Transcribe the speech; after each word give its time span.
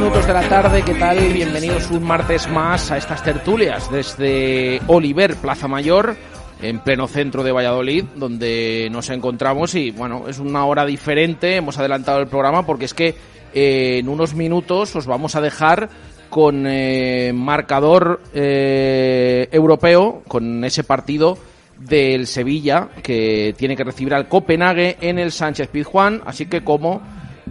Minutos 0.00 0.28
de 0.28 0.32
la 0.32 0.48
tarde, 0.48 0.82
¿qué 0.82 0.94
tal? 0.94 1.18
Bienvenidos 1.32 1.90
un 1.90 2.04
martes 2.04 2.48
más 2.48 2.92
a 2.92 2.98
estas 2.98 3.24
tertulias 3.24 3.90
desde 3.90 4.80
Oliver, 4.86 5.34
Plaza 5.34 5.66
Mayor, 5.66 6.14
en 6.62 6.78
pleno 6.78 7.08
centro 7.08 7.42
de 7.42 7.50
Valladolid, 7.50 8.04
donde 8.14 8.86
nos 8.92 9.10
encontramos 9.10 9.74
y 9.74 9.90
bueno, 9.90 10.28
es 10.28 10.38
una 10.38 10.64
hora 10.66 10.86
diferente, 10.86 11.56
hemos 11.56 11.78
adelantado 11.78 12.20
el 12.20 12.28
programa 12.28 12.64
porque 12.64 12.84
es 12.84 12.94
que 12.94 13.16
eh, 13.52 13.98
en 13.98 14.08
unos 14.08 14.34
minutos 14.34 14.94
os 14.94 15.06
vamos 15.06 15.34
a 15.34 15.40
dejar 15.40 15.88
con 16.30 16.66
eh, 16.68 17.32
marcador 17.34 18.20
eh, 18.34 19.48
europeo, 19.50 20.22
con 20.28 20.62
ese 20.62 20.84
partido 20.84 21.38
del 21.76 22.28
Sevilla 22.28 22.88
que 23.02 23.52
tiene 23.58 23.74
que 23.74 23.82
recibir 23.82 24.14
al 24.14 24.28
Copenhague 24.28 24.96
en 25.00 25.18
el 25.18 25.32
Sánchez 25.32 25.68
Pizjuán, 25.70 26.22
así 26.24 26.46
que 26.46 26.62
como 26.62 27.02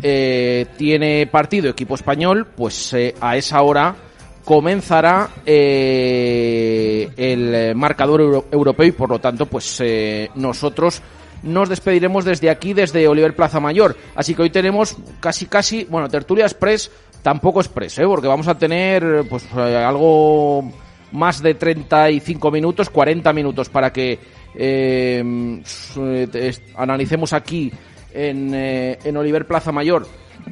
eh, 0.02 0.66
tiene 0.78 1.28
partido 1.28 1.70
equipo 1.70 1.96
español, 1.96 2.48
pues 2.56 2.94
eh, 2.94 3.16
a 3.22 3.38
esa 3.38 3.62
hora 3.62 3.96
comenzará 4.46 5.30
eh, 5.46 7.10
el 7.18 7.76
marcador 7.76 8.22
euro- 8.22 8.46
europeo 8.52 8.86
y 8.88 8.92
por 8.92 9.10
lo 9.10 9.20
tanto 9.20 9.46
pues 9.46 9.82
nosotros 10.36 11.02
nos 11.44 11.70
despediremos 11.70 12.26
desde 12.26 12.50
aquí, 12.50 12.74
desde 12.74 13.08
Oliver 13.08 13.36
Plaza 13.36 13.60
Mayor. 13.60 13.96
Así 14.16 14.34
que 14.34 14.42
hoy 14.44 14.50
tenemos 14.50 14.98
casi 15.20 15.46
casi, 15.46 15.84
bueno, 15.86 16.10
tertulia 16.10 16.46
express, 16.46 16.90
tampoco 17.22 17.60
express, 17.60 18.00
porque 18.06 18.28
vamos 18.28 18.48
a 18.48 18.58
tener 18.58 19.26
pues 19.30 19.46
algo 19.54 20.72
más 21.12 21.42
de 21.42 21.54
35 21.54 22.50
minutos, 22.52 22.90
40 22.90 23.32
minutos 23.34 23.70
para 23.70 23.92
que 23.94 24.18
analicemos 26.76 27.34
aquí 27.34 27.72
en, 28.14 28.54
eh, 28.54 29.00
en 29.04 29.18
Oliver 29.18 29.46
Plaza 29.46 29.72
Mayor 29.72 30.08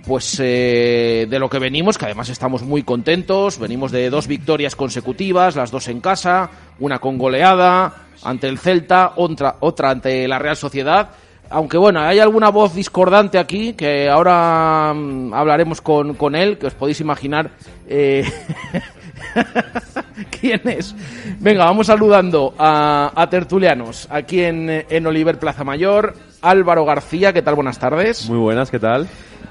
pues 0.05 0.39
eh, 0.39 1.25
de 1.29 1.39
lo 1.39 1.49
que 1.49 1.59
venimos, 1.59 1.97
que 1.97 2.05
además 2.05 2.29
estamos 2.29 2.63
muy 2.63 2.83
contentos, 2.83 3.59
venimos 3.59 3.91
de 3.91 4.09
dos 4.09 4.27
victorias 4.27 4.75
consecutivas, 4.75 5.55
las 5.55 5.71
dos 5.71 5.87
en 5.87 6.01
casa, 6.01 6.49
una 6.79 6.99
con 6.99 7.17
goleada 7.17 8.05
ante 8.23 8.47
el 8.47 8.57
Celta, 8.57 9.13
otra, 9.15 9.57
otra 9.59 9.91
ante 9.91 10.27
la 10.27 10.39
Real 10.39 10.57
Sociedad. 10.57 11.09
Aunque 11.49 11.77
bueno, 11.77 12.01
hay 12.01 12.19
alguna 12.19 12.49
voz 12.49 12.73
discordante 12.73 13.37
aquí, 13.37 13.73
que 13.73 14.09
ahora 14.09 14.93
mm, 14.95 15.33
hablaremos 15.33 15.81
con, 15.81 16.15
con 16.15 16.35
él, 16.35 16.57
que 16.57 16.67
os 16.67 16.73
podéis 16.73 16.99
imaginar 17.01 17.51
eh, 17.87 18.25
quién 20.45 20.61
es. 20.77 20.95
Venga, 21.39 21.65
vamos 21.65 21.87
saludando 21.87 22.53
a, 22.57 23.11
a 23.15 23.29
tertulianos 23.29 24.07
aquí 24.11 24.41
en, 24.43 24.69
en 24.69 25.07
Oliver 25.07 25.39
Plaza 25.39 25.63
Mayor. 25.63 26.13
Álvaro 26.41 26.85
García, 26.85 27.33
¿qué 27.33 27.41
tal? 27.41 27.55
Buenas 27.55 27.79
tardes. 27.79 28.29
Muy 28.29 28.37
buenas, 28.37 28.69
¿qué 28.69 28.79
tal? 28.79 29.07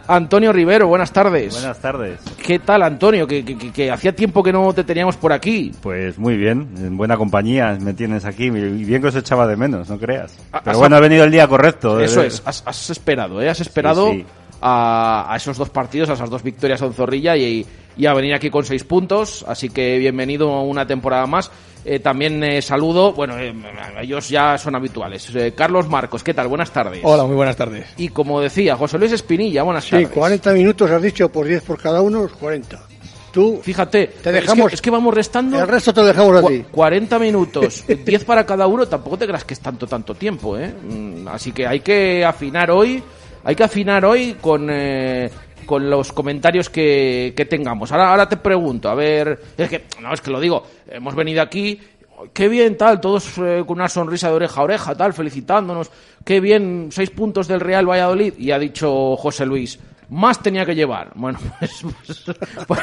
Antonio 0.07 0.53
Rivero, 0.53 0.87
buenas 0.87 1.11
tardes. 1.13 1.55
Buenas 1.55 1.79
tardes. 1.81 2.21
¿Qué 2.47 2.59
tal, 2.59 2.83
Antonio? 2.83 3.27
Que, 3.27 3.43
que- 3.43 3.57
que- 3.57 3.73
que 3.73 3.91
hacía 3.91 4.15
tiempo 4.15 4.43
que 4.43 4.53
no 4.53 4.71
te 4.75 4.85
teníamos 4.85 5.17
por 5.17 5.33
aquí. 5.33 5.73
Pues 5.81 6.19
muy 6.19 6.37
bien, 6.37 6.69
en 6.77 6.97
buena 6.97 7.17
compañía 7.17 7.77
me 7.81 7.95
tienes 7.95 8.27
aquí 8.27 8.45
y 8.45 8.51
bien 8.51 9.01
que 9.01 9.09
os 9.09 9.17
echaba 9.17 9.47
de 9.47 9.57
menos, 9.57 9.89
no 9.89 9.99
creas. 9.99 10.37
Pero 10.63 10.79
bueno, 10.79 10.97
ha 10.97 11.01
venido 11.01 11.25
el 11.25 11.31
día 11.31 11.49
correcto. 11.49 11.99
Eso 12.01 12.23
eh, 12.23 12.27
es, 12.27 12.43
has, 12.45 12.63
has 12.67 12.91
esperado, 12.91 13.41
¿eh? 13.41 13.49
Has 13.49 13.61
esperado 13.61 14.11
Sí, 14.11 14.19
sí. 14.19 14.27
A, 14.67 15.27
a 15.31 15.37
esos 15.37 15.59
dos 15.59 15.69
partidos, 15.69 16.09
a 16.09 16.15
esas 16.15 16.31
dos 16.31 16.43
victorias 16.43 16.81
en 16.81 16.95
Zorrilla 16.95 17.37
y, 17.37 17.67
y 17.99 18.07
a 18.07 18.15
venir 18.15 18.33
aquí 18.33 18.49
con 18.49 18.65
seis 18.65 18.83
puntos. 18.83 19.45
Así 19.47 19.69
que 19.69 19.99
bienvenido 19.99 20.51
a 20.55 20.63
una 20.63 20.87
temporada 20.87 21.27
más. 21.27 21.51
Eh, 21.85 21.99
también 21.99 22.43
eh, 22.43 22.63
saludo, 22.63 23.13
bueno, 23.13 23.39
eh, 23.39 23.53
ellos 24.01 24.31
ya 24.31 24.57
son 24.57 24.75
habituales. 24.75 25.29
Eh, 25.35 25.53
Carlos 25.55 25.87
Marcos, 25.87 26.25
¿qué 26.25 26.33
tal? 26.33 26.49
Buenas 26.49 26.71
tardes. 26.71 27.01
Hola, 27.03 27.25
muy 27.25 27.37
buenas 27.37 27.57
tardes. 27.57 27.85
Y 27.99 28.09
como 28.09 28.41
decía, 28.41 28.75
José 28.75 28.99
Luis 28.99 29.13
Espinilla, 29.13 29.65
buenas 29.65 29.85
Sí, 29.85 29.91
tardes. 29.91 30.09
40 30.09 30.53
minutos 30.55 30.91
has 30.91 31.03
dicho 31.03 31.29
por 31.29 31.47
10 31.47 31.63
por 31.63 31.79
cada 31.79 32.01
uno, 32.01 32.27
40. 32.41 32.83
Tú, 33.33 33.61
Fíjate, 33.63 34.07
Te 34.23 34.31
es 34.31 34.35
dejamos- 34.47 34.69
que- 34.71 34.75
es, 34.77 34.81
que, 34.81 34.91
vamos 34.91 35.13
restando. 35.13 35.61
el 35.61 35.69
resto 35.69 35.93
te 35.93 36.01
lo 36.01 36.07
dejamos 36.07 36.43
a 36.43 36.47
ti. 36.49 36.65
40 36.71 37.19
minutos, 37.19 37.85
10 38.07 38.25
para 38.25 38.47
cada 38.47 38.67
uno, 38.67 38.87
tampoco 38.89 39.19
te 39.19 39.27
creas 39.27 39.45
que 39.45 39.53
es 39.53 39.61
tanto, 39.61 39.87
tanto 39.87 40.15
tiempo, 40.15 40.57
¿eh? 40.57 40.73
Mm, 40.73 41.29
Así 41.29 41.53
que 41.53 41.67
hay 41.67 41.81
que 41.81 42.25
afinar 42.25 42.71
hoy, 42.71 43.03
hay 43.45 43.55
que 43.55 43.65
afinar 43.65 44.05
hoy 44.05 44.37
con, 44.41 44.69
eh, 44.71 45.31
con 45.67 45.89
los 45.89 46.13
comentarios 46.13 46.71
que, 46.71 47.35
que 47.37 47.45
tengamos. 47.45 47.93
Ahora, 47.93 48.11
ahora 48.11 48.29
te 48.29 48.39
pregunto, 48.39 48.89
a 48.89 48.95
ver, 48.95 49.39
es 49.57 49.69
que, 49.69 49.85
no, 50.01 50.13
es 50.13 50.21
que 50.21 50.31
lo 50.31 50.41
digo, 50.41 50.67
hemos 50.89 51.15
venido 51.15 51.43
aquí, 51.43 51.79
qué 52.33 52.49
bien, 52.49 52.77
tal, 52.77 53.01
todos 53.01 53.39
eh, 53.39 53.63
con 53.67 53.79
una 53.79 53.89
sonrisa 53.89 54.29
de 54.29 54.35
oreja 54.35 54.61
a 54.61 54.65
oreja, 54.65 54.95
tal, 54.95 55.13
felicitándonos, 55.13 55.91
qué 56.25 56.41
bien, 56.41 56.89
seis 56.91 57.11
puntos 57.11 57.47
del 57.47 57.61
Real 57.61 57.89
Valladolid, 57.89 58.35
y 58.39 58.51
ha 58.51 58.59
dicho 58.59 59.17
José 59.17 59.45
Luis, 59.45 59.79
más 60.09 60.43
tenía 60.43 60.65
que 60.65 60.75
llevar. 60.75 61.13
Bueno, 61.15 61.39
pues, 61.59 61.85
pues, 62.07 62.25
pues, 62.67 62.81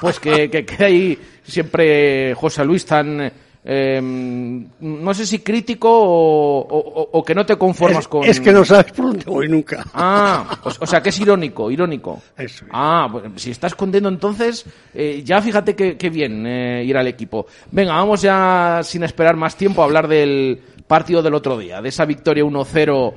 pues 0.00 0.20
que, 0.20 0.50
que 0.50 0.64
quede 0.64 0.84
ahí 0.84 1.18
siempre 1.42 2.34
José 2.34 2.64
Luis 2.64 2.84
tan, 2.84 3.32
eh, 3.64 3.98
no 4.02 5.14
sé 5.14 5.24
si 5.26 5.38
crítico 5.38 5.88
o, 5.90 6.58
o- 6.60 7.08
o 7.12 7.24
que 7.24 7.34
no 7.34 7.46
te 7.46 7.56
conformas 7.56 8.00
es, 8.00 8.08
con... 8.08 8.24
es 8.24 8.40
que 8.40 8.52
no 8.52 8.64
sabes 8.64 8.92
por 8.92 9.06
dónde 9.06 9.24
voy 9.24 9.48
nunca. 9.48 9.84
Ah, 9.94 10.58
o, 10.64 10.68
o 10.80 10.86
sea 10.86 11.02
que 11.02 11.08
es 11.08 11.18
irónico, 11.20 11.70
irónico. 11.70 12.22
Eso 12.36 12.64
es. 12.66 12.70
Ah, 12.72 13.08
si 13.36 13.50
está 13.50 13.66
escondiendo 13.68 14.08
entonces, 14.08 14.64
eh, 14.94 15.22
ya 15.24 15.40
fíjate 15.40 15.74
que, 15.74 15.96
que 15.96 16.10
bien 16.10 16.46
eh, 16.46 16.84
ir 16.84 16.96
al 16.96 17.06
equipo. 17.06 17.46
Venga, 17.70 17.94
vamos 17.94 18.20
ya 18.22 18.80
sin 18.82 19.02
esperar 19.02 19.36
más 19.36 19.56
tiempo 19.56 19.80
a 19.82 19.86
hablar 19.86 20.08
del 20.08 20.60
partido 20.86 21.22
del 21.22 21.34
otro 21.34 21.56
día, 21.58 21.80
de 21.80 21.88
esa 21.88 22.04
victoria 22.04 22.44
1-0 22.44 23.14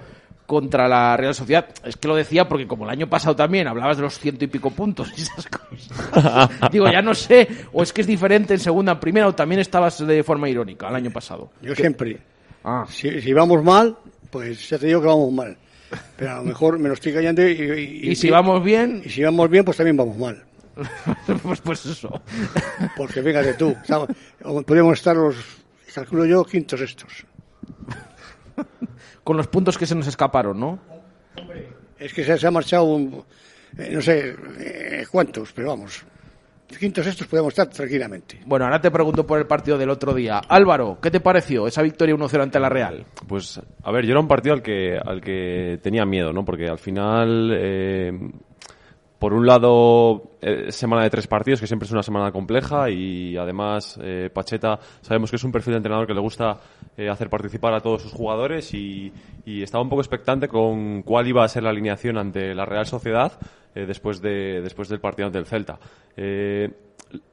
contra 0.48 0.88
la 0.88 1.16
Real 1.18 1.36
Sociedad. 1.36 1.68
Es 1.84 1.96
que 1.98 2.08
lo 2.08 2.16
decía 2.16 2.48
porque 2.48 2.66
como 2.66 2.86
el 2.86 2.90
año 2.90 3.08
pasado 3.08 3.36
también 3.36 3.68
hablabas 3.68 3.98
de 3.98 4.04
los 4.04 4.18
ciento 4.18 4.44
y 4.46 4.48
pico 4.48 4.72
puntos 4.72 5.12
y 5.16 5.22
esas 5.22 5.46
cosas. 5.46 6.50
Digo, 6.72 6.90
ya 6.92 7.02
no 7.04 7.14
sé, 7.14 7.48
o 7.74 7.84
es 7.84 7.94
que 7.94 8.02
es 8.02 8.08
diferente 8.08 8.56
en 8.56 8.60
segunda, 8.60 8.94
en 8.94 9.00
primera, 9.00 9.28
o 9.28 9.36
también 9.36 9.62
estabas 9.62 10.00
de 10.08 10.24
forma 10.24 10.50
irónica 10.50 10.88
el 10.90 10.96
año 10.96 11.12
pasado. 11.12 11.52
Yo 11.62 11.76
siempre. 11.76 12.18
Ah, 12.64 12.86
Si, 12.90 13.22
si 13.22 13.34
vamos 13.34 13.64
mal, 13.64 13.96
pues 14.32 14.68
ya 14.70 14.80
te 14.80 14.88
digo 14.88 15.02
que 15.02 15.08
vamos 15.08 15.32
mal. 15.32 15.56
Pero 16.18 16.32
a 16.32 16.36
lo 16.38 16.44
mejor 16.44 16.80
me 16.80 16.88
lo 16.90 16.96
estoy 16.96 17.14
callando 17.14 17.48
y, 17.48 17.52
y- 17.52 18.10
y 18.12 18.16
si 18.16 18.30
vamos 18.30 18.62
bien, 18.64 19.02
y 19.06 19.10
si 19.10 19.24
vamos 19.24 19.50
bien, 19.50 19.64
pues 19.64 19.78
también 19.78 19.96
vamos 19.96 20.18
mal. 20.18 20.44
pues, 21.44 21.62
pues 21.62 21.86
eso. 21.86 22.22
Porque 22.96 23.22
fíjate 23.24 23.54
tú, 23.56 23.76
podríamos 24.66 24.94
estar 24.98 25.16
los, 25.16 25.36
calculo 25.94 26.26
yo, 26.26 26.44
quintos 26.46 26.80
estos. 26.82 27.26
Con 29.28 29.36
los 29.36 29.48
puntos 29.48 29.78
que 29.78 29.86
se 29.86 29.94
nos 29.94 30.08
escaparon, 30.08 30.58
¿no? 30.58 30.80
Es 32.00 32.14
que 32.14 32.24
se, 32.24 32.38
se 32.38 32.48
ha 32.48 32.52
marchado, 32.52 32.86
un- 32.86 33.26
eh, 33.78 33.90
no 33.92 34.02
sé 34.02 34.34
eh, 34.58 35.06
cuántos, 35.12 35.52
pero 35.52 35.68
vamos. 35.68 36.06
quintos 36.80 37.06
estos 37.06 37.28
podemos 37.28 37.52
estar 37.52 37.68
tranquilamente. 37.68 38.40
Bueno, 38.46 38.64
ahora 38.64 38.80
te 38.80 38.90
pregunto 38.90 39.28
por 39.28 39.38
el 39.40 39.46
partido 39.46 39.78
del 39.78 39.90
otro 39.90 40.14
día. 40.14 40.40
Álvaro, 40.48 40.98
¿qué 41.02 41.12
te 41.12 41.20
pareció 41.20 41.68
esa 41.68 41.82
victoria 41.82 42.16
1-0 42.16 42.42
ante 42.42 42.58
la 42.58 42.70
Real? 42.70 43.06
Pues, 43.28 43.60
a 43.84 43.92
ver, 43.92 44.06
yo 44.06 44.12
era 44.12 44.22
un 44.22 44.30
partido 44.30 44.54
al 44.56 44.62
que, 44.62 44.98
al 44.98 45.20
que 45.20 45.78
tenía 45.84 46.06
miedo, 46.06 46.32
¿no? 46.32 46.46
Porque 46.46 46.70
al 46.70 46.80
final, 46.80 47.52
eh, 47.54 48.14
por 49.20 49.34
un 49.34 49.46
lado, 49.46 50.32
eh, 50.42 50.72
semana 50.72 51.04
de 51.04 51.10
tres 51.10 51.28
partidos, 51.28 51.60
que 51.60 51.68
siempre 51.68 51.86
es 51.86 51.92
una 51.92 52.04
semana 52.04 52.32
compleja, 52.32 52.90
y 52.90 53.36
además, 53.38 54.00
eh, 54.02 54.30
Pacheta, 54.34 54.80
sabemos 55.02 55.30
que 55.30 55.38
es 55.38 55.44
un 55.44 55.52
perfil 55.52 55.74
de 55.74 55.78
entrenador 55.78 56.06
que 56.06 56.14
le 56.14 56.20
gusta 56.20 56.58
eh, 56.96 57.10
hacer 57.10 57.30
participar 57.30 57.74
a 57.74 57.80
todos 57.80 58.02
sus 58.02 58.12
jugadores, 58.12 58.74
y, 58.74 59.12
y 59.46 59.64
estaba 59.64 59.84
un 59.84 59.90
poco 59.90 60.02
expectante 60.02 60.48
con 60.48 61.02
cuál 61.04 61.28
iba 61.28 61.44
a 61.44 61.48
ser 61.48 61.64
la 61.64 61.70
alineación 61.72 62.18
ante 62.18 62.54
la 62.54 62.66
Real 62.66 62.86
Sociedad 62.86 63.32
eh, 63.74 63.86
después, 63.86 64.22
de, 64.22 64.62
después 64.62 64.90
del 64.90 65.00
partido 65.00 65.28
ante 65.28 65.40
el 65.40 65.46
Celta. 65.46 65.80
Eh, 66.16 66.70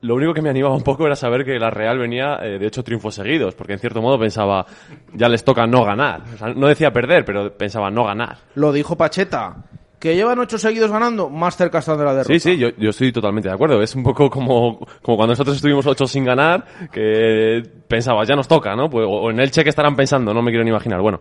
lo 0.03 0.15
único 0.15 0.33
que 0.33 0.43
me 0.43 0.51
animaba 0.51 0.75
un 0.75 0.83
poco 0.83 1.07
era 1.07 1.17
saber 1.17 1.45
que 1.45 1.59
la 1.59 1.71
Real 1.71 1.99
venía 1.99 2.39
eh, 2.43 2.59
de 2.59 2.67
ocho 2.67 2.85
triunfos 2.85 3.15
seguidos, 3.15 3.55
porque 3.55 3.73
en 3.73 3.79
cierto 3.79 4.01
modo 4.01 4.19
pensaba, 4.19 4.65
ya 5.13 5.29
les 5.29 5.43
toca 5.43 5.67
no 5.67 5.85
ganar. 5.85 6.23
O 6.35 6.37
sea, 6.37 6.55
no 6.55 6.69
decía 6.69 6.93
perder, 6.93 7.25
pero 7.25 7.53
pensaba 7.57 7.91
no 7.91 8.05
ganar. 8.05 8.37
Lo 8.55 8.73
dijo 8.73 8.97
Pacheta. 8.97 9.57
Que 10.05 10.15
llevan 10.15 10.39
ocho 10.39 10.59
seguidos 10.59 10.91
ganando, 10.91 11.31
más 11.31 11.57
cerca 11.57 11.79
están 11.79 11.97
de 11.97 12.05
la 12.05 12.13
derrota. 12.13 12.35
Sí, 12.35 12.39
sí, 12.39 12.59
yo, 12.59 12.91
estoy 12.91 13.11
totalmente 13.11 13.49
de 13.49 13.55
acuerdo. 13.55 13.81
Es 13.81 13.95
un 13.95 14.03
poco 14.03 14.29
como, 14.29 14.79
como 15.01 15.17
cuando 15.17 15.29
nosotros 15.29 15.57
estuvimos 15.57 15.87
ocho 15.87 16.07
sin 16.07 16.27
ganar, 16.27 16.63
que 16.93 17.63
pensaba, 17.89 18.23
ya 18.27 18.37
nos 18.37 18.47
toca, 18.47 18.77
¿no? 18.77 18.91
Pues, 18.91 19.07
o 19.09 19.31
en 19.31 19.41
el 19.41 19.51
cheque 19.51 19.71
estarán 19.71 19.97
pensando, 19.97 20.35
no 20.35 20.43
me 20.43 20.51
quiero 20.51 20.63
ni 20.63 20.69
imaginar. 20.69 21.01
Bueno, 21.01 21.21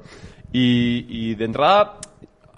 y, 0.51 1.05
y 1.07 1.35
de 1.35 1.45
entrada, 1.45 1.93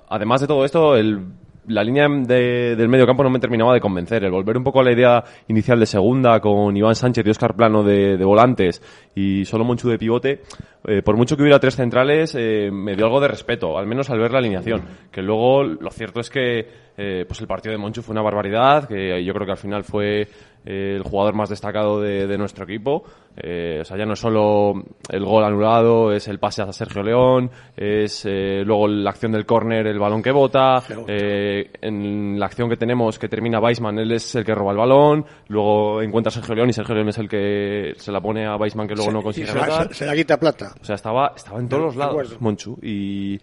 además 0.10 0.42
de 0.42 0.48
todo 0.48 0.66
esto, 0.66 0.96
el, 0.96 1.28
la 1.68 1.84
línea 1.84 2.08
de- 2.10 2.76
del 2.76 2.88
medio 2.90 3.06
campo 3.06 3.24
no 3.24 3.30
me 3.30 3.40
terminaba 3.40 3.74
de 3.74 3.80
convencer. 3.80 4.24
El 4.24 4.32
volver 4.32 4.58
un 4.58 4.64
poco 4.64 4.80
a 4.80 4.84
la 4.84 4.92
idea 4.94 5.24
inicial 5.48 5.80
de 5.80 5.86
segunda 5.86 6.40
con 6.40 6.76
Iván 6.78 6.96
Sánchez 6.96 7.26
y 7.26 7.30
Óscar 7.30 7.56
Plano 7.56 7.84
de, 7.84 8.18
de 8.18 8.26
volantes 8.26 8.82
y 9.16 9.46
solo 9.46 9.64
Monchu 9.64 9.90
de 9.90 9.98
pivote, 9.98 10.42
eh, 10.88 11.02
por 11.02 11.18
mucho 11.18 11.36
que 11.36 11.44
hubiera 11.44 11.60
tres 11.60 11.76
centrales, 11.76 12.36
eh, 12.38 12.70
me 12.72 12.96
dio 12.96 13.06
algo 13.06 13.20
de 13.20 13.28
respeto, 13.28 13.78
al 13.78 13.88
menos 13.88 14.10
al 14.10 14.20
ver 14.20 14.32
la 14.32 14.40
alineación. 14.40 14.82
Que 15.12 15.22
luego 15.22 15.64
lo 15.64 15.90
cierto 15.92 16.20
es 16.20 16.30
que 16.30 16.86
eh, 16.98 17.26
pues 17.28 17.42
el 17.42 17.48
partido 17.48 17.72
de 17.74 17.78
Monchu 17.78 18.02
fue 18.02 18.14
una 18.14 18.22
barbaridad, 18.22 18.88
que 18.88 19.24
yo 19.24 19.34
creo 19.34 19.46
que 19.46 19.52
al 19.52 19.58
final 19.58 19.84
fue 19.84 20.28
eh, 20.66 20.96
el 20.98 21.04
jugador 21.04 21.34
más 21.36 21.50
destacado 21.50 22.02
de, 22.02 22.28
de 22.28 22.38
nuestro 22.38 22.64
equipo. 22.66 23.04
Eh, 23.38 23.80
o 23.82 23.86
sea, 23.86 23.98
ya 23.98 24.06
no 24.06 24.14
es 24.14 24.20
solo 24.20 24.74
el 25.10 25.26
gol 25.26 25.44
anulado, 25.44 26.14
es 26.14 26.28
el 26.30 26.40
pase 26.40 26.62
a 26.62 26.72
Sergio 26.72 27.04
León, 27.04 27.52
es 27.76 28.26
eh, 28.26 28.64
luego 28.66 28.88
la 28.88 29.10
acción 29.10 29.34
del 29.34 29.46
córner, 29.46 29.88
el 29.88 30.00
balón 30.00 30.22
que 30.24 30.32
bota, 30.32 30.82
eh, 31.08 31.70
en 31.82 32.40
la 32.40 32.46
acción 32.46 32.70
que 32.70 32.78
tenemos 32.78 33.20
que 33.20 33.28
termina 33.28 33.60
Weisman, 33.60 34.00
él 34.00 34.14
es 34.14 34.36
el 34.36 34.46
que 34.46 34.56
roba 34.56 34.72
el 34.72 34.78
balón, 34.78 35.26
luego 35.50 36.02
encuentra 36.02 36.30
a 36.30 36.32
Sergio 36.32 36.56
León 36.56 36.70
y 36.70 36.74
Sergio 36.74 36.96
León 36.96 37.10
es 37.10 37.18
el 37.18 37.28
que 37.28 37.94
se 37.98 38.12
la 38.12 38.22
pone 38.22 38.46
a 38.46 38.56
Weisman 38.56 38.88
que 38.88 38.96
luego 38.96 39.12
no 39.12 39.22
consigue 39.22 39.48
se, 39.48 39.56
la, 39.58 39.90
se- 39.92 40.06
la 40.06 40.16
quita 40.16 40.40
plata. 40.40 40.74
O 40.82 40.86
sea, 40.86 40.96
estaba, 40.96 41.34
estaba 41.36 41.60
en 41.60 41.68
todos 41.68 41.84
los 41.84 41.96
lados. 41.98 42.40
Monchu. 42.40 42.78
Y, 42.82 43.38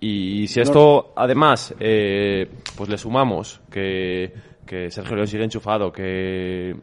y 0.00 0.46
si 0.48 0.60
esto, 0.60 1.12
además, 1.16 1.74
eh, 1.80 2.46
pues 2.76 2.90
le 2.90 2.98
sumamos 2.98 3.60
que, 3.70 4.32
que 4.70 4.88
Sergio 4.88 5.16
León 5.16 5.26
sigue 5.26 5.42
enchufado, 5.42 5.90
que 5.90 6.76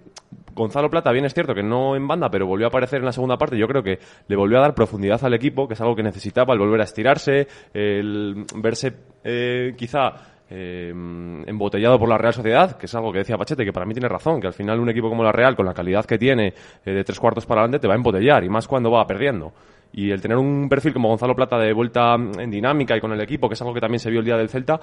Gonzalo 0.54 0.90
Plata, 0.90 1.10
bien 1.14 1.24
es 1.24 1.34
cierto 1.34 1.56
que 1.56 1.64
no 1.64 1.96
en 1.96 2.06
banda, 2.06 2.30
pero 2.30 2.46
volvió 2.46 2.66
a 2.66 2.68
aparecer 2.68 3.00
en 3.00 3.06
la 3.06 3.14
segunda 3.14 3.38
parte. 3.38 3.58
Yo 3.58 3.66
creo 3.66 3.82
que 3.82 3.98
le 4.28 4.36
volvió 4.36 4.58
a 4.58 4.62
dar 4.62 4.76
profundidad 4.76 5.24
al 5.24 5.34
equipo, 5.34 5.70
que 5.70 5.74
es 5.74 5.80
algo 5.80 5.96
que 5.96 6.04
necesitaba, 6.04 6.54
el 6.54 6.60
volver 6.60 6.82
a 6.82 6.84
estirarse, 6.84 7.48
el 7.74 8.46
verse 8.58 8.94
eh, 9.24 9.74
quizá 9.78 10.16
eh, 10.50 10.90
embotellado 10.90 11.98
por 11.98 12.10
la 12.10 12.18
Real 12.18 12.34
Sociedad, 12.34 12.78
que 12.78 12.88
es 12.88 12.96
algo 12.96 13.14
que 13.14 13.20
decía 13.20 13.38
Pachete, 13.38 13.64
que 13.64 13.72
para 13.72 13.86
mí 13.86 13.94
tiene 13.94 14.10
razón, 14.10 14.42
que 14.42 14.48
al 14.48 14.54
final 14.54 14.82
un 14.82 14.90
equipo 14.90 15.08
como 15.08 15.24
la 15.24 15.32
Real, 15.32 15.56
con 15.56 15.66
la 15.66 15.74
calidad 15.74 16.04
que 16.04 16.18
tiene 16.18 16.54
eh, 16.84 16.92
de 16.92 17.06
tres 17.06 17.18
cuartos 17.18 17.46
para 17.46 17.62
adelante, 17.62 17.80
te 17.80 17.88
va 17.88 17.94
a 17.94 17.98
embotellar, 17.98 18.44
y 18.44 18.50
más 18.50 18.68
cuando 18.68 18.92
va 18.92 19.08
perdiendo. 19.08 19.54
Y 19.94 20.12
el 20.12 20.22
tener 20.22 20.38
un 20.38 20.68
perfil 20.70 20.94
como 20.94 21.10
Gonzalo 21.10 21.36
Plata 21.36 21.58
de 21.58 21.74
vuelta 21.74 22.16
en 22.16 22.52
dinámica 22.52 22.96
y 22.96 23.00
con 23.00 23.12
el 23.12 23.22
equipo, 23.22 23.48
que 23.48 23.54
es 23.56 23.62
algo 23.62 23.74
que 23.74 23.82
también 23.82 24.00
se 24.00 24.10
vio 24.10 24.20
el 24.20 24.26
día 24.26 24.38
del 24.38 24.50
Celta, 24.50 24.80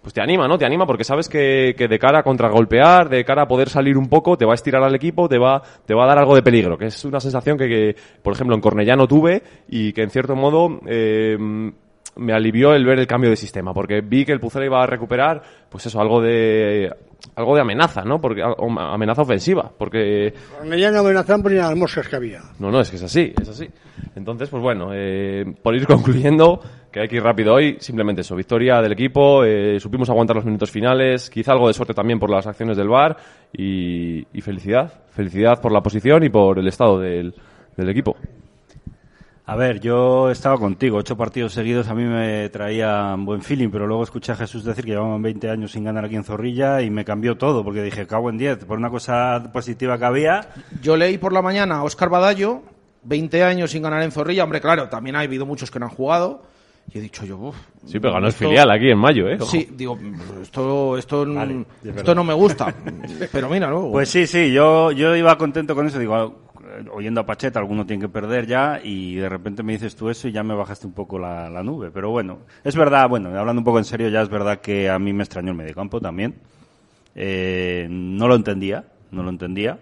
pues 0.00 0.12
te 0.12 0.20
anima, 0.20 0.46
¿no? 0.46 0.58
Te 0.58 0.66
anima 0.66 0.86
porque 0.86 1.04
sabes 1.04 1.28
que, 1.28 1.74
que 1.76 1.88
de 1.88 1.98
cara 1.98 2.20
a 2.20 2.22
contragolpear, 2.22 3.08
de 3.08 3.24
cara 3.24 3.42
a 3.42 3.48
poder 3.48 3.68
salir 3.68 3.96
un 3.96 4.08
poco, 4.08 4.36
te 4.36 4.44
va 4.44 4.52
a 4.52 4.54
estirar 4.54 4.82
al 4.82 4.94
equipo, 4.94 5.28
te 5.28 5.38
va, 5.38 5.62
te 5.84 5.94
va 5.94 6.04
a 6.04 6.06
dar 6.06 6.18
algo 6.18 6.34
de 6.34 6.42
peligro, 6.42 6.76
que 6.76 6.86
es 6.86 7.04
una 7.04 7.20
sensación 7.20 7.56
que, 7.56 7.68
que, 7.68 7.96
por 8.22 8.34
ejemplo, 8.34 8.54
en 8.54 8.60
Cornellá 8.60 8.96
no 8.96 9.08
tuve 9.08 9.42
y 9.68 9.92
que 9.92 10.02
en 10.02 10.10
cierto 10.10 10.36
modo 10.36 10.80
eh, 10.86 11.36
me 12.16 12.32
alivió 12.32 12.74
el 12.74 12.84
ver 12.84 12.98
el 12.98 13.06
cambio 13.06 13.30
de 13.30 13.36
sistema, 13.36 13.72
porque 13.72 14.00
vi 14.00 14.24
que 14.24 14.32
el 14.32 14.40
Pucela 14.40 14.66
iba 14.66 14.82
a 14.82 14.86
recuperar, 14.86 15.42
pues 15.68 15.86
eso, 15.86 16.00
algo 16.00 16.20
de 16.20 16.94
algo 17.36 17.54
de 17.54 17.60
amenaza, 17.62 18.02
¿no? 18.02 18.20
Porque 18.20 18.42
amenaza 18.42 19.22
ofensiva, 19.22 19.70
porque 19.76 20.32
amenazaban 20.60 21.42
por 21.42 21.52
ni 21.52 21.58
las 21.58 21.76
moscas 21.76 22.08
que 22.08 22.16
había. 22.16 22.40
no, 22.58 22.70
no, 22.70 22.80
es 22.80 22.90
que 22.90 22.96
es 22.96 23.02
así, 23.02 23.32
es 23.40 23.48
así. 23.48 23.68
Entonces, 24.14 24.48
pues 24.48 24.62
bueno, 24.62 24.90
eh, 24.92 25.44
por 25.62 25.74
ir 25.74 25.86
concluyendo, 25.88 26.60
que 26.90 27.00
hay 27.00 27.08
que 27.08 27.16
ir 27.16 27.22
rápido 27.22 27.54
hoy, 27.54 27.76
simplemente 27.80 28.20
eso, 28.20 28.36
victoria 28.36 28.80
del 28.80 28.92
equipo, 28.92 29.44
eh, 29.44 29.78
supimos 29.80 30.08
aguantar 30.10 30.36
los 30.36 30.44
minutos 30.44 30.70
finales, 30.70 31.28
quizá 31.30 31.52
algo 31.52 31.68
de 31.68 31.74
suerte 31.74 31.94
también 31.94 32.18
por 32.18 32.30
las 32.30 32.46
acciones 32.46 32.76
del 32.76 32.88
VAR 32.88 33.16
y, 33.52 34.26
y 34.32 34.40
felicidad, 34.40 34.92
felicidad 35.10 35.60
por 35.60 35.72
la 35.72 35.80
posición 35.80 36.22
y 36.24 36.28
por 36.28 36.58
el 36.58 36.68
estado 36.68 36.98
del, 37.00 37.34
del 37.76 37.88
equipo. 37.88 38.16
A 39.46 39.56
ver, 39.56 39.78
yo 39.78 40.30
estaba 40.30 40.56
contigo. 40.56 40.96
Ocho 40.96 41.18
partidos 41.18 41.52
seguidos 41.52 41.88
a 41.88 41.94
mí 41.94 42.04
me 42.04 42.48
traían 42.48 43.26
buen 43.26 43.42
feeling, 43.42 43.68
pero 43.68 43.86
luego 43.86 44.02
escuché 44.02 44.32
a 44.32 44.36
Jesús 44.36 44.64
decir 44.64 44.86
que 44.86 44.92
llevaban 44.92 45.20
20 45.20 45.50
años 45.50 45.72
sin 45.72 45.84
ganar 45.84 46.06
aquí 46.06 46.16
en 46.16 46.24
Zorrilla 46.24 46.80
y 46.80 46.88
me 46.88 47.04
cambió 47.04 47.36
todo, 47.36 47.62
porque 47.62 47.82
dije, 47.82 48.06
cago 48.06 48.30
en 48.30 48.38
10. 48.38 48.64
Por 48.64 48.78
una 48.78 48.88
cosa 48.88 49.50
positiva 49.52 49.98
que 49.98 50.04
había, 50.06 50.48
Yo 50.80 50.96
leí 50.96 51.18
por 51.18 51.34
la 51.34 51.42
mañana 51.42 51.76
a 51.76 51.82
Óscar 51.82 52.08
Badallo, 52.08 52.62
20 53.02 53.42
años 53.42 53.70
sin 53.70 53.82
ganar 53.82 54.02
en 54.02 54.12
Zorrilla. 54.12 54.44
Hombre, 54.44 54.62
claro, 54.62 54.88
también 54.88 55.14
ha 55.16 55.20
habido 55.20 55.44
muchos 55.44 55.70
que 55.70 55.78
no 55.78 55.86
han 55.86 55.92
jugado. 55.92 56.42
Y 56.90 56.98
he 56.98 57.00
dicho 57.02 57.26
yo, 57.26 57.36
uff. 57.36 57.56
Sí, 57.84 58.00
pero 58.00 58.14
ganó 58.14 58.26
el 58.26 58.32
filial 58.32 58.70
aquí 58.70 58.90
en 58.90 58.98
mayo, 58.98 59.28
¿eh? 59.28 59.36
Ojo. 59.38 59.50
Sí, 59.50 59.68
digo, 59.72 59.98
esto, 60.40 60.96
esto, 60.96 61.26
Vale, 61.26 61.66
esto 61.82 62.14
no 62.14 62.24
me 62.24 62.34
gusta. 62.34 62.74
pero 63.32 63.50
mira, 63.50 63.68
luego. 63.68 63.92
Pues 63.92 64.08
sí, 64.08 64.26
sí, 64.26 64.52
yo, 64.52 64.90
yo 64.92 65.14
iba 65.14 65.36
contento 65.36 65.74
con 65.74 65.86
eso. 65.86 65.98
Digo, 65.98 66.43
oyendo 66.92 67.20
a 67.20 67.26
Pacheta, 67.26 67.58
alguno 67.58 67.86
tiene 67.86 68.02
que 68.02 68.08
perder 68.08 68.46
ya, 68.46 68.80
y 68.82 69.16
de 69.16 69.28
repente 69.28 69.62
me 69.62 69.72
dices 69.72 69.96
tú 69.96 70.10
eso 70.10 70.28
y 70.28 70.32
ya 70.32 70.42
me 70.42 70.54
bajaste 70.54 70.86
un 70.86 70.92
poco 70.92 71.18
la, 71.18 71.62
nube. 71.62 71.90
Pero 71.90 72.10
bueno, 72.10 72.40
es 72.62 72.76
verdad, 72.76 73.08
bueno, 73.08 73.28
hablando 73.38 73.60
un 73.60 73.64
poco 73.64 73.78
en 73.78 73.84
serio, 73.84 74.08
ya 74.08 74.22
es 74.22 74.28
verdad 74.28 74.60
que 74.60 74.88
a 74.90 74.98
mí 74.98 75.12
me 75.12 75.24
extrañó 75.24 75.50
el 75.50 75.56
mediocampo 75.56 76.00
también. 76.00 76.34
Eh, 77.14 77.86
no 77.90 78.28
lo 78.28 78.34
entendía, 78.34 78.84
no 79.10 79.22
lo 79.22 79.30
entendía. 79.30 79.78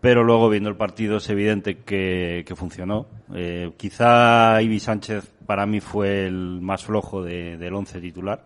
Pero 0.00 0.22
luego 0.22 0.48
viendo 0.50 0.68
el 0.68 0.76
partido 0.76 1.16
es 1.16 1.28
evidente 1.30 1.78
que, 1.78 2.44
que 2.46 2.54
funcionó. 2.54 3.06
Eh, 3.34 3.72
quizá 3.76 4.60
Ibi 4.62 4.78
Sánchez 4.78 5.32
para 5.46 5.66
mí 5.66 5.80
fue 5.80 6.26
el 6.26 6.60
más 6.60 6.84
flojo 6.84 7.22
de- 7.22 7.56
del 7.56 7.74
once 7.74 8.00
titular. 8.00 8.44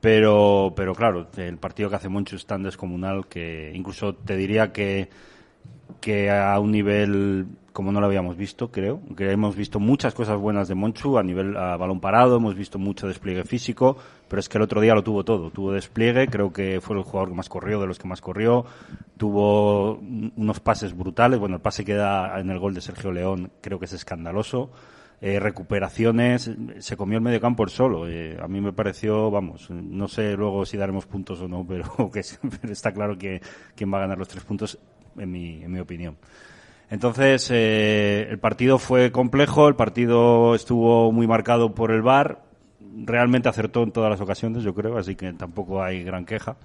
Pero, 0.00 0.72
pero 0.76 0.94
claro, 0.94 1.28
el 1.36 1.56
partido 1.56 1.88
que 1.88 1.96
hace 1.96 2.08
Monchu 2.08 2.36
es 2.36 2.46
tan 2.46 2.62
descomunal 2.62 3.26
que 3.26 3.72
incluso 3.74 4.14
te 4.14 4.36
diría 4.36 4.72
que, 4.72 5.08
que 6.00 6.30
a 6.30 6.58
un 6.58 6.70
nivel 6.72 7.46
como 7.72 7.90
no 7.90 7.98
lo 8.00 8.06
habíamos 8.06 8.36
visto, 8.36 8.70
creo, 8.70 9.00
que 9.16 9.32
hemos 9.32 9.56
visto 9.56 9.80
muchas 9.80 10.14
cosas 10.14 10.38
buenas 10.38 10.68
de 10.68 10.76
Monchu 10.76 11.18
a 11.18 11.24
nivel 11.24 11.56
a 11.56 11.76
balón 11.76 11.98
parado, 11.98 12.36
hemos 12.36 12.54
visto 12.54 12.78
mucho 12.78 13.08
despliegue 13.08 13.42
físico, 13.42 13.96
pero 14.28 14.38
es 14.38 14.48
que 14.48 14.58
el 14.58 14.62
otro 14.62 14.80
día 14.80 14.94
lo 14.94 15.02
tuvo 15.02 15.24
todo, 15.24 15.50
tuvo 15.50 15.72
despliegue, 15.72 16.28
creo 16.28 16.52
que 16.52 16.80
fue 16.80 16.96
el 16.96 17.02
jugador 17.02 17.30
que 17.30 17.34
más 17.34 17.48
corrió, 17.48 17.80
de 17.80 17.88
los 17.88 17.98
que 17.98 18.06
más 18.06 18.20
corrió, 18.20 18.64
tuvo 19.16 19.94
un- 19.94 20.32
unos 20.36 20.60
pases 20.60 20.96
brutales, 20.96 21.40
bueno, 21.40 21.56
el 21.56 21.62
pase 21.62 21.84
que 21.84 21.94
da 21.94 22.38
en 22.38 22.48
el 22.50 22.60
gol 22.60 22.74
de 22.74 22.80
Sergio 22.80 23.10
León 23.10 23.50
creo 23.60 23.80
que 23.80 23.86
es 23.86 23.92
escandaloso, 23.92 24.70
eh, 25.20 25.40
recuperaciones, 25.40 26.50
se 26.78 26.96
comió 26.96 27.18
el 27.18 27.24
medio 27.24 27.40
campo 27.40 27.62
el 27.64 27.70
solo. 27.70 28.06
eh, 28.08 28.36
a 28.42 28.46
mí 28.46 28.60
me 28.60 28.72
pareció, 28.72 29.30
vamos, 29.30 29.70
no 29.70 30.06
sé 30.06 30.36
luego 30.36 30.66
si 30.66 30.76
daremos 30.76 31.06
puntos 31.06 31.40
o 31.40 31.48
no, 31.48 31.66
pero, 31.68 32.10
que, 32.12 32.20
está 32.70 32.92
claro 32.92 33.16
que 33.16 33.40
quien 33.74 33.92
va 33.92 33.98
a 33.98 34.02
ganar 34.02 34.18
los 34.18 34.28
tres 34.28 34.44
puntos, 34.44 34.78
en 35.18 35.30
mi, 35.30 35.62
en 35.62 35.72
mi 35.72 35.80
opinión. 35.80 36.16
Entonces, 36.90 37.48
eh, 37.50 38.26
el 38.30 38.38
partido 38.38 38.78
fue 38.78 39.10
complejo, 39.10 39.68
el 39.68 39.74
partido 39.74 40.54
estuvo 40.54 41.10
muy 41.12 41.26
marcado 41.26 41.74
por 41.74 41.90
el 41.90 42.02
VAR, 42.02 42.40
realmente 43.04 43.48
acertó 43.48 43.82
en 43.82 43.90
todas 43.90 44.10
las 44.10 44.20
ocasiones, 44.20 44.62
yo 44.62 44.74
creo, 44.74 44.98
así 44.98 45.16
que 45.16 45.32
tampoco 45.32 45.82
hay 45.82 46.04
gran 46.04 46.24
queja. 46.24 46.56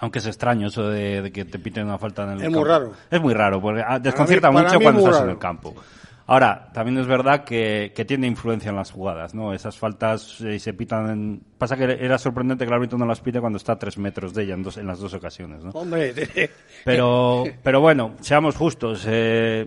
Aunque 0.00 0.20
es 0.20 0.26
extraño 0.26 0.68
eso 0.68 0.88
de, 0.88 1.22
de 1.22 1.32
que 1.32 1.44
te 1.44 1.58
piten 1.58 1.86
una 1.86 1.98
falta 1.98 2.22
en 2.22 2.30
el 2.30 2.36
Es 2.38 2.42
campo. 2.44 2.60
muy 2.60 2.68
raro. 2.68 2.92
Es 3.10 3.20
muy 3.20 3.34
raro, 3.34 3.60
porque 3.60 3.82
ah, 3.84 3.98
desconcierta 3.98 4.52
para 4.52 4.68
mucho 4.68 4.80
cuando 4.80 5.00
estás 5.08 5.22
en 5.24 5.30
el 5.30 5.38
campo. 5.38 5.74
Ahora, 6.30 6.68
también 6.74 6.98
es 6.98 7.06
verdad 7.06 7.42
que, 7.42 7.92
que 7.96 8.04
tiene 8.04 8.26
influencia 8.26 8.68
en 8.68 8.76
las 8.76 8.90
jugadas, 8.90 9.34
¿no? 9.34 9.54
Esas 9.54 9.78
faltas 9.78 10.38
eh, 10.42 10.58
se 10.58 10.74
pitan 10.74 11.08
en... 11.08 11.42
Pasa 11.56 11.74
que 11.74 11.84
era 11.84 12.18
sorprendente 12.18 12.64
que 12.64 12.68
el 12.68 12.74
árbitro 12.74 12.98
no 12.98 13.06
las 13.06 13.22
pite 13.22 13.40
cuando 13.40 13.56
está 13.56 13.72
a 13.72 13.78
tres 13.78 13.96
metros 13.96 14.34
de 14.34 14.42
ella 14.42 14.52
en, 14.52 14.62
dos, 14.62 14.76
en 14.76 14.86
las 14.86 14.98
dos 14.98 15.14
ocasiones, 15.14 15.64
¿no? 15.64 15.70
Hombre, 15.70 16.12
Pero, 16.84 17.44
pero 17.62 17.80
bueno, 17.80 18.12
seamos 18.20 18.56
justos. 18.56 19.06
eh, 19.08 19.66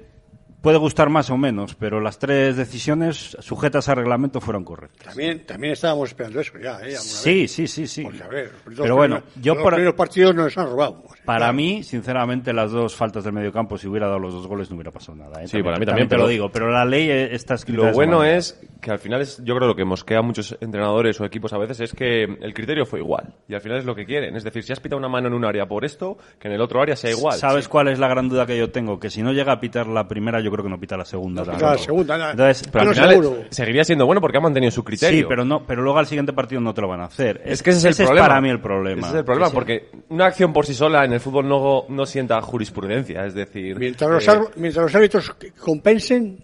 puede 0.62 0.78
gustar 0.78 1.10
más 1.10 1.30
o 1.30 1.38
menos, 1.38 1.76
pero 1.76 2.00
las 2.00 2.20
tres 2.20 2.56
decisiones 2.56 3.36
sujetas 3.40 3.90
al 3.90 3.98
reglamento 3.98 4.40
fueron 4.42 4.64
correctas. 4.64 5.08
También, 5.08 5.46
también 5.46 5.74
estábamos 5.74 6.10
esperando 6.10 6.40
eso 6.40 6.54
ya, 6.62 6.80
¿eh? 6.82 6.96
Sí, 6.98 7.42
vez. 7.42 7.52
sí, 7.52 7.68
sí, 7.68 7.88
sí. 7.88 8.04
Porque, 8.04 8.24
a 8.24 8.28
ver, 8.28 8.52
los 8.66 8.80
Pero 8.80 8.96
bueno, 8.96 9.16
primeros- 9.22 9.44
yo 9.44 9.54
los 9.56 9.64
para- 9.64 9.76
primeros 9.78 9.96
partidos 9.96 10.36
nos 10.36 10.58
han 10.58 10.68
robado. 10.68 11.04
Para 11.26 11.52
mí, 11.52 11.84
sinceramente, 11.84 12.54
las 12.54 12.72
dos 12.72 12.96
faltas 12.96 13.24
del 13.24 13.34
medio 13.34 13.52
campo, 13.52 13.78
si 13.78 13.88
hubiera 13.88 14.08
dado 14.08 14.20
los 14.20 14.34
dos 14.34 14.48
goles, 14.48 14.70
no 14.70 14.76
hubiera 14.76 14.92
pasado 14.92 15.18
nada. 15.18 15.42
¿eh? 15.44 15.48
Sí, 15.48 15.62
para 15.64 15.78
mí 15.78 15.86
también, 15.86 16.08
te 16.08 16.16
pero- 16.16 16.24
lo 16.24 16.28
digo, 16.30 16.50
pero 16.52 16.70
la 16.72 16.86
ley 16.86 17.10
eh, 17.10 17.34
está 17.36 17.56
escrita. 17.56 17.88
Lo 17.88 17.94
bueno 17.94 18.20
manera. 18.20 18.38
es 18.38 18.60
que 18.82 18.92
al 18.92 19.00
final 19.00 19.22
es, 19.22 19.38
yo 19.44 19.56
creo 19.56 19.68
lo 19.68 19.76
que 19.76 19.86
mosquea 19.86 20.20
a 20.20 20.22
muchos 20.24 20.58
entrenadores 20.62 21.20
o 21.22 21.26
equipos 21.26 21.54
a 21.54 21.58
veces 21.58 21.80
es 21.82 21.94
que 21.94 22.24
el 22.24 22.54
criterio 22.54 22.86
fue 22.86 23.00
igual 23.00 23.36
y 23.48 23.54
al 23.54 23.62
final 23.62 23.78
es 23.80 23.86
lo 23.86 23.96
que 23.96 24.06
quieren. 24.06 24.36
Es 24.36 24.44
decir, 24.44 24.64
si 24.64 24.74
has 24.74 24.80
pitado 24.80 24.98
una 25.00 25.10
mano 25.10 25.28
en 25.28 25.34
un 25.34 25.46
área 25.46 25.68
por 25.68 25.86
esto, 25.86 26.18
que 26.40 26.48
en 26.48 26.54
el 26.56 26.62
otro 26.62 26.82
área 26.82 26.96
sea 26.96 27.12
igual. 27.12 27.38
¿Sabes 27.38 27.68
cuál 27.68 27.88
es 27.88 28.00
la 28.00 28.08
gran 28.08 28.30
duda 28.30 28.46
que 28.46 28.58
yo 28.58 28.72
tengo? 28.72 29.00
Que 29.00 29.10
si 29.10 29.22
no 29.22 29.32
llega 29.34 29.52
a 29.54 29.60
pitar 29.60 29.88
la 29.88 30.08
primera, 30.08 30.40
yo 30.42 30.51
creo 30.52 30.64
que 30.64 30.70
no 30.70 30.80
pita 30.80 30.98
la 30.98 31.06
segunda. 31.06 31.42
pita 31.42 31.52
tampoco. 31.54 31.72
la 31.74 31.78
segunda, 31.78 32.18
nada. 32.18 32.32
Entonces, 32.32 32.68
Pero 32.72 32.82
al 32.82 32.88
No, 32.88 32.94
final 32.94 33.48
seguiría 33.50 33.84
siendo 33.84 34.06
bueno 34.06 34.22
porque 34.22 34.38
ha 34.38 34.42
mantenido 34.42 34.72
su 34.72 34.84
criterio. 34.84 35.20
sí, 35.22 35.26
pero 35.28 35.44
no, 35.46 35.66
pero 35.66 35.82
luego 35.82 36.00
al 36.00 36.08
siguiente 36.08 36.34
partido 36.34 36.62
no 36.62 36.74
te 36.74 36.82
lo 36.82 36.88
van 36.88 37.02
a 37.02 37.06
hacer. 37.06 37.42
Es 37.46 37.64
que 37.64 37.70
ese 37.72 37.90
es 37.90 38.00
el 38.00 38.06
problema. 38.06 38.28
para 38.28 38.42
mí 38.42 38.50
el 38.50 38.60
problema. 38.60 39.02
Ese 39.02 39.10
es 39.10 39.20
el 39.20 39.26
problema, 39.26 39.50
porque 39.52 39.90
una 40.10 40.26
acción 40.26 40.54
por 40.54 40.66
sí 40.66 40.74
sola 40.74 41.06
en 41.06 41.14
el 41.14 41.20
fútbol 41.20 41.48
no, 41.48 41.86
no 41.90 42.06
sienta 42.06 42.42
jurisprudencia. 42.42 43.26
Es 43.26 43.34
decir, 43.34 43.78
Mientras 43.80 44.10
los, 44.12 44.28
eh, 44.28 44.32
ar- 44.32 44.48
mientras 44.58 44.84
los 44.84 44.96
árbitros 44.96 45.34
compensen, 45.60 46.44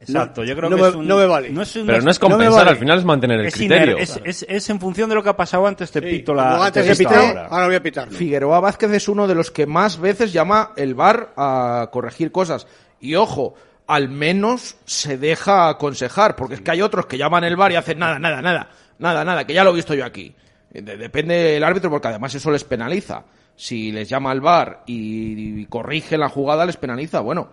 Exacto, 0.00 0.44
yo 0.44 0.54
creo 0.54 0.70
no 0.70 0.76
que 0.76 0.82
me- 0.82 0.88
es 0.90 0.94
un- 0.94 1.08
no 1.08 1.16
me 1.16 1.26
vale. 1.26 1.50
No 1.50 1.62
es 1.62 1.74
un- 1.74 1.84
pero 1.86 2.00
no 2.00 2.10
es 2.12 2.20
no 2.20 2.28
compensar, 2.28 2.58
vale. 2.58 2.70
al 2.70 2.76
final 2.76 2.98
es 3.00 3.04
mantener 3.04 3.40
el 3.40 3.46
es, 3.46 3.54
criterio. 3.54 3.96
iner- 3.96 4.00
es, 4.02 4.20
es- 4.24 4.46
es 4.48 4.70
en 4.70 4.78
función 4.78 5.08
de 5.08 5.16
lo 5.16 5.24
que 5.24 5.30
ha 5.30 5.36
pasado 5.36 5.66
antes, 5.66 5.90
te 5.90 5.98
sí, 6.00 6.06
pito 6.06 6.32
la. 6.34 6.66
antes 6.66 6.84
te 6.84 6.88
de 6.90 6.94
pito 6.96 7.10
pitar, 7.10 7.24
ahora. 7.26 7.46
ahora 7.50 7.66
voy 7.66 7.74
a 7.74 7.82
pitar. 7.82 8.08
Figueroa 8.08 8.60
Vázquez 8.60 8.92
es 8.92 9.08
uno 9.08 9.26
de 9.26 9.34
los 9.34 9.50
que 9.50 9.66
más 9.66 9.98
veces 10.00 10.32
llama 10.32 10.70
el 10.76 10.94
VAR 10.94 11.32
a 11.36 11.88
corregir 11.90 12.30
cosas. 12.30 12.68
Y 13.00 13.14
ojo, 13.14 13.54
al 13.86 14.08
menos 14.08 14.76
se 14.84 15.16
deja 15.18 15.68
aconsejar, 15.68 16.36
porque 16.36 16.56
es 16.56 16.60
que 16.60 16.70
hay 16.70 16.82
otros 16.82 17.06
que 17.06 17.18
llaman 17.18 17.44
el 17.44 17.56
VAR 17.56 17.72
y 17.72 17.76
hacen 17.76 17.98
nada, 17.98 18.18
nada, 18.18 18.42
nada, 18.42 18.68
nada, 18.98 19.24
nada, 19.24 19.46
que 19.46 19.54
ya 19.54 19.64
lo 19.64 19.70
he 19.70 19.74
visto 19.76 19.94
yo 19.94 20.04
aquí. 20.04 20.34
Eh, 20.72 20.82
de- 20.82 20.96
depende 20.96 21.34
del 21.34 21.64
árbitro, 21.64 21.90
porque 21.90 22.08
además 22.08 22.34
eso 22.34 22.50
les 22.50 22.64
penaliza. 22.64 23.24
Si 23.56 23.90
les 23.90 24.08
llama 24.08 24.30
al 24.30 24.40
VAR 24.40 24.82
y, 24.86 25.60
y 25.62 25.66
corrige 25.66 26.16
la 26.18 26.28
jugada, 26.28 26.64
les 26.66 26.76
penaliza. 26.76 27.20
Bueno, 27.20 27.48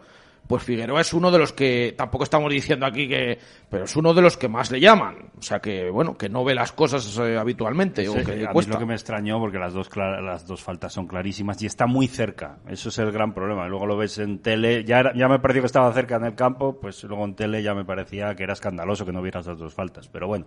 pues 0.47 0.63
Figueroa 0.63 1.01
es 1.01 1.13
uno 1.13 1.31
de 1.31 1.39
los 1.39 1.53
que, 1.53 1.95
tampoco 1.97 2.23
estamos 2.23 2.51
diciendo 2.51 2.85
aquí 2.85 3.07
que, 3.07 3.39
pero 3.69 3.85
es 3.85 3.95
uno 3.95 4.13
de 4.13 4.21
los 4.21 4.37
que 4.37 4.47
más 4.47 4.69
le 4.71 4.79
llaman. 4.79 5.31
O 5.37 5.41
sea 5.41 5.59
que, 5.59 5.89
bueno, 5.89 6.17
que 6.17 6.29
no 6.29 6.43
ve 6.43 6.53
las 6.53 6.71
cosas 6.71 7.17
eh, 7.19 7.37
habitualmente, 7.37 8.07
o 8.07 8.13
que 8.13 8.31
a 8.31 8.35
mí 8.35 8.45
cuesta. 8.53 8.71
es 8.71 8.75
lo 8.75 8.79
que 8.79 8.85
me 8.85 8.93
extrañó 8.93 9.39
porque 9.39 9.57
las 9.57 9.73
dos 9.73 9.89
las 9.95 10.45
dos 10.45 10.61
faltas 10.61 10.93
son 10.93 11.07
clarísimas 11.07 11.61
y 11.61 11.65
está 11.65 11.87
muy 11.87 12.07
cerca. 12.07 12.57
Eso 12.67 12.89
es 12.89 12.97
el 12.99 13.11
gran 13.11 13.33
problema. 13.33 13.67
Luego 13.67 13.85
lo 13.87 13.97
ves 13.97 14.17
en 14.19 14.39
tele, 14.39 14.83
ya 14.83 14.99
era- 14.99 15.13
ya 15.15 15.27
me 15.27 15.39
pareció 15.39 15.61
que 15.63 15.67
estaba 15.67 15.91
cerca 15.93 16.17
en 16.17 16.25
el 16.25 16.35
campo, 16.35 16.79
pues 16.79 17.03
luego 17.05 17.25
en 17.25 17.35
tele 17.35 17.63
ya 17.63 17.73
me 17.73 17.83
parecía 17.85 18.35
que 18.35 18.43
era 18.43 18.53
escandaloso 18.53 19.05
que 19.05 19.11
no 19.11 19.21
vieras 19.21 19.47
las 19.47 19.57
dos 19.57 19.73
faltas. 19.73 20.07
Pero 20.09 20.27
bueno, 20.27 20.45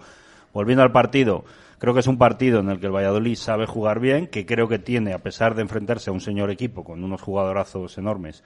volviendo 0.53 0.83
al 0.83 0.93
partido, 0.93 1.45
creo 1.79 1.93
que 1.93 2.01
es 2.01 2.07
un 2.07 2.19
partido 2.19 2.61
en 2.61 2.71
el 2.71 2.79
que 2.81 2.87
el 2.87 2.93
Valladolid 2.95 3.35
sabe 3.37 3.67
jugar 3.67 4.01
bien, 4.01 4.27
que 4.29 4.47
creo 4.47 4.69
que 4.69 4.79
tiene, 4.79 5.13
a 5.13 5.19
pesar 5.19 5.55
de 5.55 5.63
enfrentarse 5.63 6.11
a 6.11 6.13
un 6.13 6.21
señor 6.21 6.51
equipo 6.51 6.85
con 6.85 7.03
unos 7.05 7.21
jugadorazos 7.21 7.99
enormes, 7.99 8.43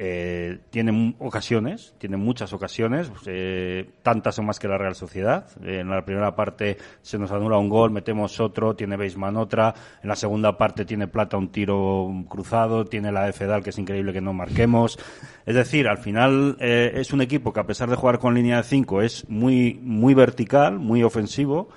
eh, 0.00 0.60
tiene 0.70 1.16
ocasiones, 1.18 1.94
tiene 1.98 2.16
muchas 2.16 2.52
ocasiones, 2.52 3.10
eh, 3.26 3.90
tantas 4.02 4.38
o 4.38 4.42
más 4.44 4.60
que 4.60 4.68
la 4.68 4.78
Real 4.78 4.94
Sociedad. 4.94 5.46
Eh, 5.64 5.80
en 5.80 5.90
la 5.90 6.04
primera 6.04 6.36
parte 6.36 6.78
se 7.02 7.18
nos 7.18 7.32
anula 7.32 7.58
un 7.58 7.68
gol, 7.68 7.90
metemos 7.90 8.38
otro, 8.38 8.76
tiene 8.76 8.96
Beisman 8.96 9.36
otra. 9.36 9.74
En 10.02 10.08
la 10.08 10.16
segunda 10.16 10.56
parte 10.56 10.84
tiene 10.84 11.08
Plata 11.08 11.36
un 11.36 11.48
tiro 11.48 12.08
cruzado, 12.28 12.84
tiene 12.84 13.10
la 13.10 13.32
Fedal, 13.32 13.62
que 13.62 13.70
es 13.70 13.78
increíble 13.78 14.12
que 14.12 14.20
no 14.20 14.32
marquemos. 14.32 14.98
Es 15.44 15.54
decir, 15.54 15.88
al 15.88 15.98
final 15.98 16.56
eh, 16.60 16.92
es 16.94 17.12
un 17.12 17.20
equipo 17.20 17.52
que 17.52 17.60
a 17.60 17.66
pesar 17.66 17.90
de 17.90 17.96
jugar 17.96 18.20
con 18.20 18.34
línea 18.34 18.58
de 18.58 18.62
5 18.62 19.02
es 19.02 19.28
muy, 19.28 19.80
muy 19.82 20.14
vertical, 20.14 20.78
muy 20.78 21.02
ofensivo 21.02 21.70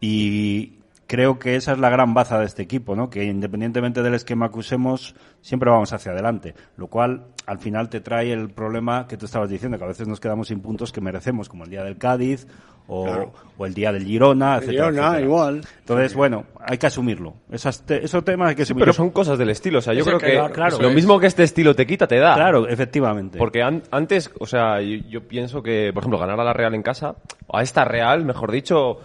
y 0.00 0.81
creo 1.12 1.38
que 1.38 1.56
esa 1.56 1.72
es 1.72 1.78
la 1.78 1.90
gran 1.90 2.14
baza 2.14 2.38
de 2.38 2.46
este 2.46 2.62
equipo, 2.62 2.96
¿no? 2.96 3.10
Que 3.10 3.24
independientemente 3.24 4.02
del 4.02 4.14
esquema 4.14 4.50
que 4.50 4.58
usemos, 4.60 5.14
siempre 5.42 5.68
vamos 5.70 5.92
hacia 5.92 6.12
adelante. 6.12 6.54
Lo 6.78 6.86
cual, 6.86 7.24
al 7.46 7.58
final, 7.58 7.90
te 7.90 8.00
trae 8.00 8.32
el 8.32 8.48
problema 8.48 9.06
que 9.06 9.18
tú 9.18 9.26
estabas 9.26 9.50
diciendo, 9.50 9.76
que 9.76 9.84
a 9.84 9.88
veces 9.88 10.08
nos 10.08 10.20
quedamos 10.20 10.48
sin 10.48 10.60
puntos 10.60 10.90
que 10.90 11.02
merecemos, 11.02 11.50
como 11.50 11.64
el 11.64 11.70
día 11.70 11.84
del 11.84 11.98
Cádiz 11.98 12.46
o, 12.86 13.04
Claro. 13.04 13.32
o 13.58 13.66
el 13.66 13.74
día 13.74 13.92
del 13.92 14.04
Girona, 14.06 14.56
etcétera, 14.56 14.86
Girona, 14.86 15.02
etcétera. 15.08 15.20
igual. 15.26 15.60
Entonces, 15.80 16.14
bueno, 16.14 16.44
hay 16.64 16.78
que 16.78 16.86
asumirlo. 16.86 17.34
Esos, 17.50 17.82
te- 17.82 18.02
esos 18.04 18.24
temas 18.24 18.48
hay 18.48 18.54
que 18.54 18.64
Sí, 18.64 18.70
asumirlo. 18.72 18.84
pero 18.86 18.92
son 18.94 19.10
cosas 19.10 19.38
del 19.38 19.50
estilo. 19.50 19.80
O 19.80 19.82
sea, 19.82 19.92
yo 19.92 20.00
Es 20.00 20.06
creo 20.06 20.18
que, 20.18 20.26
que 20.26 20.32
claro, 20.32 20.54
claro, 20.54 20.78
lo 20.80 20.88
es. 20.88 20.94
mismo 20.94 21.20
que 21.20 21.26
este 21.26 21.42
estilo 21.42 21.76
te 21.76 21.86
quita, 21.86 22.06
te 22.06 22.16
da. 22.18 22.34
Claro, 22.36 22.66
efectivamente. 22.66 23.36
Porque 23.38 23.62
an- 23.62 23.82
antes, 23.90 24.30
o 24.40 24.46
sea, 24.46 24.80
yo, 24.80 24.96
yo 25.10 25.28
pienso 25.28 25.62
que, 25.62 25.90
por 25.92 26.02
ejemplo, 26.04 26.18
ganar 26.18 26.40
a 26.40 26.44
la 26.44 26.54
Real 26.54 26.74
en 26.74 26.82
casa, 26.82 27.16
o 27.46 27.58
a 27.58 27.62
esta 27.62 27.84
Real, 27.84 28.24
mejor 28.24 28.50
dicho, 28.50 28.98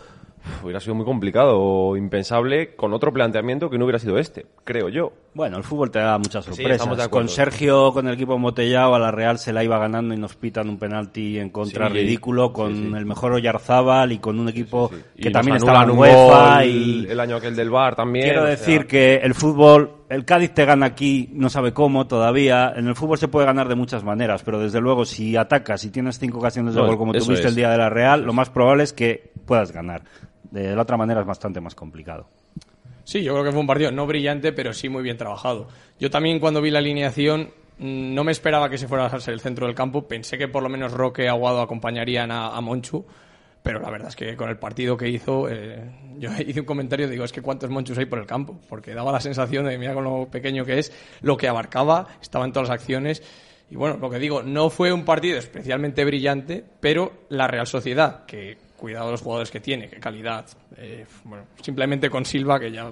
hubiera 0.63 0.79
sido 0.79 0.95
muy 0.95 1.05
complicado 1.05 1.59
o 1.59 1.95
impensable 1.97 2.75
con 2.75 2.93
otro 2.93 3.11
planteamiento 3.13 3.69
que 3.69 3.77
no 3.77 3.85
hubiera 3.85 3.99
sido 3.99 4.17
este, 4.17 4.45
creo 4.63 4.89
yo. 4.89 5.13
Bueno, 5.33 5.57
el 5.57 5.63
fútbol 5.63 5.91
te 5.91 5.99
da 5.99 6.17
muchas 6.17 6.45
sorpresas. 6.45 6.97
de 6.97 7.09
con 7.09 7.29
Sergio, 7.29 7.93
con 7.93 8.07
el 8.07 8.15
equipo 8.15 8.35
embotellado, 8.35 8.95
a 8.95 8.99
la 8.99 9.11
Real 9.11 9.37
se 9.37 9.53
la 9.53 9.63
iba 9.63 9.77
ganando 9.77 10.15
y 10.15 10.17
nos 10.17 10.35
pitan 10.35 10.67
un 10.67 10.79
penalti 10.79 11.37
en 11.37 11.51
contra 11.51 11.87
Sí, 11.89 11.93
ridículo, 11.93 12.51
con 12.51 12.73
sí, 12.75 12.91
el 12.95 13.05
mejor 13.05 13.33
Oyarzábal 13.33 14.11
y 14.11 14.17
con 14.19 14.39
un 14.39 14.49
equipo 14.49 14.89
que 15.19 15.29
también 15.29 15.57
estaba 15.57 15.83
en 15.83 15.91
UEFA 15.91 16.65
y 16.65 17.05
el 17.07 17.19
año 17.19 17.35
aquel 17.35 17.55
del 17.55 17.69
Bar 17.69 17.95
también. 17.95 18.25
quiero 18.25 18.41
sea, 18.41 18.49
decir 18.49 18.87
que 18.87 19.17
el 19.17 19.35
fútbol, 19.35 19.91
el 20.09 20.25
Cádiz 20.25 20.53
te 20.55 20.65
gana 20.65 20.87
aquí, 20.87 21.29
no 21.33 21.49
sabe 21.51 21.71
cómo 21.71 22.07
todavía. 22.07 22.73
En 22.75 22.87
el 22.87 22.95
fútbol 22.95 23.19
se 23.19 23.27
puede 23.27 23.45
ganar 23.45 23.67
de 23.67 23.75
muchas 23.75 24.03
maneras, 24.03 24.41
pero 24.43 24.59
desde 24.59 24.81
luego 24.81 25.05
si 25.05 25.35
atacas 25.37 25.83
y 25.83 25.91
tienes 25.91 26.17
cinco 26.17 26.39
ocasiones 26.39 26.73
de 26.73 26.81
No, 26.81 26.87
gol 26.87 26.97
como 26.97 27.13
tuviste 27.13 27.33
es. 27.33 27.45
el 27.45 27.55
día 27.55 27.69
de 27.69 27.77
la 27.77 27.89
Real, 27.89 28.23
lo 28.23 28.33
más 28.33 28.49
probable 28.49 28.83
es 28.83 28.93
que 28.93 29.31
puedas 29.45 29.71
ganar. 29.71 30.01
De 30.51 30.75
la 30.75 30.81
otra 30.81 30.97
manera 30.97 31.21
es 31.21 31.27
bastante 31.27 31.61
más 31.61 31.75
complicado. 31.75 32.27
Sí, 33.03 33.23
yo 33.23 33.33
creo 33.33 33.45
que 33.45 33.51
fue 33.51 33.61
un 33.61 33.67
partido 33.67 33.91
no 33.91 34.05
brillante, 34.05 34.51
pero 34.51 34.73
sí 34.73 34.89
muy 34.89 35.03
bien 35.03 35.17
trabajado. 35.17 35.67
Yo 35.99 36.09
también 36.09 36.39
cuando 36.39 36.61
vi 36.61 36.71
la 36.71 36.79
alineación 36.79 37.51
mm, 37.77 38.13
no 38.13 38.23
me 38.23 38.31
esperaba 38.31 38.69
que 38.69 38.77
se 38.77 38.87
fuera 38.87 39.05
a 39.05 39.19
ser 39.19 39.33
el 39.33 39.39
centro 39.39 39.65
del 39.65 39.75
campo. 39.75 40.07
Pensé 40.07 40.37
que 40.37 40.47
por 40.47 40.63
lo 40.63 40.69
menos 40.69 40.91
Roque 40.91 41.23
y 41.23 41.27
Aguado 41.27 41.61
acompañarían 41.61 42.31
a, 42.31 42.55
a 42.55 42.61
Monchu. 42.61 43.05
Pero 43.67 43.81
la 43.81 43.89
verdad 43.89 44.07
es 44.07 44.15
que 44.15 44.37
con 44.37 44.47
el 44.47 44.57
partido 44.57 44.95
que 44.95 45.09
hizo, 45.09 45.49
eh, 45.49 45.91
yo 46.17 46.29
hice 46.47 46.61
un 46.61 46.65
comentario, 46.65 47.09
digo, 47.09 47.25
es 47.25 47.33
que 47.33 47.41
cuántos 47.41 47.69
Monchus 47.69 47.97
hay 47.97 48.05
por 48.05 48.19
el 48.19 48.25
campo, 48.25 48.59
porque 48.69 48.93
daba 48.93 49.11
la 49.11 49.19
sensación 49.19 49.65
de, 49.65 49.77
mira 49.77 49.93
con 49.93 50.05
lo 50.05 50.29
pequeño 50.29 50.63
que 50.63 50.79
es, 50.79 50.93
lo 51.21 51.35
que 51.35 51.49
abarcaba, 51.49 52.07
estaba 52.21 52.45
en 52.45 52.53
todas 52.53 52.69
las 52.69 52.79
acciones, 52.79 53.21
y 53.69 53.75
bueno, 53.75 53.97
lo 53.97 54.09
que 54.09 54.19
digo, 54.19 54.41
no 54.41 54.69
fue 54.69 54.93
un 54.93 55.03
partido 55.03 55.37
especialmente 55.37 56.05
brillante, 56.05 56.63
pero 56.79 57.11
la 57.27 57.47
Real 57.47 57.67
Sociedad, 57.67 58.25
que 58.25 58.57
cuidado 58.77 59.11
los 59.11 59.21
jugadores 59.21 59.51
que 59.51 59.59
tiene, 59.59 59.89
qué 59.89 59.99
calidad, 59.99 60.45
eh, 60.77 61.05
bueno, 61.25 61.45
simplemente 61.61 62.09
con 62.09 62.23
Silva, 62.23 62.59
que 62.59 62.71
ya 62.71 62.91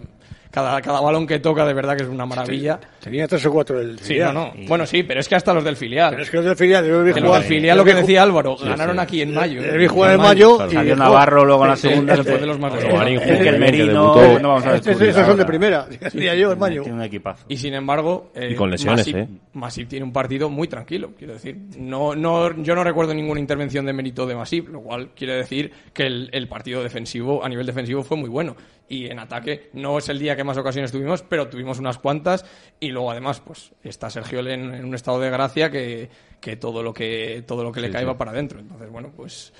cada, 0.51 0.81
cada 0.81 1.01
balón 1.01 1.27
que 1.27 1.39
toca 1.39 1.65
de 1.65 1.73
verdad 1.73 1.97
que 1.97 2.03
es 2.03 2.09
una 2.09 2.25
maravilla. 2.25 2.79
Tenía 3.03 3.27
tres 3.27 3.45
o 3.45 3.51
cuatro 3.51 3.77
del 3.77 3.99
Sí, 3.99 4.05
filial. 4.13 4.33
no, 4.33 4.53
no. 4.55 4.67
Bueno, 4.67 4.85
sí, 4.85 5.03
pero 5.03 5.19
es 5.19 5.27
que 5.27 5.35
hasta 5.35 5.53
los 5.53 5.63
del 5.65 5.75
filial. 5.75 6.11
Pero 6.11 6.23
es 6.23 6.29
que 6.29 6.37
los 6.37 6.45
del 6.45 6.55
filial, 6.55 6.87
yo 6.87 7.03
vi 7.03 7.13
Que 7.13 7.19
los 7.19 7.27
jugar- 7.29 7.41
del 7.41 7.49
filial, 7.49 7.77
lo 7.77 7.83
que 7.83 7.93
decía 7.93 8.23
Álvaro, 8.23 8.55
ganaron 8.55 8.97
aquí 8.99 9.21
en 9.21 9.33
mayo. 9.33 9.61
Le 9.61 9.77
vi 9.77 9.87
jugar 9.87 10.13
en 10.15 10.21
mayo 10.21 10.57
jugó- 10.57 10.95
Navarro 10.95 11.43
luego 11.45 11.63
en 11.65 11.69
la 11.71 11.75
segunda. 11.75 12.15
fue 12.23 12.37
de 12.39 12.45
los 12.47 12.57
más 12.57 12.73
Eh, 12.73 12.87
bien, 13.05 13.21
que 13.43 13.51
Merino, 13.59 14.15
no 14.39 14.49
vamos 14.49 14.65
a 14.65 14.75
Este- 14.75 14.91
descubrir 14.91 15.09
esos 15.11 15.27
son 15.27 15.37
de 15.37 15.45
primera, 15.45 15.87
diría 16.13 16.35
yo, 16.35 16.51
en 16.53 16.59
mayo. 16.59 16.81
Tiene 16.83 16.97
un 16.99 17.03
equipazo. 17.03 17.45
Y 17.49 17.57
sin 17.57 17.73
embargo, 17.73 18.31
eh, 18.33 18.49
Y 18.51 18.55
con 18.55 18.71
lesiones, 18.71 18.99
Masip, 19.01 19.15
¿eh? 19.17 19.27
Masip 19.53 19.89
tiene 19.89 20.05
un 20.05 20.13
partido 20.13 20.49
muy 20.49 20.67
tranquilo, 20.69 21.11
quiero 21.17 21.33
decir. 21.33 21.57
No, 21.77 22.15
no, 22.15 22.55
yo 22.63 22.75
no 22.75 22.83
recuerdo 22.83 23.13
ninguna 23.13 23.39
intervención 23.41 23.85
de 23.85 23.91
mérito 23.93 24.25
de 24.25 24.35
Masip, 24.35 24.69
lo 24.69 24.79
cual 24.81 25.09
quiere 25.15 25.35
decir 25.35 25.71
que 25.93 26.03
el, 26.03 26.29
el 26.31 26.47
partido 26.47 26.81
defensivo, 26.81 27.43
a 27.43 27.49
nivel 27.49 27.65
defensivo, 27.65 28.03
fue 28.03 28.15
muy 28.17 28.29
bueno. 28.29 28.55
Y 28.87 29.07
en 29.07 29.19
ataque 29.19 29.69
no 29.73 29.97
es 29.97 30.09
el 30.09 30.19
día 30.19 30.35
que 30.35 30.43
más 30.43 30.57
ocasiones 30.57 30.91
tuvimos, 30.91 31.23
pero 31.23 31.47
tuvimos 31.47 31.79
unas 31.79 31.97
cuantas. 31.97 32.45
Y 32.79 32.89
luego 32.89 33.11
además, 33.11 33.41
pues 33.41 33.71
está 33.83 34.09
Sergio 34.09 34.39
en, 34.41 34.73
en 34.73 34.85
un 34.85 34.93
estado 34.93 35.19
de 35.19 35.29
gracia 35.29 35.71
que, 35.71 36.09
que 36.39 36.55
todo 36.55 36.83
lo 36.83 36.93
que 36.93 37.43
todo 37.47 37.63
lo 37.63 37.71
que 37.71 37.81
le 37.81 37.89
cae 37.89 38.05
va 38.05 38.17
para 38.17 38.31
adentro. 38.31 38.59
Entonces, 38.59 38.89
bueno, 38.89 39.11
pues 39.15 39.53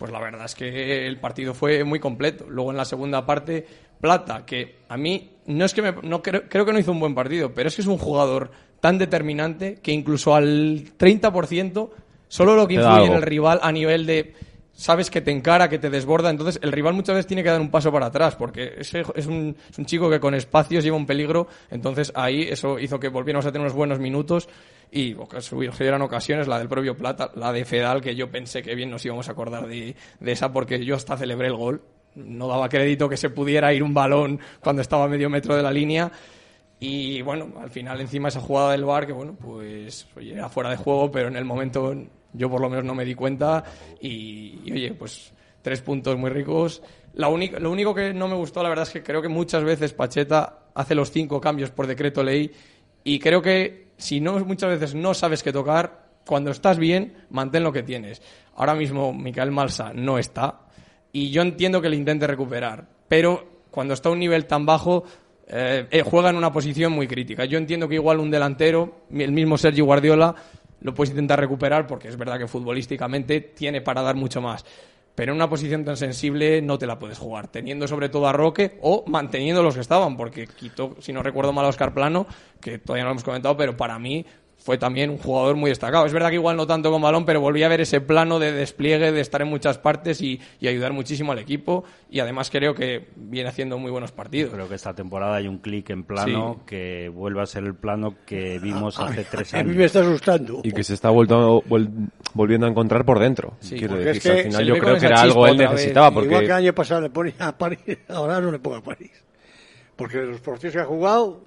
pues 0.00 0.10
la 0.10 0.18
verdad 0.18 0.46
es 0.46 0.54
que 0.54 1.06
el 1.06 1.18
partido 1.20 1.52
fue 1.52 1.84
muy 1.84 2.00
completo. 2.00 2.46
Luego 2.48 2.70
en 2.70 2.78
la 2.78 2.86
segunda 2.86 3.26
parte, 3.26 3.66
Plata, 4.00 4.46
que 4.46 4.78
a 4.88 4.96
mí 4.96 5.32
no 5.44 5.66
es 5.66 5.74
que 5.74 5.82
me, 5.82 5.92
no 6.02 6.22
creo, 6.22 6.44
creo 6.48 6.64
que 6.64 6.72
no 6.72 6.78
hizo 6.78 6.90
un 6.90 7.00
buen 7.00 7.14
partido, 7.14 7.52
pero 7.52 7.68
es 7.68 7.76
que 7.76 7.82
es 7.82 7.86
un 7.86 7.98
jugador 7.98 8.50
tan 8.80 8.96
determinante 8.96 9.74
que 9.82 9.92
incluso 9.92 10.34
al 10.34 10.96
30% 10.96 11.90
solo 12.28 12.56
lo 12.56 12.66
que 12.66 12.74
influye 12.74 13.04
en 13.04 13.12
el 13.12 13.20
rival 13.20 13.60
a 13.62 13.70
nivel 13.72 14.06
de 14.06 14.32
sabes 14.80 15.10
que 15.10 15.20
te 15.20 15.30
encara, 15.30 15.68
que 15.68 15.78
te 15.78 15.90
desborda, 15.90 16.30
entonces 16.30 16.58
el 16.62 16.72
rival 16.72 16.94
muchas 16.94 17.14
veces 17.14 17.26
tiene 17.26 17.42
que 17.42 17.50
dar 17.50 17.60
un 17.60 17.70
paso 17.70 17.92
para 17.92 18.06
atrás, 18.06 18.34
porque 18.34 18.76
ese 18.78 19.02
es 19.14 19.26
un, 19.26 19.54
es 19.70 19.78
un 19.78 19.84
chico 19.84 20.08
que 20.08 20.18
con 20.18 20.34
espacios 20.34 20.82
lleva 20.82 20.96
un 20.96 21.04
peligro, 21.04 21.48
entonces 21.70 22.10
ahí 22.14 22.44
eso 22.48 22.78
hizo 22.78 22.98
que 22.98 23.08
volviéramos 23.08 23.44
a 23.44 23.52
tener 23.52 23.66
unos 23.66 23.74
buenos 23.74 23.98
minutos 23.98 24.48
y 24.90 25.14
que 25.14 25.42
surgieran 25.42 26.00
ocasiones, 26.00 26.48
la 26.48 26.58
del 26.58 26.68
propio 26.68 26.96
Plata, 26.96 27.30
la 27.34 27.52
de 27.52 27.66
Fedal, 27.66 28.00
que 28.00 28.14
yo 28.14 28.30
pensé 28.30 28.62
que 28.62 28.74
bien 28.74 28.88
nos 28.88 29.04
íbamos 29.04 29.28
a 29.28 29.32
acordar 29.32 29.68
de, 29.68 29.94
de 30.18 30.32
esa, 30.32 30.50
porque 30.50 30.82
yo 30.82 30.96
hasta 30.96 31.14
celebré 31.18 31.48
el 31.48 31.56
gol, 31.56 31.82
no 32.14 32.48
daba 32.48 32.70
crédito 32.70 33.06
que 33.06 33.18
se 33.18 33.28
pudiera 33.28 33.74
ir 33.74 33.82
un 33.82 33.92
balón 33.92 34.40
cuando 34.60 34.80
estaba 34.80 35.04
a 35.04 35.08
medio 35.08 35.28
metro 35.28 35.54
de 35.56 35.62
la 35.62 35.70
línea, 35.70 36.10
Y 36.78 37.20
bueno, 37.20 37.52
al 37.60 37.68
final 37.68 38.00
encima 38.00 38.28
esa 38.28 38.40
jugada 38.40 38.72
del 38.72 38.86
bar 38.86 39.06
que 39.06 39.12
bueno, 39.12 39.36
pues 39.38 40.08
oye, 40.16 40.32
era 40.32 40.48
fuera 40.48 40.70
de 40.70 40.76
juego, 40.76 41.10
pero 41.10 41.28
en 41.28 41.36
el 41.36 41.44
momento 41.44 41.94
yo 42.32 42.50
por 42.50 42.60
lo 42.60 42.68
menos 42.68 42.84
no 42.84 42.94
me 42.94 43.04
di 43.04 43.14
cuenta 43.14 43.64
y, 44.00 44.60
y, 44.64 44.72
oye, 44.72 44.94
pues 44.94 45.32
tres 45.62 45.80
puntos 45.82 46.16
muy 46.16 46.30
ricos. 46.30 46.82
La 47.14 47.28
lo 47.28 47.70
único 47.70 47.94
que 47.94 48.14
no 48.14 48.28
me 48.28 48.34
gustó, 48.34 48.62
la 48.62 48.68
verdad 48.68 48.86
es 48.86 48.92
que 48.92 49.02
creo 49.02 49.20
que 49.20 49.28
muchas 49.28 49.64
veces 49.64 49.92
Pacheta 49.92 50.60
hace 50.74 50.94
los 50.94 51.10
cinco 51.10 51.40
cambios 51.40 51.70
por 51.70 51.86
decreto 51.86 52.22
ley 52.22 52.50
y 53.02 53.18
creo 53.18 53.42
que 53.42 53.88
si 53.96 54.20
no 54.20 54.38
muchas 54.44 54.70
veces 54.70 54.94
no 54.94 55.14
sabes 55.14 55.42
qué 55.42 55.52
tocar, 55.52 56.08
cuando 56.26 56.50
estás 56.50 56.78
bien, 56.78 57.14
mantén 57.30 57.64
lo 57.64 57.72
que 57.72 57.82
tienes. 57.82 58.22
Ahora 58.54 58.74
mismo 58.74 59.12
Micael 59.12 59.50
Malsa 59.50 59.92
no 59.94 60.18
está 60.18 60.60
y 61.12 61.30
yo 61.30 61.42
entiendo 61.42 61.80
que 61.80 61.88
le 61.88 61.96
intente 61.96 62.26
recuperar, 62.26 62.86
pero 63.08 63.62
cuando 63.70 63.94
está 63.94 64.08
a 64.08 64.12
un 64.12 64.20
nivel 64.20 64.46
tan 64.46 64.64
bajo 64.64 65.04
eh, 65.48 65.86
eh, 65.90 66.02
juega 66.02 66.30
en 66.30 66.36
una 66.36 66.52
posición 66.52 66.92
muy 66.92 67.08
crítica. 67.08 67.44
Yo 67.44 67.58
entiendo 67.58 67.88
que 67.88 67.96
igual 67.96 68.20
un 68.20 68.30
delantero, 68.30 69.02
el 69.12 69.32
mismo 69.32 69.58
Sergio 69.58 69.84
Guardiola, 69.84 70.34
lo 70.80 70.94
puedes 70.94 71.10
intentar 71.10 71.40
recuperar 71.40 71.86
porque 71.86 72.08
es 72.08 72.16
verdad 72.16 72.38
que 72.38 72.46
futbolísticamente 72.46 73.40
tiene 73.40 73.80
para 73.80 74.02
dar 74.02 74.16
mucho 74.16 74.40
más. 74.40 74.64
Pero 75.14 75.32
en 75.32 75.36
una 75.36 75.50
posición 75.50 75.84
tan 75.84 75.96
sensible 75.96 76.62
no 76.62 76.78
te 76.78 76.86
la 76.86 76.98
puedes 76.98 77.18
jugar, 77.18 77.48
teniendo 77.48 77.86
sobre 77.86 78.08
todo 78.08 78.26
a 78.26 78.32
Roque 78.32 78.78
o 78.80 79.04
manteniendo 79.06 79.62
los 79.62 79.74
que 79.74 79.80
estaban, 79.80 80.16
porque 80.16 80.46
quitó, 80.46 80.96
si 81.00 81.12
no 81.12 81.22
recuerdo 81.22 81.52
mal, 81.52 81.64
a 81.66 81.68
Oscar 81.68 81.92
Plano, 81.92 82.26
que 82.60 82.78
todavía 82.78 83.02
no 83.04 83.08
lo 83.08 83.12
hemos 83.12 83.24
comentado, 83.24 83.56
pero 83.56 83.76
para 83.76 83.98
mí 83.98 84.24
fue 84.62 84.76
también 84.76 85.08
un 85.08 85.16
jugador 85.16 85.56
muy 85.56 85.70
destacado. 85.70 86.04
Es 86.04 86.12
verdad 86.12 86.28
que 86.28 86.34
igual 86.34 86.54
no 86.56 86.66
tanto 86.66 86.90
con 86.90 87.00
balón, 87.00 87.24
pero 87.24 87.40
volví 87.40 87.62
a 87.62 87.68
ver 87.68 87.80
ese 87.80 88.00
plano 88.02 88.38
de 88.38 88.52
despliegue, 88.52 89.10
de 89.10 89.20
estar 89.20 89.40
en 89.40 89.48
muchas 89.48 89.78
partes 89.78 90.20
y, 90.20 90.38
y 90.60 90.68
ayudar 90.68 90.92
muchísimo 90.92 91.32
al 91.32 91.38
equipo. 91.38 91.84
Y 92.10 92.20
además 92.20 92.50
creo 92.50 92.74
que 92.74 93.08
viene 93.16 93.48
haciendo 93.48 93.78
muy 93.78 93.90
buenos 93.90 94.12
partidos. 94.12 94.52
Creo 94.52 94.68
que 94.68 94.74
esta 94.74 94.92
temporada 94.94 95.36
hay 95.36 95.48
un 95.48 95.58
clic 95.58 95.88
en 95.90 96.04
plano 96.04 96.56
Sí. 96.58 96.62
que 96.66 97.08
vuelve 97.08 97.40
a 97.40 97.46
ser 97.46 97.64
el 97.64 97.74
plano 97.74 98.14
que 98.26 98.58
vimos 98.58 98.98
A- 99.00 99.06
hace 99.06 99.24
tres 99.24 99.54
a 99.54 99.58
años. 99.60 99.72
mí 99.72 99.78
me 99.78 99.86
está 99.86 100.00
asustando. 100.00 100.60
Y 100.62 100.72
que 100.72 100.84
se 100.84 100.92
está 100.92 101.08
vuelto- 101.10 101.62
vol- 101.62 102.10
volviendo 102.34 102.66
a 102.66 102.70
encontrar 102.70 103.04
por 103.06 103.18
dentro. 103.18 103.54
Sí, 103.60 103.76
Quiero 103.78 103.94
porque 103.94 104.04
decir, 104.04 104.18
es 104.18 104.22
que 104.36 104.40
al 104.40 104.44
final 104.46 104.66
yo 104.66 104.78
creo 104.78 104.98
que 104.98 105.06
era 105.06 105.20
algo 105.22 105.46
él 105.46 105.56
necesitaba. 105.56 106.08
Igual 106.10 106.28
que 106.28 106.34
el 106.34 106.40
Porque 106.40 106.52
año 106.52 106.74
pasado 106.74 107.00
le 107.00 107.08
ponía 107.10 107.34
a 107.38 107.56
París, 107.56 107.78
ahora 108.08 108.40
no 108.42 108.52
le 108.52 108.58
pongo 108.58 108.76
a 108.76 108.82
París. 108.82 109.10
Porque 109.96 110.18
los 110.18 110.40
partidos 110.40 110.74
que 110.74 110.80
ha 110.80 110.84
jugado, 110.84 111.42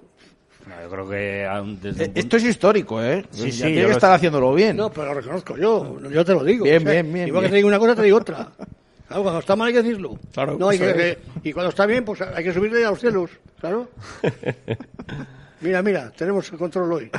No, 0.66 0.82
yo 0.82 0.90
creo 0.90 1.08
que 1.10 1.44
aún 1.46 1.78
desde 1.80 2.04
Eh, 2.04 2.06
punto- 2.06 2.20
Esto 2.20 2.36
es 2.38 2.44
histórico, 2.44 3.02
¿eh? 3.02 3.24
Sí, 3.30 3.46
Ya 3.50 3.52
sí, 3.52 3.62
tiene 3.72 3.84
que 3.86 3.92
estar 3.92 4.10
sé. 4.10 4.14
haciéndolo 4.16 4.54
bien. 4.54 4.76
no, 4.76 4.90
pero 4.90 5.06
lo 5.08 5.14
reconozco 5.14 5.56
yo, 5.58 5.98
yo 6.10 6.24
te 6.24 6.32
lo 6.32 6.42
digo. 6.44 6.64
Bien, 6.64 6.82
bien, 6.82 7.12
bien, 7.12 7.28
Igual 7.28 7.44
que 7.44 7.50
te 7.50 7.56
digo 7.56 7.68
una 7.68 7.78
cosa, 7.78 7.94
te 7.94 8.02
digo 8.02 8.16
otra. 8.18 8.48
Claro, 9.06 9.22
cuando 9.22 9.40
está 9.40 9.54
mal 9.54 9.68
hay 9.68 9.74
que 9.74 9.82
decirlo. 9.82 10.18
Claro, 10.32 10.56
no, 10.58 10.70
hay 10.70 10.78
que- 10.78 11.10
es. 11.10 11.18
y 11.42 11.52
cuando 11.52 11.68
está 11.68 11.84
bien, 11.84 12.06
pues 12.06 12.22
hay 12.22 12.42
que 12.42 12.54
subirle 12.54 12.84
a 12.86 12.90
los 12.90 12.98
cielos, 13.00 13.30
claro. 13.60 13.90
Mira, 15.60 15.82
mira, 15.82 16.10
tenemos 16.10 16.50
el 16.52 16.58
control 16.58 16.92
hoy. 16.92 17.10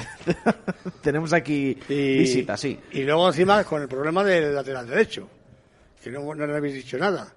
Tenemos 1.02 1.32
aquí 1.34 1.78
Y, 1.90 2.18
visita, 2.20 2.58
sí. 2.58 2.80
Y 2.92 3.02
luego 3.04 3.28
encima 3.28 3.64
con 3.64 3.82
el 3.82 3.88
problema 3.88 4.24
del 4.24 4.54
lateral 4.54 4.88
derecho, 4.88 5.28
que 6.04 6.10
no, 6.12 6.34
no 6.36 6.46
le 6.46 6.56
habéis 6.58 6.74
dicho 6.76 6.98
nada. 6.98 7.32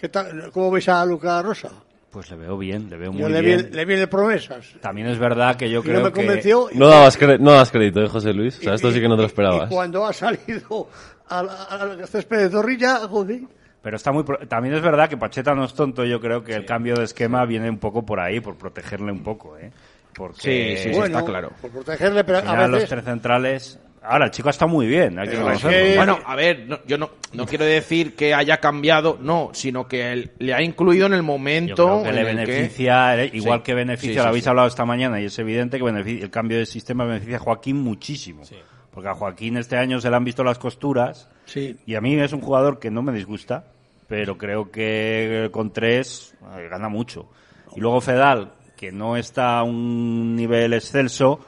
¿Qué 0.00 0.08
tal, 0.08 0.50
¿Cómo 0.52 0.70
veis 0.70 0.88
a 0.88 1.04
Luca 1.04 1.42
Rosa? 1.42 1.70
Pues 2.10 2.30
le 2.30 2.36
veo 2.38 2.56
bien, 2.56 2.88
le 2.88 2.96
veo 2.96 3.12
muy 3.12 3.20
Yo 3.20 3.28
le 3.28 3.42
bien. 3.42 3.68
vi, 3.70 3.76
le 3.76 3.84
vi 3.84 3.94
de 3.96 4.06
promesas. 4.06 4.74
También 4.80 5.08
es 5.08 5.18
verdad 5.18 5.56
que 5.56 5.68
yo 5.68 5.80
Y 5.80 5.82
creo 5.82 5.98
no 5.98 6.04
me 6.06 6.12
que... 6.12 6.16
convenció. 6.24 6.68
no 6.72 6.88
dabas, 6.88 7.18
no 7.38 7.50
dabas 7.52 7.70
crédito, 7.70 8.02
¿eh, 8.02 8.08
José 8.08 8.32
Luis? 8.32 8.58
O 8.58 8.62
sea, 8.62 8.74
esto 8.74 8.88
Y- 8.88 8.94
sí 8.94 9.00
que 9.00 9.08
no 9.08 9.16
te 9.16 9.22
lo 9.22 9.26
esperabas. 9.26 9.70
Y 9.70 9.74
cuando 9.74 10.06
ha 10.06 10.12
salido 10.14 10.88
al, 11.28 11.48
al 11.68 12.08
césped 12.08 12.38
de 12.38 12.48
Zorrilla, 12.48 12.96
joder, 13.08 13.42
Pero 13.82 13.96
está 13.96 14.10
muy 14.12 14.24
pro- 14.24 14.38
también 14.48 14.74
es 14.74 14.80
verdad 14.80 15.08
que 15.08 15.18
Pacheta 15.18 15.54
no 15.54 15.64
es 15.66 15.74
tonto. 15.74 16.04
Yo 16.04 16.18
creo 16.18 16.42
que 16.42 16.54
el 16.54 16.64
cambio 16.64 16.94
de 16.96 17.04
esquema 17.04 17.44
viene 17.44 17.68
un 17.68 17.78
poco 17.78 18.04
por 18.06 18.20
ahí, 18.20 18.40
por 18.40 18.56
protegerle 18.56 19.12
un 19.12 19.22
poco, 19.22 19.58
¿eh? 19.58 19.70
Porque 20.14 20.76
Sí, 20.76 20.82
sí, 20.82 20.88
sí, 20.94 20.98
bueno, 20.98 21.18
está 21.18 21.30
claro. 21.30 21.52
por 21.60 21.70
protegerle, 21.70 22.24
pero 22.24 22.38
a 22.38 22.40
final 22.42 22.70
los 22.70 22.80
veces... 22.80 22.88
tres 22.88 23.04
centrales. 23.04 23.78
Ahora 24.02 24.26
el 24.26 24.30
chico 24.30 24.48
está 24.48 24.66
muy 24.66 24.86
bien, 24.86 25.18
hay 25.18 25.28
que 25.28 25.36
que- 25.36 25.96
Bueno, 25.96 26.18
a 26.24 26.34
ver, 26.36 26.66
no- 26.66 26.78
yo 26.86 26.96
no, 26.96 27.10
no 27.32 27.46
quiero 27.46 27.64
decir 27.64 28.14
que 28.14 28.32
haya 28.34 28.58
cambiado, 28.58 29.18
no, 29.20 29.50
sino 29.52 29.86
que 29.88 30.12
él 30.12 30.30
le 30.38 30.54
ha 30.54 30.62
incluido 30.62 31.06
en 31.06 31.12
el 31.14 31.18
Yo 31.20 31.24
momento 31.24 31.74
creo 31.86 32.02
que 32.04 32.12
le 32.12 32.20
el 32.20 32.26
que- 32.26 32.34
beneficia, 32.46 33.22
eh, 33.22 33.30
igual 33.34 33.58
Sí, 33.60 33.64
que 33.64 33.74
beneficia, 33.74 34.12
sí, 34.12 34.18
lo 34.18 34.28
habéis 34.28 34.44
sí. 34.44 34.50
hablado 34.50 34.68
esta 34.68 34.84
mañana 34.84 35.20
y 35.20 35.24
es 35.26 35.38
evidente 35.38 35.78
que 35.78 35.84
beneficia- 35.84 36.24
el 36.24 36.30
cambio 36.30 36.58
de 36.58 36.66
sistema 36.66 37.04
beneficia 37.04 37.36
a 37.36 37.40
Joaquín 37.40 37.76
muchísimo. 37.82 38.42
Porque 38.90 39.08
a 39.08 39.14
Joaquín 39.14 39.56
este 39.58 39.76
año 39.76 40.00
se 40.00 40.08
le 40.10 40.16
han 40.16 40.24
visto 40.24 40.42
las 40.42 40.58
costuras 40.58 41.28
Sí. 41.44 41.76
y 41.86 41.94
a 41.94 42.00
mí 42.00 42.14
es 42.18 42.32
un 42.32 42.40
jugador 42.40 42.78
que 42.78 42.90
no 42.90 43.02
me 43.02 43.12
disgusta, 43.12 43.64
pero 44.08 44.38
creo 44.38 44.70
que 44.70 45.48
con 45.52 45.72
tres 45.72 46.34
eh, 46.56 46.68
gana 46.70 46.88
mucho. 46.88 47.28
Y 47.76 47.80
luego 47.80 48.00
Fedal, 48.00 48.52
que 48.76 48.90
no 48.90 49.16
está 49.16 49.58
a 49.58 49.62
un 49.64 50.34
nivel 50.34 50.72
excelso, 50.72 51.40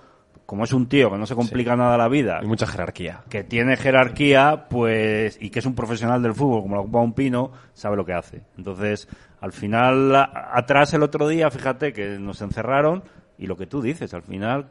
como 0.50 0.64
es 0.64 0.72
un 0.72 0.88
tío 0.88 1.12
que 1.12 1.16
no 1.16 1.26
se 1.26 1.36
complica 1.36 1.76
nada 1.76 1.96
la 1.96 2.08
vida, 2.08 2.40
Hay 2.40 2.46
mucha 2.48 2.66
jerarquía. 2.66 3.22
que 3.28 3.44
tiene 3.44 3.76
jerarquía, 3.76 4.66
pues, 4.68 5.38
y 5.40 5.48
que 5.48 5.60
es 5.60 5.64
un 5.64 5.76
profesional 5.76 6.20
del 6.24 6.34
fútbol, 6.34 6.62
como 6.62 6.74
lo 6.74 6.80
ocupa 6.80 6.98
un 6.98 7.12
pino, 7.12 7.52
sabe 7.72 7.96
lo 7.96 8.04
que 8.04 8.14
hace. 8.14 8.42
Entonces, 8.58 9.06
al 9.40 9.52
final, 9.52 10.12
atrás 10.16 10.92
el 10.92 11.04
otro 11.04 11.28
día, 11.28 11.52
fíjate 11.52 11.92
que 11.92 12.18
nos 12.18 12.42
encerraron, 12.42 13.04
y 13.38 13.46
lo 13.46 13.56
que 13.56 13.68
tú 13.68 13.80
dices, 13.80 14.12
al 14.12 14.22
final, 14.22 14.66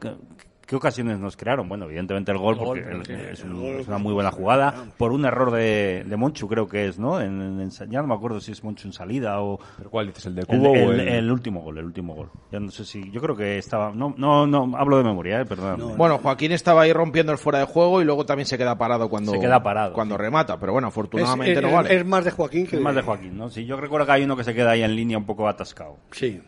¿qué, 0.70 0.76
ocasiones 0.76 1.18
nos 1.18 1.36
crearon? 1.36 1.68
Bueno, 1.68 1.84
evidentemente 1.86 2.30
el 2.32 2.38
gol, 2.38 2.56
El 2.58 2.64
gol, 2.64 2.80
porque 2.80 3.12
el- 3.12 3.20
es, 3.32 3.40
el 3.42 3.50
un- 3.52 3.60
gol, 3.60 3.80
es 3.80 3.88
una 3.88 3.98
muy 3.98 4.14
buena 4.14 4.30
jugada, 4.30 4.86
por 4.96 5.12
un 5.12 5.24
error 5.24 5.50
de, 5.50 6.04
de 6.06 6.16
Monchu, 6.16 6.48
creo 6.48 6.66
que 6.68 6.86
es, 6.88 6.98
¿no? 6.98 7.20
En, 7.20 7.60
en- 7.60 7.70
ya 7.70 8.00
no 8.00 8.06
me 8.06 8.14
acuerdo 8.14 8.40
si 8.40 8.52
es 8.52 8.62
Monchu 8.64 8.86
en 8.88 8.92
salida 8.92 9.40
o... 9.42 9.58
¿Pero 9.78 9.90
cuál 9.90 10.06
dices? 10.06 10.26
¿El 10.26 10.34
de 10.36 10.40
El, 10.42 10.46
Cubo 10.46 10.70
o 10.70 10.92
el- 10.92 11.00
el...? 11.00 11.08
el 11.08 11.30
último 11.32 11.60
gol, 11.62 11.78
el 11.78 11.84
último 11.84 12.14
gol. 12.14 12.28
Ya 12.52 12.60
no 12.60 12.70
sé 12.70 12.84
si, 12.84 13.10
yo 13.10 13.20
creo 13.20 13.36
que 13.36 13.58
estaba, 13.58 13.90
no, 13.92 14.14
no, 14.16 14.46
no, 14.46 14.76
hablo 14.76 14.96
de 14.98 15.04
memoria, 15.04 15.40
eh, 15.40 15.44
perdón. 15.46 15.96
Bueno, 15.96 16.18
Joaquín 16.18 16.52
estaba 16.52 16.82
ahí 16.82 16.92
rompiendo 16.92 17.32
el 17.32 17.38
fuera 17.38 17.58
de 17.58 17.64
juego 17.66 18.00
y 18.00 18.04
luego 18.04 18.24
también 18.24 18.46
se 18.46 18.56
queda 18.56 18.78
parado 18.78 19.08
cuando, 19.08 19.32
Se 19.32 19.40
queda 19.40 19.62
parado, 19.62 19.92
cuando 19.92 20.14
sí. 20.16 20.22
remata, 20.22 20.58
pero 20.60 20.72
bueno, 20.72 20.88
Es, 20.88 20.92
afortunadamente 20.92 21.52
es- 21.54 21.62
no 21.62 21.72
vale. 21.72 21.94
es 21.94 22.06
más 22.06 22.24
de 22.24 22.30
Joaquín 22.30 22.66
que 22.66 22.76
Es 22.76 22.82
más 22.82 22.94
de 22.94 23.02
Joaquín, 23.02 23.36
¿no? 23.36 23.50
Sí, 23.50 23.64
yo 23.66 23.76
recuerdo 23.76 24.06
que 24.06 24.12
hay 24.12 24.24
uno 24.24 24.36
que 24.36 24.44
se 24.44 24.54
queda 24.54 24.70
ahí 24.72 24.82
en 24.82 24.94
línea 24.94 25.18
un 25.18 25.26
poco 25.26 25.48
atascado. 25.48 25.96
Sí. 26.12 26.40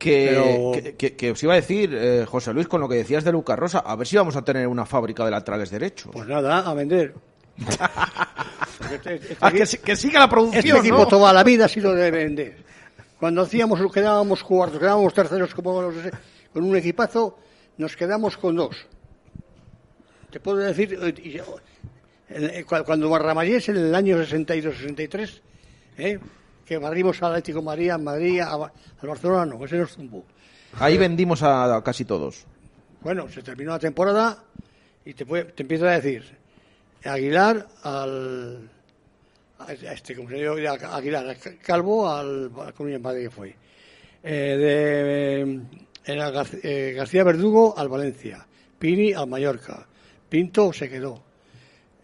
Que, 0.00 0.28
Pero- 0.32 0.72
que, 0.72 0.96
que- 0.96 1.14
que 1.16 1.30
os 1.32 1.42
iba 1.42 1.52
a 1.52 1.56
decir, 1.56 1.90
eh, 1.94 2.24
José 2.26 2.52
Luis, 2.54 2.66
con 2.66 2.80
lo 2.80 2.88
que 2.88 2.94
decías 2.96 3.22
de 3.22 3.30
Lucas 3.32 3.58
Rosa, 3.58 3.80
a 3.80 3.94
ver 3.96 4.06
si 4.06 4.16
vamos 4.16 4.34
a 4.34 4.42
tener 4.42 4.66
una 4.66 4.86
fábrica 4.86 5.24
de 5.26 5.30
laterales 5.30 5.70
derechos. 5.70 6.10
Pues 6.12 6.26
nada, 6.26 6.60
a 6.68 6.72
vender. 6.74 7.14
Este- 8.90 9.14
este 9.14 9.36
Ah, 9.40 9.52
que, 9.52 9.66
siga 9.96 10.18
la 10.20 10.24
este 10.24 10.34
producción, 10.34 10.78
equipo 10.78 10.96
¿no? 10.98 11.06
toda 11.06 11.32
la 11.32 11.44
vida 11.44 11.66
ha 11.66 11.68
sido 11.68 11.94
de 11.94 12.10
vender. 12.10 12.56
Cuando 13.18 13.42
hacíamos, 13.42 13.78
quedábamos 13.92 14.42
cuartos, 14.42 14.80
quedábamos 14.80 15.12
terceros 15.14 15.54
como 15.54 15.82
los, 15.82 15.94
con 16.52 16.64
un 16.64 16.74
equipazo, 16.76 17.38
nos 17.76 17.94
quedamos 17.94 18.36
con 18.38 18.56
dos. 18.56 18.74
Te 20.30 20.40
puedo 20.40 20.56
decir, 20.58 20.98
eh, 22.30 22.64
cu- 22.66 22.84
cuando 22.86 23.10
Barramallés 23.10 23.68
en 23.68 23.76
el 23.76 23.94
año 23.94 24.16
62-63, 24.18 25.40
¿eh? 25.98 26.18
Que 26.70 26.78
barrimos 26.78 27.20
al 27.20 27.30
Atlético 27.32 27.62
María, 27.62 27.94
en 27.96 28.04
Madrid, 28.04 28.38
a 28.42 28.52
al 28.54 29.08
Barcelona, 29.08 29.44
no, 29.44 29.64
ese 29.64 29.76
nos 29.76 29.90
zumbó. 29.90 30.24
Ahí 30.78 30.96
vendimos 30.96 31.42
a, 31.42 31.74
a 31.74 31.82
casi 31.82 32.04
todos. 32.04 32.46
Bueno, 33.00 33.28
se 33.28 33.42
terminó 33.42 33.72
la 33.72 33.80
temporada 33.80 34.44
y 35.04 35.12
te, 35.14 35.26
puede- 35.26 35.46
te 35.46 35.64
empieza 35.64 35.86
a 35.88 35.98
decir 36.00 36.22
Aguilar 37.04 37.66
al 37.82 38.70
a 39.58 39.72
este 39.72 40.14
como 40.14 40.28
se 40.30 40.38
llama 40.38 40.78
Aguilar 40.94 41.26
al 41.26 41.36
Calvo 41.58 42.08
al 42.08 42.52
al 42.64 42.72
Comunidad 42.72 42.98
de 43.00 43.02
Madrid 43.02 43.22
que 43.24 43.30
fue 43.30 43.54
Eh, 44.22 44.56
de 44.56 45.60
era 46.04 46.30
Gar- 46.30 46.60
eh, 46.62 46.92
García 46.96 47.24
Verdugo 47.24 47.74
al 47.76 47.88
Valencia 47.88 48.46
Pini 48.78 49.12
al 49.12 49.26
Mallorca 49.26 49.86
Pinto 50.28 50.72
se 50.72 50.88
quedó 50.88 51.20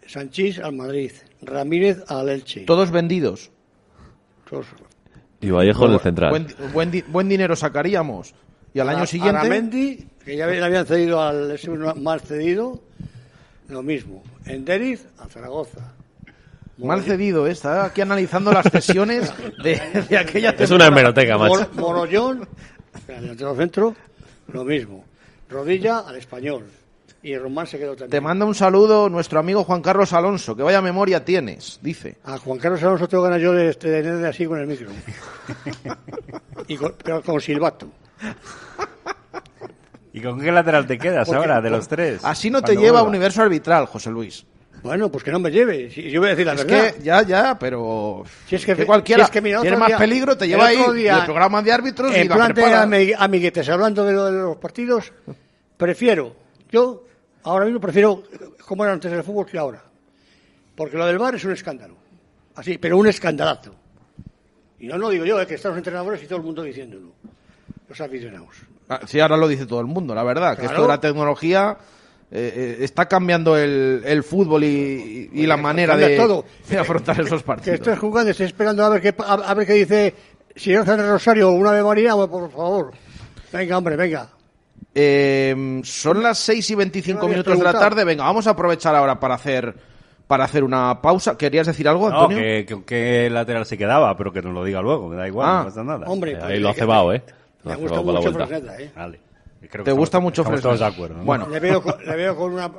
Sanchís 0.08 0.58
al 0.58 0.72
Madrid 0.74 1.12
Ramírez 1.42 2.02
al 2.08 2.28
Elche 2.30 2.62
Todos 2.62 2.90
vendidos. 2.90 3.50
Y 5.40 5.50
Vallejo 5.50 5.86
en 5.86 5.92
el 5.92 6.00
central. 6.00 6.30
Buen, 6.30 6.46
buen, 6.72 6.90
di- 6.90 7.02
buen 7.02 7.28
dinero 7.28 7.54
sacaríamos. 7.56 8.34
Y 8.72 8.80
al 8.80 8.88
año 8.88 9.06
siguiente... 9.06 9.38
Aramendi, 9.38 10.06
que 10.24 10.36
ya 10.36 10.46
le 10.46 10.62
habían 10.62 10.86
cedido 10.86 11.20
al 11.22 11.50
ese 11.50 11.70
mal 11.70 12.20
cedido 12.20 12.82
lo 13.68 13.82
mismo 13.82 14.22
Enderiz 14.44 15.06
a 15.18 15.26
Zaragoza 15.26 15.92
Mal 16.78 17.02
cedido, 17.02 17.46
¿eh? 17.46 17.52
está 17.52 17.86
aquí 17.86 18.02
analizando 18.02 18.52
las 18.52 18.66
cesiones 18.70 19.32
de, 19.62 19.80
de 20.10 20.18
aquella 20.18 20.50
Es 20.58 20.70
una 20.70 20.86
hemeroteca, 20.86 21.38
macho. 21.38 21.54
Mor- 21.54 21.74
Morollón, 21.74 22.48
el 23.08 23.20
delantero 23.22 23.54
centro, 23.56 23.96
lo 24.52 24.62
mismo. 24.64 25.04
Rodilla 25.48 26.00
al 26.00 26.16
español. 26.16 26.64
Y 27.22 27.36
Román 27.36 27.66
se 27.66 27.78
quedó 27.78 27.90
también. 27.92 28.10
Te 28.10 28.20
manda 28.20 28.44
un 28.44 28.54
saludo 28.54 29.08
nuestro 29.08 29.40
amigo 29.40 29.64
Juan 29.64 29.82
Carlos 29.82 30.12
Alonso, 30.12 30.54
que 30.54 30.62
vaya 30.62 30.80
memoria 30.80 31.24
tienes, 31.24 31.78
dice. 31.82 32.16
A 32.24 32.38
Juan 32.38 32.58
Carlos 32.58 32.82
Alonso 32.82 33.08
tengo 33.08 33.24
ganas 33.24 33.40
yo 33.40 33.52
de, 33.52 33.64
de 33.66 33.74
tenerle 33.74 34.28
así 34.28 34.46
con 34.46 34.60
el 34.60 34.66
micro. 34.66 34.88
y 36.68 36.76
con, 36.76 36.94
pero 37.02 37.22
con 37.22 37.40
silbato. 37.40 37.88
¿Y 40.12 40.20
con 40.20 40.40
qué 40.40 40.50
lateral 40.50 40.86
te 40.86 40.96
quedas 40.98 41.26
Porque- 41.26 41.38
ahora 41.38 41.60
de 41.60 41.70
los 41.70 41.86
tres? 41.88 42.20
Así 42.24 42.50
no 42.50 42.62
te 42.62 42.72
lleva 42.72 43.00
a 43.00 43.02
vuelva. 43.02 43.08
universo 43.08 43.42
arbitral, 43.42 43.86
José 43.86 44.10
Luis. 44.10 44.46
Bueno, 44.82 45.10
pues 45.10 45.24
que 45.24 45.32
no 45.32 45.40
me 45.40 45.50
lleve. 45.50 45.90
Si 45.90 46.10
yo 46.10 46.20
voy 46.20 46.28
a 46.28 46.30
decir 46.30 46.46
la 46.46 46.52
Es 46.54 46.64
verdad. 46.64 46.94
que 46.94 47.02
ya, 47.02 47.22
ya, 47.22 47.58
pero 47.58 48.22
Si 48.48 48.54
es 48.54 48.64
que, 48.64 48.76
que 48.76 48.86
cualquiera 48.86 49.24
si 49.24 49.28
es 49.28 49.30
que 49.32 49.40
mira, 49.40 49.60
tiene 49.60 49.76
más 49.76 49.88
día- 49.88 49.98
peligro, 49.98 50.36
te 50.36 50.46
lleva 50.46 50.66
ahí 50.66 50.78
día, 50.94 51.18
el 51.18 51.24
programa 51.24 51.60
de 51.60 51.72
árbitros 51.72 52.12
y 52.16 52.20
En 52.20 52.28
plan 52.28 52.52
de 52.54 53.14
amiguetes, 53.18 53.68
hablando 53.68 54.04
de 54.04 54.12
lo 54.12 54.24
de 54.26 54.38
los 54.38 54.56
partidos, 54.58 55.12
prefiero, 55.76 56.36
yo 56.76 57.04
ahora 57.44 57.64
mismo 57.64 57.80
prefiero 57.80 58.22
como 58.66 58.84
era 58.84 58.92
antes 58.92 59.12
el 59.12 59.22
fútbol 59.22 59.46
que 59.46 59.58
ahora. 59.58 59.82
Porque 60.74 60.96
lo 60.96 61.06
del 61.06 61.18
bar 61.18 61.34
es 61.34 61.44
un 61.44 61.52
escándalo. 61.52 61.94
Así, 62.54 62.78
pero 62.78 62.98
un 62.98 63.06
escandalazo. 63.06 63.74
Y 64.78 64.86
no 64.88 64.98
lo 64.98 65.08
digo 65.10 65.24
yo, 65.24 65.40
es 65.40 65.46
que 65.46 65.54
están 65.54 65.70
los 65.72 65.78
entrenadores 65.78 66.22
y 66.22 66.26
todo 66.26 66.38
el 66.38 66.44
mundo 66.44 66.62
diciéndolo. 66.62 67.12
Los 67.88 68.00
aficionados. 68.00 68.56
Ah, 68.88 69.00
Sí, 69.06 69.18
ahora 69.20 69.36
lo 69.36 69.48
dice 69.48 69.66
todo 69.66 69.80
el 69.80 69.86
mundo, 69.86 70.14
la 70.14 70.22
verdad, 70.22 70.56
que 70.58 70.66
esto 70.66 70.82
de 70.82 70.88
la 70.88 71.00
tecnología 71.00 71.76
eh, 72.30 72.52
eh, 72.54 72.84
está 72.84 73.06
cambiando 73.06 73.56
el, 73.56 74.02
el 74.04 74.22
fútbol 74.22 74.64
y, 74.64 75.30
y 75.32 75.46
la 75.46 75.56
manera 75.56 75.96
de, 75.96 76.16
todo. 76.16 76.44
de 76.68 76.78
afrontar 76.78 77.20
esos 77.20 77.40
Que 77.42 77.46
partidos. 77.46 77.74
estoy 77.80 77.96
jugando, 77.96 78.30
estoy 78.32 78.46
esperando 78.46 78.84
a 78.84 78.88
ver 78.90 79.00
qué, 79.00 79.14
a, 79.18 79.34
a 79.34 79.54
ver 79.54 79.66
qué 79.66 79.72
dice 79.74 80.14
señor 80.54 80.84
San 80.84 80.98
Rosario, 81.08 81.50
una 81.52 81.70
Ave 81.70 81.82
María, 81.82 82.14
pues, 82.14 82.28
por 82.28 82.50
favor. 82.50 82.92
Venga, 83.52 83.78
hombre, 83.78 83.96
venga. 83.96 84.28
Eh, 84.98 85.80
son 85.84 86.22
las 86.22 86.38
6 86.38 86.70
y 86.70 86.74
25 86.74 87.20
¿Qué 87.20 87.26
me 87.26 87.32
habías 87.34 87.46
minutos 87.46 87.58
de 87.58 87.72
la 87.72 87.78
tarde. 87.78 88.02
Venga, 88.04 88.24
vamos 88.24 88.46
a 88.46 88.50
aprovechar 88.50 88.94
ahora 88.94 89.20
para 89.20 89.34
hacer 89.34 89.74
para 90.26 90.44
hacer 90.44 90.64
una 90.64 91.00
pausa. 91.02 91.36
¿Querías 91.36 91.66
decir 91.66 91.86
algo, 91.86 92.08
No, 92.10 92.16
Antonio? 92.22 92.38
que, 92.38 92.64
que, 92.66 92.84
que 92.84 93.30
lateral 93.30 93.64
se 93.66 93.76
quedaba, 93.78 94.16
pero 94.16 94.32
que 94.32 94.40
nos 94.42 94.54
lo 94.54 94.64
diga 94.64 94.80
luego, 94.80 95.08
me 95.08 95.16
da 95.16 95.28
igual, 95.28 95.48
Ah. 95.48 95.58
no 95.58 95.64
pasa 95.66 95.84
nada. 95.84 96.06
Hombre, 96.08 96.32
Eh, 96.32 96.36
pues, 96.36 96.50
ahí 96.50 96.58
lo 96.60 96.68
ha 96.70 96.72
que- 96.74 96.80
cebado, 96.80 97.12
¿eh? 97.12 97.22
Lo 97.62 97.68
Me 97.68 97.72
ha 97.74 97.76
gusta 97.76 98.00
mucho 98.02 98.20
vuelta. 98.22 98.46
Fresneda, 98.46 98.80
¿eh? 98.80 98.90
Vale. 98.96 99.20
Creo 99.58 99.70
que 99.70 99.70
¿Te 99.70 99.78
estamos- 99.78 99.98
gusta 99.98 100.20
mucho 100.20 100.42
estamos 100.42 100.60
Fresneda? 100.60 100.76
todos 100.78 100.80
de 100.90 100.94
acuerdo. 100.96 101.16
¿no? 101.18 101.24
Bueno. 101.24 101.48
Le 101.48 101.60
veo, 101.60 101.82
con- 101.82 102.04
le 102.04 102.16
veo 102.16 102.36
con 102.36 102.52
una... 102.54 102.72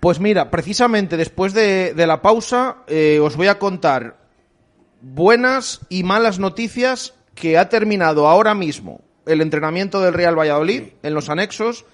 Pues 0.00 0.20
mira, 0.20 0.50
precisamente 0.50 1.16
después 1.16 1.52
de, 1.54 1.94
de 1.94 2.06
la 2.06 2.20
pausa 2.22 2.76
eh, 2.86 3.18
os 3.20 3.36
voy 3.36 3.46
a 3.48 3.58
contar 3.58 4.16
buenas 5.00 5.80
y 5.88 6.02
malas 6.02 6.38
noticias 6.38 7.14
que 7.34 7.58
ha 7.58 7.68
terminado 7.68 8.28
ahora 8.28 8.54
mismo 8.54 9.00
el 9.26 9.40
entrenamiento 9.40 10.00
del 10.00 10.14
Real 10.14 10.38
Valladolid 10.38 10.82
en 11.02 11.14
los 11.14 11.28
anexos 11.28 11.84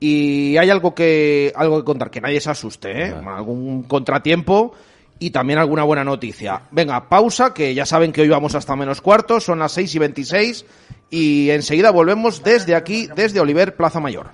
y 0.00 0.56
hay 0.56 0.70
algo 0.70 0.94
que 0.94 1.52
algo 1.54 1.78
que 1.78 1.84
contar, 1.84 2.10
que 2.10 2.20
nadie 2.20 2.40
se 2.40 2.50
asuste, 2.50 3.06
¿eh? 3.06 3.14
algún 3.26 3.84
contratiempo 3.84 4.74
y 5.18 5.30
también 5.30 5.60
alguna 5.60 5.84
buena 5.84 6.02
noticia. 6.02 6.62
Venga, 6.72 7.08
pausa, 7.08 7.54
que 7.54 7.72
ya 7.74 7.86
saben 7.86 8.10
que 8.10 8.22
hoy 8.22 8.28
vamos 8.28 8.56
hasta 8.56 8.74
menos 8.74 9.00
cuartos, 9.00 9.44
son 9.44 9.60
las 9.60 9.70
6 9.72 9.94
y 9.94 9.98
26 9.98 10.64
y 11.10 11.50
enseguida 11.50 11.92
volvemos 11.92 12.42
desde 12.42 12.74
aquí, 12.74 13.08
desde 13.14 13.38
Oliver 13.38 13.76
Plaza 13.76 14.00
Mayor. 14.00 14.30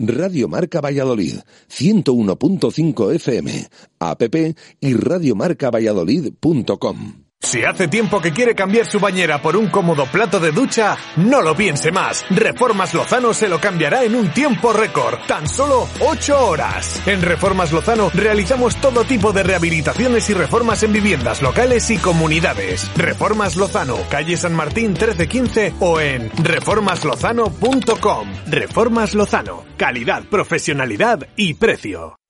Radio 0.00 0.48
Marca 0.48 0.80
Valladolid, 0.80 1.36
101.5 1.70 3.14
FM, 3.14 3.68
app 4.00 4.22
y 4.80 4.94
radiomarcavalladolid.com. 4.94 7.23
Si 7.44 7.62
hace 7.62 7.88
tiempo 7.88 8.22
que 8.22 8.32
quiere 8.32 8.54
cambiar 8.54 8.86
su 8.86 8.98
bañera 8.98 9.40
por 9.42 9.54
un 9.54 9.68
cómodo 9.68 10.06
plato 10.06 10.40
de 10.40 10.50
ducha, 10.50 10.96
no 11.16 11.42
lo 11.42 11.54
piense 11.54 11.92
más. 11.92 12.24
Reformas 12.30 12.94
Lozano 12.94 13.34
se 13.34 13.48
lo 13.48 13.60
cambiará 13.60 14.02
en 14.02 14.14
un 14.14 14.30
tiempo 14.32 14.72
récord, 14.72 15.18
tan 15.28 15.46
solo 15.46 15.86
8 16.00 16.46
horas. 16.48 17.06
En 17.06 17.20
Reformas 17.20 17.70
Lozano 17.70 18.10
realizamos 18.14 18.76
todo 18.76 19.04
tipo 19.04 19.32
de 19.32 19.42
rehabilitaciones 19.42 20.28
y 20.30 20.34
reformas 20.34 20.82
en 20.84 20.94
viviendas 20.94 21.42
locales 21.42 21.90
y 21.90 21.98
comunidades. 21.98 22.90
Reformas 22.96 23.56
Lozano, 23.56 23.98
calle 24.08 24.38
San 24.38 24.54
Martín 24.54 24.92
1315 24.92 25.74
o 25.80 26.00
en 26.00 26.30
reformaslozano.com. 26.42 28.32
Reformas 28.46 29.14
Lozano, 29.14 29.64
calidad, 29.76 30.24
profesionalidad 30.24 31.28
y 31.36 31.52
precio. 31.54 32.16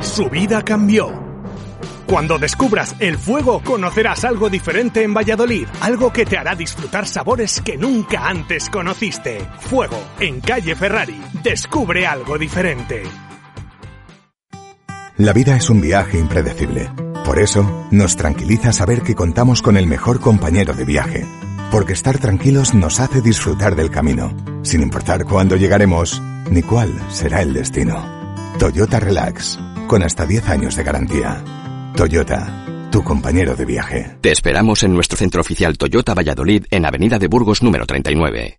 su 0.00 0.28
vida 0.28 0.62
cambió. 0.62 1.28
Cuando 2.06 2.38
descubras 2.38 2.96
el 3.00 3.18
fuego, 3.18 3.60
conocerás 3.62 4.24
algo 4.24 4.48
diferente 4.48 5.02
en 5.02 5.12
Valladolid, 5.12 5.66
algo 5.80 6.10
que 6.10 6.24
te 6.24 6.38
hará 6.38 6.54
disfrutar 6.54 7.06
sabores 7.06 7.60
que 7.60 7.76
nunca 7.76 8.26
antes 8.26 8.70
conociste. 8.70 9.46
Fuego, 9.60 10.02
en 10.18 10.40
calle 10.40 10.74
Ferrari. 10.74 11.20
Descubre 11.42 12.06
algo 12.06 12.38
diferente. 12.38 13.02
La 15.18 15.32
vida 15.32 15.56
es 15.56 15.68
un 15.68 15.80
viaje 15.80 16.18
impredecible. 16.18 16.90
Por 17.26 17.38
eso, 17.40 17.86
nos 17.90 18.16
tranquiliza 18.16 18.72
saber 18.72 19.02
que 19.02 19.14
contamos 19.14 19.60
con 19.60 19.76
el 19.76 19.86
mejor 19.86 20.20
compañero 20.20 20.72
de 20.72 20.84
viaje. 20.84 21.26
Porque 21.70 21.92
estar 21.92 22.18
tranquilos 22.18 22.72
nos 22.72 23.00
hace 23.00 23.20
disfrutar 23.20 23.76
del 23.76 23.90
camino, 23.90 24.34
sin 24.62 24.80
importar 24.80 25.26
cuándo 25.26 25.56
llegaremos 25.56 26.22
ni 26.50 26.62
cuál 26.62 26.98
será 27.10 27.42
el 27.42 27.52
destino. 27.52 28.17
Toyota 28.58 28.98
Relax, 28.98 29.56
con 29.86 30.02
hasta 30.02 30.26
10 30.26 30.48
años 30.48 30.74
de 30.74 30.82
garantía. 30.82 31.44
Toyota, 31.96 32.88
tu 32.90 33.04
compañero 33.04 33.54
de 33.54 33.64
viaje. 33.64 34.16
Te 34.20 34.32
esperamos 34.32 34.82
en 34.82 34.94
nuestro 34.94 35.16
centro 35.16 35.40
oficial 35.40 35.78
Toyota 35.78 36.12
Valladolid 36.12 36.64
en 36.72 36.84
Avenida 36.84 37.20
de 37.20 37.28
Burgos 37.28 37.62
número 37.62 37.86
39. 37.86 38.58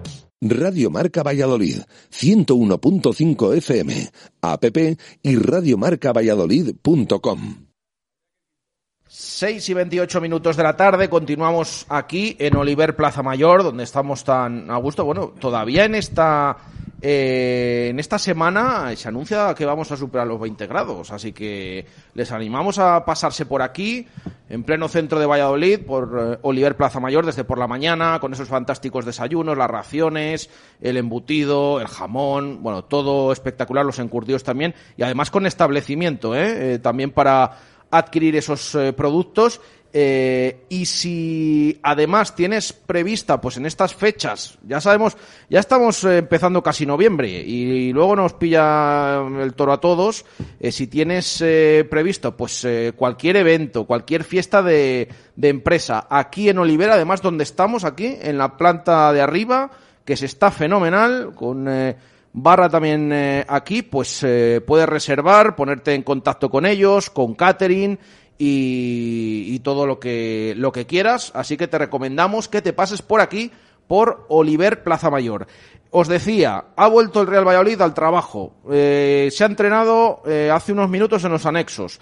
Radio 0.43 0.89
Marca 0.89 1.21
Valladolid, 1.21 1.81
101.5 2.09 3.57
FM, 3.57 4.09
app 4.41 4.65
y 5.21 5.35
radiomarcavalladolid.com. 5.35 7.67
6 9.07 9.69
y 9.69 9.73
28 9.75 10.19
minutos 10.19 10.57
de 10.57 10.63
la 10.63 10.75
tarde, 10.75 11.09
continuamos 11.09 11.85
aquí 11.89 12.35
en 12.39 12.55
Oliver 12.55 12.95
Plaza 12.95 13.21
Mayor, 13.21 13.61
donde 13.61 13.83
estamos 13.83 14.23
tan 14.23 14.71
a 14.71 14.77
gusto. 14.77 15.05
Bueno, 15.05 15.27
todavía 15.39 15.85
en 15.85 15.93
esta 15.93 16.57
eh, 17.03 17.87
en 17.89 17.99
esta 17.99 18.19
semana 18.19 18.95
se 18.95 19.07
anuncia 19.07 19.55
que 19.55 19.65
vamos 19.65 19.91
a 19.91 19.97
superar 19.97 20.27
los 20.27 20.39
20 20.39 20.67
grados, 20.67 21.11
así 21.11 21.33
que 21.33 21.85
les 22.13 22.31
animamos 22.31 22.77
a 22.77 23.03
pasarse 23.05 23.45
por 23.47 23.63
aquí, 23.63 24.07
en 24.49 24.63
pleno 24.63 24.87
centro 24.87 25.19
de 25.19 25.25
Valladolid, 25.25 25.79
por 25.79 26.19
eh, 26.19 26.37
Oliver 26.43 26.77
Plaza 26.77 26.99
Mayor, 26.99 27.25
desde 27.25 27.43
por 27.43 27.57
la 27.57 27.67
mañana, 27.67 28.19
con 28.19 28.33
esos 28.33 28.47
fantásticos 28.47 29.03
desayunos, 29.05 29.57
las 29.57 29.69
raciones, 29.69 30.51
el 30.79 30.95
embutido, 30.95 31.81
el 31.81 31.87
jamón, 31.87 32.61
bueno, 32.61 32.83
todo 32.83 33.31
espectacular, 33.31 33.83
los 33.83 33.97
encurtidos 33.97 34.43
también, 34.43 34.75
y 34.95 35.01
además 35.01 35.31
con 35.31 35.47
establecimiento, 35.47 36.35
¿eh? 36.35 36.75
Eh, 36.75 36.79
también 36.79 37.11
para 37.11 37.57
adquirir 37.89 38.37
esos 38.37 38.77
productos 38.95 39.59
eh, 39.93 40.63
y 40.69 40.85
si 40.85 41.77
además 41.83 42.33
tienes 42.33 42.71
prevista 42.71 43.41
pues 43.41 43.57
en 43.57 43.65
estas 43.65 43.93
fechas 43.93 44.57
ya 44.65 44.79
sabemos 44.79 45.17
ya 45.49 45.59
estamos 45.59 46.05
eh, 46.05 46.19
empezando 46.19 46.63
casi 46.63 46.85
noviembre 46.85 47.27
y, 47.27 47.91
luego 47.91 48.15
nos 48.15 48.31
pilla 48.31 49.21
el 49.41 49.53
toro 49.53 49.73
a 49.73 49.81
todos 49.81 50.23
eh, 50.61 50.71
si 50.71 50.87
tienes 50.87 51.43
previsto 51.89 52.37
pues 52.37 52.65
cualquier 52.95 53.35
evento 53.35 53.83
cualquier 53.83 54.23
fiesta 54.23 54.63
de, 54.63 55.09
empresa 55.41 56.07
aquí 56.09 56.47
en 56.47 56.59
Olivera 56.59 56.93
además 56.93 57.21
donde 57.21 57.43
estamos 57.43 57.83
aquí 57.83 58.15
en 58.21 58.37
la 58.37 58.55
planta 58.55 59.11
de 59.11 59.19
arriba 59.19 59.71
que 60.05 60.15
se 60.15 60.25
está 60.25 60.51
fenomenal 60.51 61.33
con 61.35 61.67
barra 62.33 62.69
también 62.69 63.11
aquí, 63.45 63.81
pues 63.81 64.25
puedes 64.65 64.87
reservar, 64.87 65.53
ponerte 65.57 65.93
en 65.93 66.03
contacto 66.03 66.49
con 66.49 66.65
ellos, 66.65 67.09
con 67.09 67.35
catering 67.35 67.99
y, 68.37 69.45
y 69.49 69.59
todo 69.59 69.85
lo 69.87 69.99
que, 69.99 70.53
lo 70.57 70.71
que 70.71 70.85
quieras. 70.85 71.31
Así 71.35 71.57
que 71.57 71.67
te 71.67 71.77
recomendamos 71.77 72.47
que 72.47 72.61
te 72.61 72.73
pases 72.73 73.01
por 73.01 73.21
aquí, 73.21 73.51
por 73.87 74.25
Oliver 74.29 74.83
Plaza 74.83 75.09
Mayor. 75.09 75.47
Os 75.91 76.07
decía, 76.07 76.65
ha 76.75 76.87
vuelto 76.87 77.21
el 77.21 77.27
Real 77.27 77.45
Valladolid 77.47 77.81
al 77.81 77.93
trabajo. 77.93 78.53
Eh, 78.71 79.29
se 79.31 79.43
ha 79.43 79.47
entrenado 79.47 80.21
eh, 80.25 80.49
hace 80.53 80.71
unos 80.71 80.89
minutos 80.89 81.23
en 81.23 81.31
los 81.31 81.45
anexos. 81.45 81.99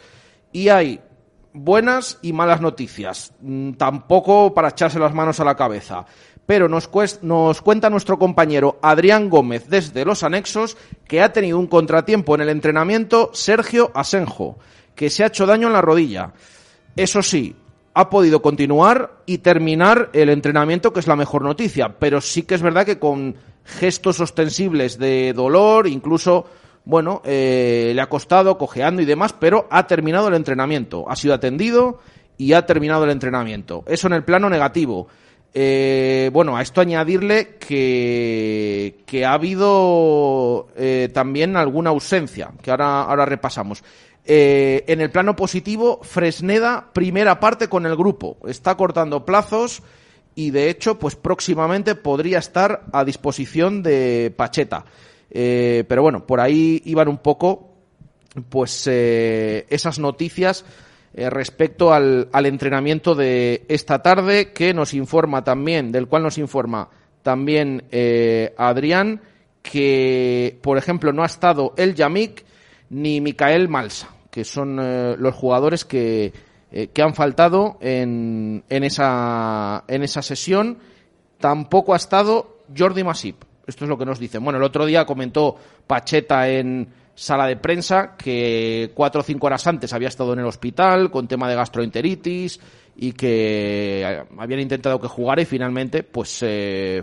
Y 0.51 0.69
hay 0.69 1.01
buenas 1.53 2.19
y 2.21 2.31
malas 2.33 2.61
noticias. 2.61 3.33
Mm, 3.41 3.71
Tampoco 3.73 4.53
para 4.53 4.69
echarse 4.69 4.99
las 4.99 5.13
manos 5.13 5.39
a 5.39 5.43
la 5.45 5.55
cabeza. 5.55 6.05
pero 6.45 6.67
nos, 6.67 6.89
cues- 6.89 7.19
nos 7.21 7.61
cuenta 7.61 7.89
nuestro 7.91 8.17
compañero 8.17 8.79
Adrián 8.81 9.29
Gómez 9.29 9.67
desde 9.69 10.03
los 10.05 10.23
anexos 10.23 10.77
que 11.07 11.21
ha 11.21 11.31
tenido 11.31 11.59
un 11.59 11.67
contratiempo 11.67 12.33
en 12.33 12.41
el 12.41 12.49
entrenamiento 12.49 13.29
Sergio 13.33 13.91
Asenjo, 13.93 14.57
que 14.99 15.09
se 15.09 15.23
ha 15.23 15.27
hecho 15.27 15.45
daño 15.45 15.67
en 15.67 15.73
la 15.73 15.81
rodilla. 15.81 16.33
Eso 16.93 17.23
sí, 17.23 17.55
ha 17.93 18.09
podido 18.09 18.41
continuar 18.41 19.21
y 19.25 19.37
terminar 19.37 20.09
el 20.11 20.27
entrenamiento, 20.27 20.91
que 20.91 20.99
es 20.99 21.07
la 21.07 21.15
mejor 21.15 21.41
noticia, 21.41 21.95
pero 21.97 22.19
sí 22.19 22.43
que 22.43 22.55
es 22.55 22.61
verdad 22.61 22.85
que 22.85 22.99
con 22.99 23.37
gestos 23.63 24.19
ostensibles 24.19 24.99
de 24.99 25.31
dolor, 25.31 25.87
incluso, 25.87 26.47
bueno, 26.83 27.21
eh, 27.23 27.93
le 27.95 28.01
ha 28.01 28.09
costado 28.09 28.57
cojeando 28.57 29.01
y 29.01 29.05
demás, 29.05 29.33
pero 29.39 29.67
ha 29.71 29.87
terminado 29.87 30.27
el 30.27 30.33
entrenamiento, 30.33 31.09
ha 31.09 31.15
sido 31.15 31.33
atendido 31.33 32.01
y 32.37 32.51
ha 32.51 32.65
terminado 32.65 33.05
el 33.05 33.11
entrenamiento. 33.11 33.85
Eso 33.87 34.07
en 34.07 34.13
el 34.15 34.25
plano 34.25 34.49
negativo. 34.49 35.07
Eh, 35.53 36.29
bueno, 36.33 36.57
a 36.57 36.61
esto 36.61 36.81
añadirle 36.81 37.55
que, 37.57 39.01
que 39.05 39.25
ha 39.25 39.31
habido 39.31 40.67
eh, 40.75 41.09
también 41.13 41.55
alguna 41.55 41.89
ausencia, 41.89 42.51
que 42.61 42.69
ahora, 42.69 43.03
ahora 43.03 43.25
repasamos. 43.25 43.81
Eh, 44.25 44.83
en 44.87 45.01
el 45.01 45.09
plano 45.09 45.35
positivo, 45.35 46.01
Fresneda, 46.03 46.91
primera 46.93 47.39
parte 47.39 47.67
con 47.67 47.85
el 47.85 47.95
grupo. 47.95 48.37
Está 48.47 48.75
cortando 48.75 49.25
plazos 49.25 49.81
y 50.35 50.51
de 50.51 50.69
hecho, 50.69 50.99
pues 50.99 51.15
próximamente 51.15 51.95
podría 51.95 52.39
estar 52.39 52.85
a 52.91 53.03
disposición 53.03 53.81
de 53.81 54.33
Pacheta. 54.35 54.85
Eh, 55.31 55.83
pero 55.87 56.01
bueno, 56.01 56.25
por 56.25 56.39
ahí 56.39 56.81
iban 56.85 57.07
un 57.07 57.17
poco 57.17 57.73
pues 58.49 58.85
eh, 58.87 59.65
esas 59.69 59.99
noticias 59.99 60.63
respecto 61.11 61.91
al, 61.91 62.29
al 62.31 62.45
entrenamiento 62.45 63.15
de 63.15 63.65
esta 63.67 64.03
tarde 64.03 64.53
que 64.53 64.75
nos 64.75 64.93
informa 64.93 65.43
también, 65.43 65.91
del 65.91 66.07
cual 66.07 66.21
nos 66.21 66.37
informa 66.37 66.89
también 67.23 67.83
Adrián, 68.57 69.19
que 69.63 70.59
por 70.61 70.77
ejemplo 70.77 71.11
no 71.11 71.23
ha 71.23 71.25
estado 71.25 71.73
el 71.77 71.95
Yamik 71.95 72.45
ni 72.89 73.21
Micael 73.21 73.69
Malsa, 73.69 74.09
que 74.31 74.43
son 74.43 74.79
eh, 74.81 75.15
los 75.17 75.35
jugadores 75.35 75.85
que, 75.85 76.33
eh, 76.71 76.87
que 76.87 77.01
han 77.01 77.13
faltado 77.13 77.77
en, 77.81 78.63
en, 78.69 78.83
esa, 78.83 79.83
en 79.87 80.03
esa 80.03 80.21
sesión. 80.21 80.79
Tampoco 81.39 81.93
ha 81.93 81.97
estado 81.97 82.57
Jordi 82.75 83.03
Masip. 83.03 83.43
Esto 83.65 83.85
es 83.85 83.89
lo 83.89 83.97
que 83.97 84.05
nos 84.05 84.19
dicen. 84.19 84.43
Bueno, 84.43 84.57
el 84.57 84.63
otro 84.63 84.85
día 84.85 85.05
comentó 85.05 85.55
Pacheta 85.85 86.49
en 86.49 86.87
sala 87.13 87.45
de 87.47 87.57
prensa 87.57 88.15
que 88.17 88.91
cuatro 88.95 89.21
o 89.21 89.23
cinco 89.23 89.47
horas 89.47 89.67
antes 89.67 89.93
había 89.93 90.07
estado 90.07 90.33
en 90.33 90.39
el 90.39 90.45
hospital 90.45 91.11
con 91.11 91.27
tema 91.27 91.49
de 91.49 91.55
gastroenteritis 91.55 92.59
y 92.95 93.11
que 93.11 94.01
eh, 94.01 94.23
habían 94.37 94.61
intentado 94.61 94.99
que 94.99 95.07
jugara 95.07 95.41
y 95.41 95.45
finalmente 95.45 96.03
pues 96.03 96.43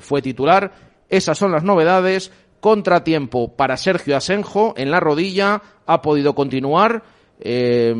fue 0.01 0.22
titular. 0.22 0.72
Esas 1.09 1.38
son 1.38 1.53
las 1.53 1.62
novedades. 1.62 2.33
Contratiempo 2.67 3.55
para 3.55 3.77
Sergio 3.77 4.17
Asenjo 4.17 4.75
en 4.77 4.91
la 4.91 4.99
rodilla. 4.99 5.63
Ha 5.87 6.03
podido 6.03 6.35
continuar 6.35 7.05
eh, 7.39 7.93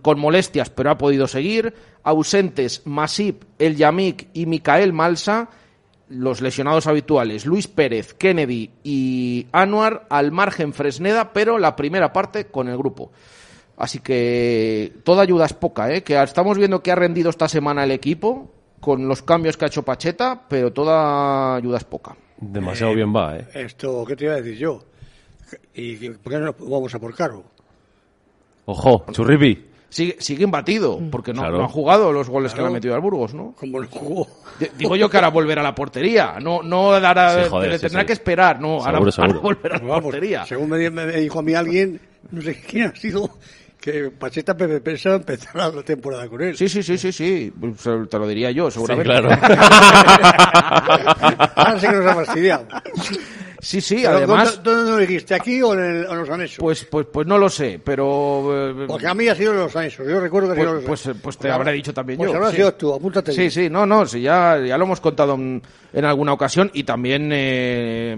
con 0.00 0.20
molestias, 0.20 0.70
pero 0.70 0.92
ha 0.92 0.96
podido 0.96 1.26
seguir. 1.26 1.74
Ausentes 2.04 2.82
Masip, 2.84 3.42
El 3.58 3.74
Yamik 3.74 4.28
y 4.34 4.46
Micael 4.46 4.92
Malsa. 4.92 5.48
Los 6.08 6.42
lesionados 6.42 6.86
habituales, 6.86 7.44
Luis 7.44 7.66
Pérez, 7.66 8.14
Kennedy 8.14 8.70
y 8.84 9.48
Anuar, 9.50 10.06
al 10.10 10.30
margen 10.30 10.72
Fresneda, 10.72 11.32
pero 11.32 11.58
la 11.58 11.74
primera 11.74 12.12
parte 12.12 12.46
con 12.46 12.68
el 12.68 12.78
grupo. 12.78 13.10
Así 13.76 13.98
que 13.98 14.92
toda 15.02 15.24
ayuda 15.24 15.44
es 15.44 15.54
poca, 15.54 15.92
¿eh? 15.92 16.04
que 16.04 16.22
estamos 16.22 16.56
viendo 16.56 16.84
que 16.84 16.92
ha 16.92 16.94
rendido 16.94 17.30
esta 17.30 17.48
semana 17.48 17.82
el 17.82 17.90
equipo 17.90 18.48
con 18.78 19.08
los 19.08 19.22
cambios 19.22 19.56
que 19.56 19.64
ha 19.64 19.68
hecho 19.68 19.82
Pacheta, 19.82 20.42
pero 20.48 20.72
toda 20.72 21.56
ayuda 21.56 21.78
es 21.78 21.84
poca. 21.84 22.16
Demasiado 22.38 22.94
bien 22.94 23.14
va, 23.14 23.36
¿eh? 23.38 23.46
Esto, 23.54 24.04
¿qué 24.06 24.14
te 24.16 24.24
iba 24.24 24.34
a 24.34 24.36
decir 24.36 24.58
yo? 24.58 24.82
¿Y 25.74 26.10
por 26.10 26.32
qué 26.32 26.38
no 26.38 26.54
vamos 26.58 26.94
a 26.94 26.98
por 26.98 27.14
Caro? 27.14 27.44
Ojo, 28.66 29.04
churripi. 29.12 29.64
Sigue, 29.88 30.16
sigue 30.18 30.42
imbatido, 30.44 31.00
porque 31.10 31.32
no, 31.32 31.40
Claro. 31.42 31.58
no 31.58 31.62
han 31.64 31.68
jugado 31.70 32.12
los 32.12 32.28
goles 32.28 32.52
que 32.52 32.60
le 32.60 32.66
han 32.66 32.72
metido 32.72 32.94
al 32.94 33.00
Burgos, 33.00 33.32
¿no? 33.32 33.54
Como 33.58 33.80
no 33.80 33.86
jugó. 33.88 34.26
Digo 34.76 34.96
yo 34.96 35.08
que 35.08 35.16
ahora 35.16 35.30
volverá 35.30 35.60
a 35.60 35.64
la 35.64 35.74
portería, 35.74 36.38
no, 36.40 36.62
no 36.62 36.90
dará, 37.00 37.44
Sí, 37.44 37.48
joder, 37.50 37.70
le 37.70 37.78
sí, 37.78 37.82
tendrá 37.86 38.00
sí. 38.00 38.06
que 38.08 38.12
esperar, 38.12 38.60
no, 38.60 38.84
ahora, 38.84 38.84
Seguro, 38.84 38.98
ahora 38.98 39.12
seguro. 39.12 39.40
volverá 39.40 39.76
a 39.76 39.78
la 39.78 39.86
Vamos, 39.86 40.02
portería. 40.02 40.44
según 40.44 40.68
me, 40.70 40.90
me 40.90 41.06
dijo 41.12 41.38
a 41.38 41.42
mí 41.42 41.54
alguien, 41.54 42.00
no 42.32 42.42
sé 42.42 42.60
quién 42.68 42.88
ha 42.88 42.96
sido, 42.96 43.30
que 43.92 44.10
Pacheta 44.10 44.56
Pepe 44.56 44.80
pensaba 44.80 45.14
empezar 45.14 45.54
la 45.72 45.82
temporada 45.84 46.26
con 46.28 46.42
él. 46.42 46.56
Sí, 46.56 46.68
sí, 46.68 46.82
sí, 46.82 46.98
sí, 46.98 47.12
sí, 47.12 47.52
pues, 47.58 47.74
te 48.10 48.18
lo 48.18 48.26
diría 48.26 48.50
yo, 48.50 48.68
seguramente. 48.68 49.04
claro. 49.08 49.28
Ahora 51.54 51.78
sí 51.78 51.86
que 51.86 51.92
nos 51.92 52.06
ha 52.06 52.14
fastidiado. 52.14 52.66
Sí, 53.60 53.80
sí, 53.80 53.96
Pero, 54.02 54.16
además, 54.18 54.60
¿Dónde, 54.62 54.70
dónde 54.80 54.90
lo 54.92 54.96
dijiste? 54.98 55.34
¿Aquí 55.34 55.62
o 55.62 55.72
en, 55.74 55.80
el- 55.80 56.06
o 56.06 56.12
en 56.12 56.18
los 56.18 56.30
anexos? 56.30 56.58
pues, 56.58 56.84
pues, 56.84 57.06
pues 57.12 57.26
no 57.26 57.38
lo 57.38 57.48
sé, 57.48 57.80
pero... 57.82 58.82
eh, 58.82 58.84
Porque 58.86 59.06
a 59.06 59.14
mí 59.14 59.26
ha 59.28 59.34
sido 59.34 59.52
en 59.52 59.58
los 59.58 59.74
anexos. 59.74 60.06
Yo 60.06 60.20
recuerdo 60.20 60.48
que 60.54 60.60
ha 60.60 60.64
sido 60.64 60.78
en 60.78 60.84
Pues, 60.84 61.06
los 61.06 61.14
pues, 61.16 61.22
pues 61.22 61.38
te 61.38 61.50
habré 61.50 61.72
dicho 61.72 61.92
también 61.94 62.18
Pues 62.18 62.30
yo. 62.30 62.36
habrás 62.36 62.50
sí. 62.50 62.56
sido 62.58 62.74
tú, 62.74 62.94
apúntate. 62.94 63.32
Sí, 63.32 63.38
bien. 63.38 63.50
sí, 63.50 63.70
no, 63.70 63.86
no, 63.86 64.04
sí, 64.06 64.20
ya, 64.20 64.58
ya 64.64 64.76
lo 64.76 64.84
hemos 64.84 65.00
contado 65.00 65.34
en, 65.34 65.62
en 65.92 66.04
alguna 66.04 66.32
ocasión 66.34 66.70
y 66.74 66.84
también 66.84 67.30
eh, 67.32 68.16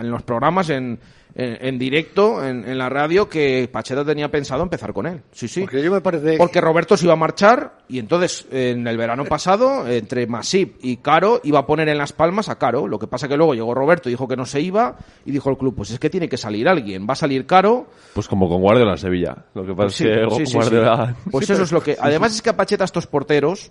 en 0.00 0.10
los 0.10 0.22
programas, 0.22 0.70
en, 0.70 0.98
en, 1.34 1.58
en 1.60 1.78
directo, 1.78 2.44
en, 2.44 2.66
en 2.68 2.78
la 2.78 2.88
radio, 2.88 3.28
que 3.28 3.68
Pacheta 3.70 4.04
tenía 4.04 4.30
pensado 4.30 4.62
empezar 4.62 4.92
con 4.92 5.06
él. 5.06 5.22
Sí, 5.32 5.48
sí. 5.48 5.60
Porque 5.62 5.82
yo 5.82 5.90
me 5.92 6.00
parece... 6.00 6.36
Porque 6.38 6.60
Roberto 6.60 6.96
se 6.96 7.04
iba 7.04 7.12
a 7.12 7.16
marchar 7.16 7.78
y 7.88 7.98
entonces 7.98 8.46
en 8.50 8.86
el 8.86 8.96
verano 8.96 9.24
pasado, 9.24 9.86
entre 9.86 10.26
Masip 10.26 10.76
y 10.82 10.98
Caro, 10.98 11.40
iba 11.44 11.58
a 11.60 11.66
poner 11.66 11.88
en 11.88 11.98
las 11.98 12.12
palmas 12.12 12.48
a 12.48 12.56
Caro. 12.58 12.88
Lo 12.88 12.98
que 12.98 13.06
pasa 13.06 13.28
que 13.28 13.36
luego 13.36 13.54
llegó 13.54 13.74
Roberto 13.74 14.08
y 14.08 14.12
dijo 14.12 14.26
que 14.28 14.36
no 14.36 14.46
se 14.46 14.60
iba 14.60 14.96
y 15.24 15.30
dijo 15.32 15.50
el 15.50 15.58
club, 15.58 15.74
pues 15.76 15.90
es 15.90 15.98
que 15.98 16.08
tiene 16.10 16.28
que 16.28 16.36
salir 16.36 16.68
alguien. 16.68 17.06
Va 17.08 17.12
a 17.12 17.16
salir 17.16 17.44
Caro. 17.46 17.86
Pues 18.14 18.28
como 18.28 18.48
con 18.48 18.60
Guardiola 18.62 18.92
en 18.92 18.98
Sevilla. 18.98 19.36
Lo 19.54 19.66
que 19.66 19.74
pasa 19.74 19.90
Sí, 19.90 20.04
es 20.08 20.16
que 20.28 20.30
sí, 20.30 20.36
sí, 20.38 20.46
sí. 20.46 20.54
Guardiola... 20.56 21.16
Pues 21.30 21.46
Sí, 21.46 21.52
eso 21.52 21.58
pero- 21.60 21.64
es 21.64 21.72
lo 21.72 21.82
que... 21.82 21.96
Además 22.00 22.34
es 22.34 22.42
que 22.42 22.50
a 22.50 22.56
Pacheta 22.56 22.84
estos 22.84 23.06
porteros 23.06 23.70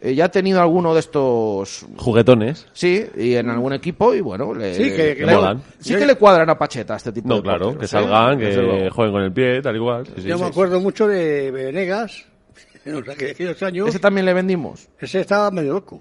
eh, 0.00 0.14
ya 0.14 0.26
ha 0.26 0.28
tenido 0.30 0.60
alguno 0.60 0.94
de 0.94 1.00
estos 1.00 1.86
Juguetones. 1.96 2.66
Sí, 2.72 3.04
y 3.16 3.34
en 3.34 3.50
algún 3.50 3.72
equipo, 3.72 4.14
y 4.14 4.20
bueno, 4.20 4.54
le, 4.54 4.74
Sí, 4.74 4.84
que- 4.94 5.16
que 5.16 5.26
le- 5.26 5.34
molan. 5.34 5.62
sí 5.80 5.94
que 5.96 6.06
le 6.06 6.14
cuadran 6.16 6.48
a 6.50 6.58
Pacheta 6.58 6.96
este 6.96 7.12
tipo 7.12 7.28
No, 7.28 7.36
de 7.36 7.42
claro, 7.42 7.58
porteros, 7.72 7.80
que 7.80 7.88
salgan, 7.88 8.38
que 8.38 8.90
jueguen 8.90 9.12
con 9.12 9.22
el 9.22 9.32
pie, 9.32 9.60
tal 9.62 9.76
igual. 9.76 10.06
Sí, 10.06 10.12
sí, 10.18 10.22
yo 10.28 10.36
sí. 10.36 10.42
me 10.42 10.48
acuerdo 10.48 10.80
mucho 10.80 11.06
de 11.08 11.50
Venegas, 11.50 12.24
en 12.84 12.92
los 12.92 13.02
aqu- 13.04 13.30
aquellos 13.32 13.62
años. 13.62 13.88
Ese 13.88 13.98
también 13.98 14.24
le 14.26 14.34
vendimos. 14.34 14.88
Ese 15.00 15.20
estaba 15.20 15.50
medio 15.50 15.72
loco. 15.74 16.00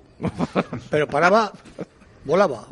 Pero 0.90 1.08
paraba, 1.08 1.52
volaba. 2.26 2.66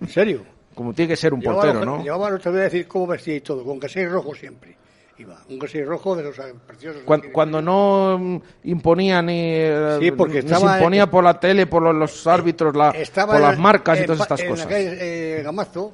En 0.00 0.08
serio. 0.08 0.42
Como 0.74 0.94
tiene 0.94 1.10
que 1.10 1.16
ser 1.16 1.34
un 1.34 1.40
Llevaba, 1.40 1.60
portero, 1.62 1.84
los- 1.84 1.98
¿no? 1.98 2.02
llevaba, 2.04 2.30
no 2.30 2.38
te 2.38 2.48
voy 2.48 2.60
a 2.60 2.62
decir 2.62 2.86
cómo 2.86 3.06
vestía 3.08 3.36
y 3.36 3.40
todo, 3.40 3.64
con 3.64 3.80
jersey 3.80 4.06
rojo 4.06 4.34
siempre. 4.34 4.76
Iba, 5.20 5.36
un 5.50 5.60
jersey 5.60 5.84
rojo 5.84 6.16
de 6.16 6.22
los 6.22 6.38
eh, 6.38 6.54
preciosos. 6.66 7.02
Cuan- 7.04 7.30
Cuando, 7.30 7.60
no 7.60 8.18
mm, 8.18 8.40
imponía 8.64 9.20
ni, 9.20 9.34
eh, 9.38 9.96
Sí, 10.00 10.10
porque 10.12 10.42
ni 10.42 10.50
estaba 10.50 10.72
se 10.72 10.78
imponía 10.78 11.10
por 11.10 11.22
la 11.22 11.38
tele, 11.38 11.66
por 11.66 11.82
los, 11.82 11.94
los 11.94 12.26
árbitros, 12.26 12.74
la, 12.74 12.90
por 12.92 13.36
en- 13.36 13.42
las 13.42 13.58
marcas 13.58 14.00
y 14.00 14.06
todas 14.06 14.20
estas 14.22 14.40
en 14.40 14.48
cosas. 14.48 14.64
la 14.66 14.72
calle 14.72 14.96
eh, 15.38 15.42
Gamazo, 15.42 15.92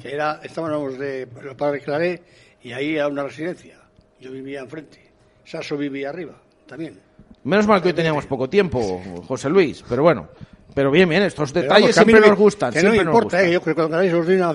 que 0.00 0.14
era, 0.14 0.40
estábamos 0.42 0.98
de 0.98 1.26
para 1.58 1.78
Claré, 1.80 2.22
y 2.62 2.72
ahí 2.72 2.96
era 2.96 3.08
una 3.08 3.24
residencia. 3.24 3.78
Yo 4.18 4.30
vivía 4.32 4.60
enfrente. 4.60 4.98
Sasso 5.44 5.76
vivía 5.76 6.08
arriba, 6.08 6.34
también. 6.66 6.98
Menos 7.44 7.66
mal 7.66 7.82
que 7.82 7.88
hoy 7.88 7.94
teníamos 7.94 8.24
poco 8.26 8.48
tiempo, 8.48 9.02
José 9.26 9.50
Luis, 9.50 9.84
pero 9.86 10.02
bueno. 10.02 10.28
Pero 10.74 10.90
bien, 10.90 11.08
bien, 11.08 11.22
estos 11.22 11.52
detalles 11.52 11.82
vamos, 11.82 11.94
que 11.94 12.00
a 12.00 12.04
mí 12.04 12.12
siempre 12.12 12.20
no 12.20 12.26
me- 12.26 12.30
nos 12.30 12.38
gustan. 12.38 12.70
Que 12.72 12.78
no 12.78 12.80
siempre 12.90 12.98
me 13.00 13.04
nos 13.04 13.14
importa, 13.14 13.36
gustan. 13.38 13.50
eh, 13.50 13.52
yo 13.52 13.60
creo 13.60 13.74
que 13.74 13.80
cuando 13.82 13.96
queráis 13.98 14.14
os 14.14 14.26
doy 14.26 14.36
una, 14.36 14.46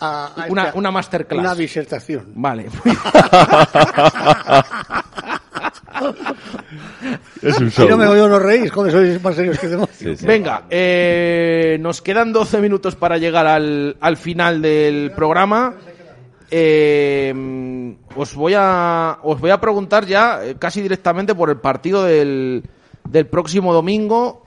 a- 0.00 0.26
a 0.26 0.46
Una- 0.48 0.62
esta- 0.66 0.78
una 0.78 0.90
masterclass. 0.90 1.40
Una 1.40 1.54
disertación. 1.54 2.26
Vale. 2.34 2.66
Es 7.42 7.58
un 7.58 7.70
Si 7.70 7.86
no 7.86 7.96
me 7.96 8.06
oigo 8.06 8.28
no 8.28 8.38
reís, 8.38 8.70
joder, 8.70 8.92
sois 8.92 9.22
más 9.22 9.34
serios 9.34 9.58
que 9.58 9.68
demás. 9.68 9.88
Venga, 10.22 10.62
eh, 10.70 11.76
nos 11.80 12.00
quedan 12.00 12.32
12 12.32 12.60
minutos 12.60 12.94
para 12.96 13.18
llegar 13.18 13.46
al, 13.46 13.96
al 14.00 14.16
final 14.16 14.62
del 14.62 15.10
programa. 15.12 15.74
Eh, 16.50 17.94
os 18.14 18.34
voy 18.34 18.54
a 18.56 19.18
os 19.22 19.40
voy 19.40 19.50
a 19.50 19.60
preguntar 19.60 20.04
ya 20.06 20.44
eh, 20.44 20.56
casi 20.58 20.82
directamente 20.82 21.34
por 21.34 21.48
el 21.50 21.56
partido 21.56 22.04
del, 22.04 22.62
del 23.08 23.26
próximo 23.26 23.72
domingo, 23.72 24.41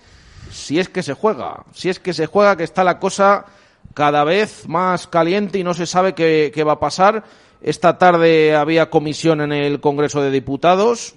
si 0.55 0.79
es 0.79 0.89
que 0.89 1.03
se 1.03 1.13
juega, 1.13 1.65
si 1.73 1.89
es 1.89 1.99
que 1.99 2.13
se 2.13 2.27
juega, 2.27 2.55
que 2.55 2.63
está 2.63 2.83
la 2.83 2.97
cosa 2.97 3.45
cada 3.93 4.23
vez 4.23 4.67
más 4.67 5.05
caliente 5.05 5.59
y 5.59 5.63
no 5.63 5.73
se 5.73 5.85
sabe 5.85 6.13
qué, 6.13 6.63
va 6.65 6.73
a 6.73 6.79
pasar. 6.79 7.23
Esta 7.61 7.97
tarde 7.97 8.55
había 8.55 8.89
comisión 8.89 9.41
en 9.41 9.51
el 9.51 9.79
Congreso 9.81 10.21
de 10.21 10.31
Diputados 10.31 11.15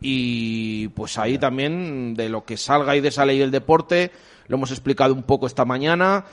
y 0.00 0.88
pues 0.88 1.18
ahí 1.18 1.38
también 1.38 2.14
de 2.14 2.28
lo 2.28 2.44
que 2.44 2.56
salga 2.56 2.94
y 2.94 3.00
de 3.00 3.08
esa 3.08 3.26
ley 3.26 3.38
del 3.38 3.50
deporte 3.50 4.12
lo 4.46 4.56
hemos 4.56 4.70
explicado 4.70 5.12
un 5.12 5.24
poco 5.24 5.48
esta 5.48 5.64
mañana 5.64 6.24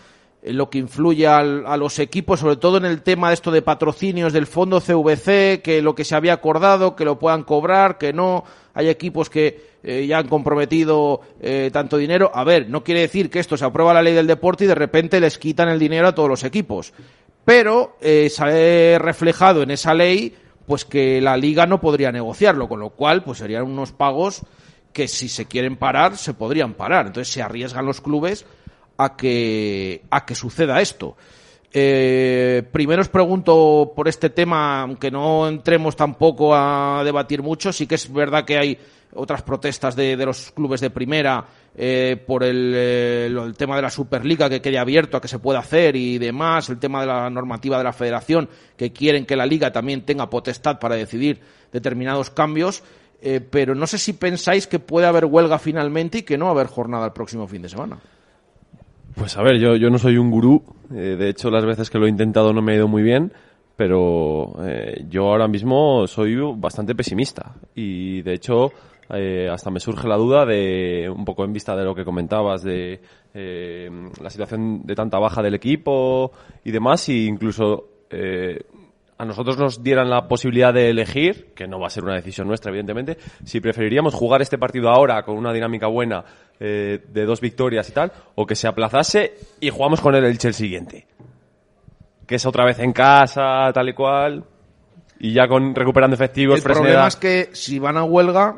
eh, 0.43 0.53
lo 0.53 0.69
que 0.69 0.77
influye 0.77 1.25
a 1.25 1.41
los 1.41 1.97
equipos 1.97 2.41
sobre 2.41 2.57
todo 2.57 2.77
en 2.77 2.85
el 2.85 3.01
tema 3.01 3.29
de 3.29 3.33
esto 3.33 3.49
de 3.49 3.63
patrocinios 3.63 4.33
del 4.33 4.45
fondo 4.45 4.79
CVC 4.79 5.63
que 5.63 5.81
lo 5.81 5.95
que 5.95 6.05
se 6.05 6.13
había 6.13 6.33
acordado 6.33 6.95
que 6.95 7.05
lo 7.05 7.17
puedan 7.17 7.41
cobrar 7.41 7.97
que 7.97 8.13
no 8.13 8.43
hay 8.75 8.89
equipos 8.89 9.29
que 9.29 9.77
eh, 9.81 10.05
ya 10.05 10.17
han 10.17 10.27
comprometido 10.27 11.21
eh, 11.39 11.69
tanto 11.71 11.97
dinero. 11.97 12.29
A 12.33 12.43
ver, 12.43 12.69
no 12.69 12.83
quiere 12.83 13.01
decir 13.01 13.29
que 13.29 13.39
esto 13.39 13.55
se 13.55 13.63
aprueba 13.63 13.93
la 13.93 14.01
ley 14.01 14.13
del 14.13 14.27
deporte 14.27 14.65
y 14.65 14.67
de 14.67 14.75
repente 14.75 15.19
les 15.21 15.37
quitan 15.37 15.69
el 15.69 15.79
dinero 15.79 16.09
a 16.09 16.13
todos 16.13 16.29
los 16.29 16.43
equipos. 16.43 16.93
Pero 17.45 17.97
eh, 18.01 18.29
sale 18.29 18.99
reflejado 18.99 19.63
en 19.63 19.71
esa 19.71 19.93
ley 19.93 20.35
pues 20.67 20.83
que 20.83 21.21
la 21.21 21.37
liga 21.37 21.65
no 21.65 21.79
podría 21.79 22.11
negociarlo, 22.11 22.67
con 22.67 22.81
lo 22.81 22.89
cual 22.89 23.23
pues 23.23 23.37
serían 23.37 23.63
unos 23.63 23.93
pagos 23.93 24.41
que 24.91 25.07
si 25.07 25.29
se 25.29 25.45
quieren 25.45 25.77
parar 25.77 26.17
se 26.17 26.33
podrían 26.33 26.73
parar. 26.73 27.07
Entonces 27.07 27.33
se 27.33 27.41
arriesgan 27.41 27.85
los 27.85 28.01
clubes 28.01 28.45
a 28.97 29.15
que 29.15 30.01
a 30.09 30.25
que 30.25 30.35
suceda 30.35 30.81
esto. 30.81 31.15
Eh, 31.77 32.63
primero 32.71 33.01
os 33.01 33.11
pregunto 33.11 33.91
por 33.91 34.07
este 34.07 34.29
tema, 34.29 34.79
aunque 34.79 35.11
no 35.11 35.45
entremos 35.45 35.97
tampoco 35.97 36.55
a 36.55 37.01
debatir 37.03 37.43
mucho, 37.43 37.73
sí 37.73 37.85
que 37.85 37.95
es 37.95 38.07
verdad 38.07 38.45
que 38.45 38.57
hay 38.57 38.79
otras 39.13 39.41
protestas 39.41 39.93
de, 39.93 40.15
los 40.15 40.51
clubes 40.51 40.79
de 40.79 40.89
primera 40.89 41.43
eh, 41.75 42.15
por 42.25 42.45
el, 42.45 42.71
eh, 42.73 43.25
el 43.25 43.57
tema 43.57 43.75
de 43.75 43.81
la 43.81 43.89
Superliga 43.89 44.49
que 44.49 44.61
quede 44.61 44.79
abierto 44.79 45.17
a 45.17 45.21
que 45.21 45.27
se 45.27 45.39
pueda 45.39 45.59
hacer 45.59 45.97
y 45.97 46.17
demás, 46.17 46.69
el 46.69 46.79
tema 46.79 47.01
de 47.01 47.07
la 47.07 47.29
normativa 47.29 47.77
de 47.77 47.83
la 47.83 47.91
federación 47.91 48.47
que 48.77 48.93
quieren 48.93 49.25
que 49.25 49.35
la 49.35 49.45
liga 49.45 49.73
también 49.73 50.05
tenga 50.05 50.29
potestad 50.29 50.79
para 50.79 50.95
decidir 50.95 51.41
determinados 51.73 52.29
cambios. 52.29 52.83
eh, 53.21 53.41
pero 53.41 53.75
no 53.75 53.85
sé 53.85 53.97
si 53.97 54.13
pensáis 54.13 54.65
que 54.65 54.79
puede 54.79 55.07
haber 55.07 55.25
huelga 55.25 55.59
finalmente 55.59 56.19
y 56.19 56.23
que 56.23 56.37
no 56.37 56.45
va 56.45 56.51
a 56.51 56.53
haber 56.53 56.67
jornada 56.67 57.07
el 57.07 57.11
próximo 57.11 57.49
fin 57.49 57.63
de 57.63 57.67
semana. 57.67 57.99
Pues 59.15 59.37
a 59.37 59.43
ver, 59.43 59.57
yo, 59.57 59.75
yo 59.75 59.89
no 59.89 59.97
soy 59.97 60.17
un 60.17 60.29
gurú. 60.29 60.63
eh, 60.91 61.15
de 61.17 61.29
hecho, 61.29 61.49
las 61.49 61.65
veces 61.65 61.89
que 61.89 61.97
lo 61.97 62.05
he 62.05 62.09
intentado 62.09 62.53
no 62.53 62.61
me 62.61 62.73
ha 62.73 62.75
ido 62.75 62.87
muy 62.87 63.03
bien. 63.03 63.31
Pero 63.75 64.55
eh, 64.63 65.05
yo 65.09 65.29
ahora 65.29 65.47
mismo 65.47 66.07
soy 66.07 66.35
bastante 66.55 66.95
pesimista. 66.95 67.55
Y 67.75 68.21
de 68.21 68.33
hecho, 68.33 68.71
eh, 69.09 69.47
hasta 69.51 69.69
me 69.69 69.79
surge 69.79 70.07
la 70.07 70.17
duda 70.17 70.45
de, 70.45 71.11
un 71.13 71.25
poco 71.25 71.45
en 71.45 71.53
vista 71.53 71.75
de 71.75 71.83
lo 71.83 71.93
que 71.93 72.03
comentabas, 72.03 72.63
de 72.63 72.99
eh, 73.33 73.89
la 74.21 74.29
situación 74.29 74.81
de 74.83 74.95
tanta 74.95 75.19
baja 75.19 75.43
del 75.43 75.53
equipo 75.53 76.31
y 76.63 76.71
demás, 76.71 77.07
y 77.09 77.27
incluso 77.27 77.89
eh, 78.09 78.63
a 79.17 79.25
nosotros 79.25 79.57
nos 79.57 79.83
dieran 79.83 80.09
la 80.09 80.27
posibilidad 80.27 80.73
de 80.73 80.89
elegir, 80.89 81.53
que 81.55 81.67
no 81.67 81.79
va 81.79 81.87
a 81.87 81.91
ser 81.91 82.03
una 82.03 82.15
decisión 82.15 82.47
nuestra, 82.47 82.71
evidentemente, 82.71 83.17
si 83.43 83.61
preferiríamos 83.61 84.13
jugar 84.13 84.41
este 84.41 84.57
partido 84.57 84.89
ahora 84.89 85.21
con 85.23 85.37
una 85.37 85.53
dinámica 85.53 85.87
buena 85.87 86.23
eh, 86.59 87.03
de 87.07 87.25
dos 87.25 87.41
victorias 87.41 87.89
y 87.89 87.91
tal, 87.91 88.11
o 88.35 88.45
que 88.45 88.55
se 88.55 88.67
aplazase 88.67 89.33
y 89.59 89.69
jugamos 89.69 90.01
con 90.01 90.15
el 90.15 90.23
Elche 90.25 90.47
el 90.47 90.53
siguiente. 90.53 91.07
Que 92.25 92.35
es 92.35 92.45
otra 92.45 92.65
vez 92.65 92.79
en 92.79 92.91
casa, 92.93 93.71
tal 93.73 93.89
y 93.89 93.93
cual, 93.93 94.43
y 95.19 95.33
ya 95.33 95.47
con 95.47 95.75
recuperando 95.75 96.15
efectivos, 96.15 96.57
El 96.57 96.63
Fresneda- 96.63 96.81
problema 96.81 97.07
es 97.07 97.15
que 97.15 97.49
si 97.53 97.77
van 97.79 97.97
a 97.97 98.03
huelga, 98.03 98.55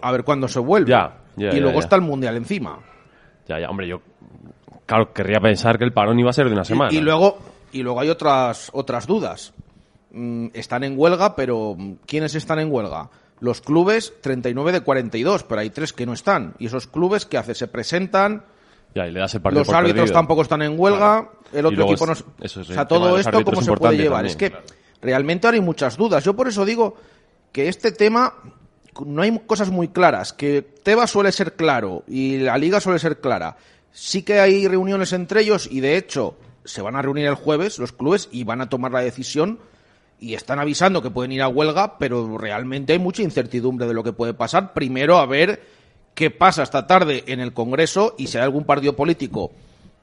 a 0.00 0.12
ver 0.12 0.24
cuándo 0.24 0.46
se 0.48 0.60
vuelve. 0.60 0.90
Ya, 0.90 1.18
ya, 1.36 1.48
y 1.50 1.54
ya, 1.56 1.60
luego 1.60 1.80
está 1.80 1.96
el 1.96 2.02
Mundial 2.02 2.36
encima. 2.36 2.78
Ya, 3.48 3.58
ya, 3.58 3.68
hombre, 3.70 3.88
yo, 3.88 4.00
claro, 4.86 5.12
querría 5.12 5.40
pensar 5.40 5.78
que 5.78 5.84
el 5.84 5.92
parón 5.92 6.18
iba 6.20 6.30
a 6.30 6.32
ser 6.32 6.46
de 6.46 6.52
una 6.52 6.64
semana. 6.64 6.92
Y, 6.92 6.98
y 6.98 7.00
luego, 7.00 7.38
y 7.72 7.82
luego 7.82 8.00
hay 8.00 8.08
otras, 8.10 8.70
otras 8.72 9.06
dudas. 9.06 9.52
Mm, 10.12 10.48
están 10.54 10.84
en 10.84 10.94
huelga, 10.98 11.34
pero 11.34 11.76
¿quiénes 12.06 12.34
están 12.34 12.58
en 12.60 12.70
huelga? 12.72 13.10
Los 13.40 13.60
clubes, 13.60 14.12
39 14.20 14.72
de 14.72 14.80
42, 14.80 15.44
pero 15.44 15.60
hay 15.60 15.70
tres 15.70 15.92
que 15.92 16.06
no 16.06 16.12
están. 16.12 16.54
Y 16.58 16.66
esos 16.66 16.86
clubes, 16.86 17.24
¿qué 17.26 17.38
hace? 17.38 17.54
Se 17.54 17.68
presentan, 17.68 18.44
Ya, 18.94 19.06
y 19.06 19.12
le 19.12 19.20
das 19.20 19.34
el 19.34 19.40
partido 19.42 19.60
los 19.64 19.68
árbitros 19.68 19.96
perdido. 20.02 20.14
tampoco 20.14 20.42
están 20.42 20.62
en 20.62 20.74
huelga, 20.78 21.30
el 21.52 21.66
otro 21.66 21.84
equipo 21.84 22.06
no... 22.06 22.12
es- 22.14 22.24
eso 22.40 22.60
es 22.62 22.70
o 22.70 22.72
sea, 22.74 22.88
todo 22.88 23.18
esto, 23.18 23.44
¿cómo 23.44 23.62
se 23.62 23.72
puede 23.74 23.96
llevar? 23.96 24.26
también. 24.26 24.30
Es 24.30 24.36
que 24.36 24.52
realmente 25.06 25.46
ahora 25.46 25.54
hay 25.56 25.60
muchas 25.62 25.96
dudas. 25.96 26.24
Yo 26.24 26.34
por 26.34 26.48
eso 26.48 26.64
digo 26.64 26.96
que 27.52 27.68
este 27.68 27.92
tema 27.92 28.34
no 29.06 29.22
hay 29.22 29.38
cosas 29.46 29.70
muy 29.70 29.88
claras, 29.88 30.32
que 30.32 30.62
Tebas 30.62 31.10
suele 31.10 31.30
ser 31.30 31.54
claro 31.54 32.02
y 32.08 32.38
la 32.38 32.58
liga 32.58 32.80
suele 32.80 32.98
ser 32.98 33.20
clara. 33.20 33.56
Sí 33.92 34.22
que 34.22 34.40
hay 34.40 34.66
reuniones 34.66 35.12
entre 35.12 35.42
ellos 35.42 35.68
y 35.70 35.80
de 35.80 35.96
hecho 35.96 36.36
se 36.64 36.82
van 36.82 36.96
a 36.96 37.02
reunir 37.02 37.26
el 37.26 37.34
jueves 37.34 37.78
los 37.78 37.92
clubes 37.92 38.28
y 38.32 38.42
van 38.44 38.60
a 38.60 38.68
tomar 38.68 38.90
la 38.92 39.00
decisión 39.00 39.60
y 40.20 40.34
están 40.34 40.58
avisando 40.58 41.02
que 41.02 41.10
pueden 41.10 41.32
ir 41.32 41.42
a 41.42 41.48
huelga, 41.48 41.98
pero 41.98 42.38
realmente 42.38 42.92
hay 42.92 42.98
mucha 42.98 43.22
incertidumbre 43.22 43.86
de 43.86 43.94
lo 43.94 44.02
que 44.02 44.12
puede 44.12 44.34
pasar. 44.34 44.72
Primero 44.72 45.18
a 45.18 45.26
ver 45.26 45.62
qué 46.14 46.30
pasa 46.30 46.62
esta 46.62 46.86
tarde 46.86 47.24
en 47.28 47.40
el 47.40 47.52
Congreso 47.52 48.14
y 48.18 48.26
si 48.26 48.38
hay 48.38 48.44
algún 48.44 48.64
partido 48.64 48.96
político 48.96 49.52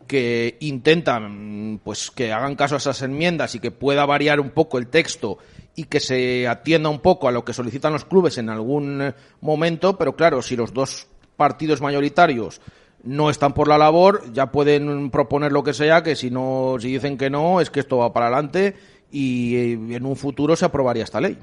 que 0.08 0.58
intentan 0.60 1.82
pues 1.84 2.12
que 2.12 2.32
hagan 2.32 2.56
caso 2.56 2.76
a 2.76 2.78
esas 2.78 3.02
enmiendas 3.02 3.56
y 3.56 3.60
que 3.60 3.72
pueda 3.72 4.06
variar 4.06 4.40
un 4.40 4.52
poco 4.52 4.78
el 4.78 4.88
texto 4.88 5.40
y 5.76 5.86
que 5.86 6.00
se 6.00 6.48
atienda 6.48 6.90
un 6.90 7.00
poco 7.00 7.28
a 7.28 7.32
lo 7.32 7.44
que 7.44 7.54
solicitan 7.54 7.94
los 7.94 8.06
clubes 8.06 8.38
en 8.38 8.50
algún 8.50 9.02
eh, 9.02 9.14
momento, 9.42 9.98
pero 9.98 10.16
claro, 10.16 10.42
si 10.42 10.56
los 10.56 10.74
dos 10.74 11.08
partidos 11.36 11.82
mayoritarios 11.82 12.62
no 13.04 13.30
están 13.30 13.54
por 13.54 13.68
la 13.68 13.78
labor, 13.78 14.24
ya 14.32 14.52
pueden 14.52 15.12
proponer 15.12 15.52
lo 15.52 15.64
que 15.64 15.74
sea, 15.74 16.02
que 16.02 16.16
si 16.16 16.32
no 16.32 16.78
si 16.80 16.94
dicen 16.94 17.18
que 17.18 17.30
no, 17.30 17.60
es 17.60 17.70
que 17.70 17.82
esto 17.82 17.98
va 17.98 18.14
para 18.14 18.28
adelante 18.28 18.76
y 19.16 19.56
eh, 19.56 19.72
en 19.96 20.06
un 20.06 20.18
futuro 20.18 20.58
se 20.58 20.66
aprobaría 20.66 21.06
esta 21.06 21.22
ley. 21.22 21.38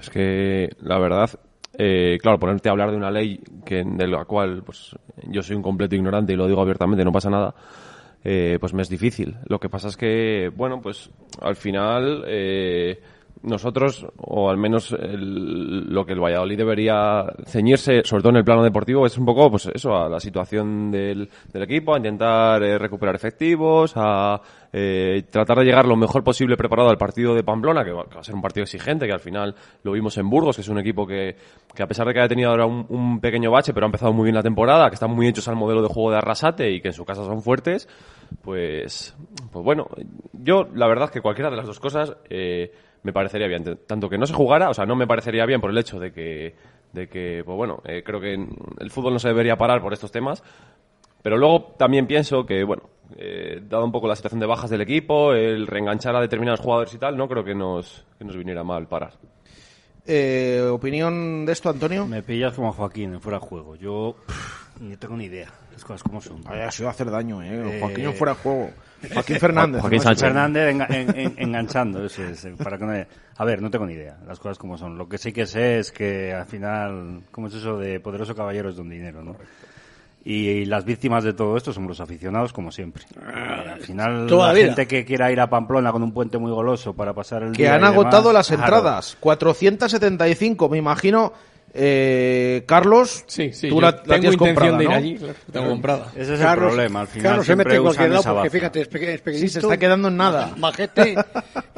Es 0.00 0.10
que, 0.10 0.68
la 0.82 0.98
verdad, 0.98 1.30
eh, 1.78 2.18
claro, 2.20 2.38
ponerte 2.38 2.68
a 2.68 2.72
hablar 2.72 2.90
de 2.90 2.98
una 2.98 3.10
ley 3.10 3.40
que, 3.64 3.82
de 3.84 4.06
la 4.06 4.26
cual 4.26 4.62
pues, 4.62 4.94
yo 5.28 5.42
soy 5.42 5.56
un 5.56 5.62
completo 5.62 5.96
ignorante 5.96 6.34
y 6.34 6.36
lo 6.36 6.46
digo 6.46 6.60
abiertamente, 6.60 7.06
no 7.06 7.10
pasa 7.10 7.30
nada, 7.30 7.54
eh, 8.22 8.58
pues 8.60 8.74
me 8.74 8.82
es 8.82 8.90
difícil. 8.90 9.34
Lo 9.46 9.58
que 9.58 9.70
pasa 9.70 9.88
es 9.88 9.96
que, 9.96 10.50
bueno, 10.54 10.82
pues 10.82 11.08
al 11.40 11.56
final 11.56 12.22
eh, 12.26 13.00
nosotros, 13.42 14.06
o 14.18 14.48
al 14.50 14.56
menos 14.56 14.92
el- 14.92 15.92
lo 15.92 16.04
que 16.06 16.12
el 16.12 16.20
Valladolid 16.20 16.56
debería 16.56 17.24
ceñirse, 17.44 18.02
sobre 18.04 18.22
todo 18.22 18.30
en 18.30 18.36
el 18.36 18.44
plano 18.44 18.62
deportivo, 18.62 19.04
es 19.06 19.18
un 19.18 19.26
poco, 19.26 19.50
pues 19.50 19.66
eso, 19.74 19.96
a 19.96 20.08
la 20.08 20.20
situación 20.20 20.90
del, 20.90 21.28
del 21.52 21.62
equipo, 21.62 21.94
a 21.94 21.98
intentar 21.98 22.62
eh, 22.62 22.78
recuperar 22.78 23.14
efectivos, 23.14 23.92
a 23.96 24.40
eh, 24.72 25.24
tratar 25.30 25.58
de 25.58 25.64
llegar 25.64 25.86
lo 25.86 25.96
mejor 25.96 26.22
posible 26.24 26.56
preparado 26.56 26.88
al 26.88 26.96
partido 26.98 27.34
de 27.34 27.42
Pamplona, 27.42 27.84
que 27.84 27.92
va, 27.92 28.04
a 28.18 28.22
ser 28.24 28.34
un 28.34 28.42
partido 28.42 28.62
exigente, 28.62 29.06
que 29.06 29.12
al 29.12 29.20
final 29.20 29.54
lo 29.82 29.92
vimos 29.92 30.16
en 30.18 30.30
Burgos, 30.30 30.56
que 30.56 30.62
es 30.62 30.68
un 30.68 30.78
equipo 30.78 31.06
que, 31.06 31.36
que 31.74 31.82
a 31.82 31.86
pesar 31.86 32.06
de 32.06 32.14
que 32.14 32.20
haya 32.20 32.28
tenido 32.28 32.50
ahora 32.50 32.66
un, 32.66 32.86
un 32.88 33.20
pequeño 33.20 33.50
bache, 33.50 33.74
pero 33.74 33.86
ha 33.86 33.88
empezado 33.88 34.12
muy 34.12 34.24
bien 34.24 34.34
la 34.36 34.42
temporada, 34.42 34.88
que 34.88 34.94
están 34.94 35.10
muy 35.10 35.26
hechos 35.26 35.48
al 35.48 35.56
modelo 35.56 35.82
de 35.82 35.88
juego 35.88 36.10
de 36.10 36.18
Arrasate 36.18 36.70
y 36.70 36.80
que 36.80 36.88
en 36.88 36.94
su 36.94 37.04
casa 37.04 37.24
son 37.24 37.42
fuertes, 37.42 37.88
pues, 38.42 39.14
pues 39.52 39.64
bueno, 39.64 39.88
yo 40.32 40.66
la 40.74 40.86
verdad 40.86 41.10
que 41.10 41.20
cualquiera 41.20 41.50
de 41.50 41.56
las 41.56 41.66
dos 41.66 41.78
cosas 41.80 42.16
eh, 42.30 42.72
me 43.02 43.12
parecería 43.12 43.48
bien. 43.48 43.78
Tanto 43.86 44.08
que 44.08 44.18
no 44.18 44.26
se 44.26 44.34
jugara, 44.34 44.70
o 44.70 44.74
sea, 44.74 44.86
no 44.86 44.96
me 44.96 45.06
parecería 45.06 45.46
bien 45.46 45.60
por 45.60 45.70
el 45.70 45.78
hecho 45.78 45.98
de 45.98 46.12
que, 46.12 46.54
de 46.92 47.08
que 47.08 47.42
pues 47.44 47.56
bueno, 47.56 47.82
eh, 47.84 48.02
creo 48.04 48.20
que 48.20 48.34
el 48.34 48.90
fútbol 48.90 49.12
no 49.14 49.18
se 49.18 49.28
debería 49.28 49.56
parar 49.56 49.80
por 49.82 49.92
estos 49.92 50.12
temas, 50.12 50.42
pero 51.22 51.36
luego 51.36 51.74
también 51.78 52.06
pienso 52.06 52.44
que, 52.44 52.64
bueno, 52.64 52.82
eh, 53.16 53.60
dado 53.62 53.84
un 53.84 53.92
poco 53.92 54.08
la 54.08 54.16
situación 54.16 54.40
de 54.40 54.46
bajas 54.46 54.70
del 54.70 54.80
equipo, 54.80 55.32
el 55.32 55.66
reenganchar 55.66 56.16
a 56.16 56.20
determinados 56.20 56.60
jugadores 56.60 56.94
y 56.94 56.98
tal, 56.98 57.16
no 57.16 57.28
creo 57.28 57.44
que 57.44 57.54
nos, 57.54 58.04
que 58.18 58.24
nos 58.24 58.36
viniera 58.36 58.64
mal 58.64 58.88
parar. 58.88 59.12
Eh, 60.06 60.60
¿Opinión 60.70 61.46
de 61.46 61.52
esto, 61.52 61.70
Antonio? 61.70 62.06
Me 62.06 62.22
pillas 62.22 62.54
como 62.54 62.68
a 62.68 62.72
Joaquín 62.72 63.14
en 63.14 63.20
fuera 63.20 63.38
de 63.38 63.46
juego. 63.46 63.76
Yo 63.76 64.16
pff, 64.26 64.80
ni 64.80 64.96
tengo 64.96 65.16
ni 65.16 65.24
idea. 65.26 65.48
Las 65.72 65.84
cosas 65.84 66.02
como 66.02 66.20
son. 66.20 66.42
Ay, 66.46 66.60
ha 66.60 66.70
sido 66.70 66.88
hacer 66.88 67.10
daño, 67.10 67.40
¿eh? 67.42 67.76
Eh, 67.76 67.80
Joaquín 67.80 68.06
en 68.06 68.14
fuera 68.14 68.34
de 68.34 68.38
juego. 68.40 68.70
Joaquín 69.14 69.36
Fernández. 69.38 69.80
Joaquín 69.80 69.98
¿no? 69.98 70.02
Sánchez. 70.04 70.22
Fernández 70.22 70.74
enga- 70.74 70.90
en- 70.94 71.18
en- 71.18 71.34
enganchando. 71.38 72.04
Eso 72.04 72.22
es, 72.24 72.46
para 72.62 72.78
que 72.78 72.84
no- 72.84 73.06
A 73.36 73.44
ver, 73.44 73.62
no 73.62 73.70
tengo 73.70 73.86
ni 73.86 73.94
idea. 73.94 74.18
Las 74.26 74.38
cosas 74.38 74.58
como 74.58 74.76
son. 74.76 74.98
Lo 74.98 75.08
que 75.08 75.18
sí 75.18 75.32
que 75.32 75.46
sé 75.46 75.78
es 75.78 75.92
que 75.92 76.32
al 76.34 76.46
final, 76.46 77.22
¿cómo 77.30 77.46
es 77.46 77.54
eso 77.54 77.78
de 77.78 77.98
poderoso 78.00 78.34
caballero 78.34 78.70
es 78.70 78.76
don 78.76 78.88
dinero, 78.88 79.22
no? 79.22 79.36
Y, 80.24 80.64
las 80.66 80.84
víctimas 80.84 81.24
de 81.24 81.32
todo 81.32 81.56
esto 81.56 81.72
somos 81.72 81.88
los 81.88 82.00
aficionados, 82.00 82.52
como 82.52 82.70
siempre. 82.70 83.04
Eh, 83.16 83.70
al 83.72 83.80
final, 83.80 84.26
toda 84.28 84.48
la 84.48 84.52
vida. 84.52 84.66
gente 84.66 84.86
que 84.86 85.04
quiera 85.04 85.32
ir 85.32 85.40
a 85.40 85.50
Pamplona 85.50 85.90
con 85.90 86.02
un 86.02 86.12
puente 86.12 86.38
muy 86.38 86.52
goloso 86.52 86.94
para 86.94 87.12
pasar 87.12 87.42
el 87.42 87.52
que 87.52 87.62
día 87.62 87.74
han 87.74 87.80
y 87.80 87.84
demás, 87.84 87.94
agotado 87.94 88.32
las 88.32 88.46
claro. 88.46 88.62
entradas. 88.62 89.16
475, 89.18 90.68
me 90.68 90.78
imagino. 90.78 91.32
Eh, 91.74 92.64
Carlos, 92.66 93.24
Sí, 93.26 93.52
sí, 93.52 93.68
tú 93.68 93.80
la, 93.80 93.92
la 93.92 94.02
tengo 94.02 94.12
tienes 94.20 94.32
intención 94.34 94.54
comprada, 94.72 94.78
de 94.78 94.84
ir 94.84 94.90
¿no? 94.90 94.94
allí, 94.96 95.16
claro, 95.16 95.34
tengo 95.52 95.68
comprada. 95.70 96.12
Ese 96.14 96.34
es 96.34 96.40
Carlos- 96.40 96.64
el 96.70 96.74
problema. 96.74 97.00
Al 97.00 97.06
final 97.08 97.22
Carlos 97.22 97.46
se 97.46 97.46
siempre 97.46 97.64
mete 97.64 97.76
en 97.76 97.82
cualquier 97.82 98.10
lado 98.10 98.34
porque 98.34 98.50
fíjate, 98.50 98.80
es, 98.82 98.88
peque- 98.88 99.14
es 99.14 99.20
pequeñito. 99.22 99.46
Sí, 99.48 99.52
se 99.52 99.58
está 99.60 99.76
quedando 99.78 100.08
en 100.08 100.16
nada. 100.16 100.52
Majete 100.58 101.14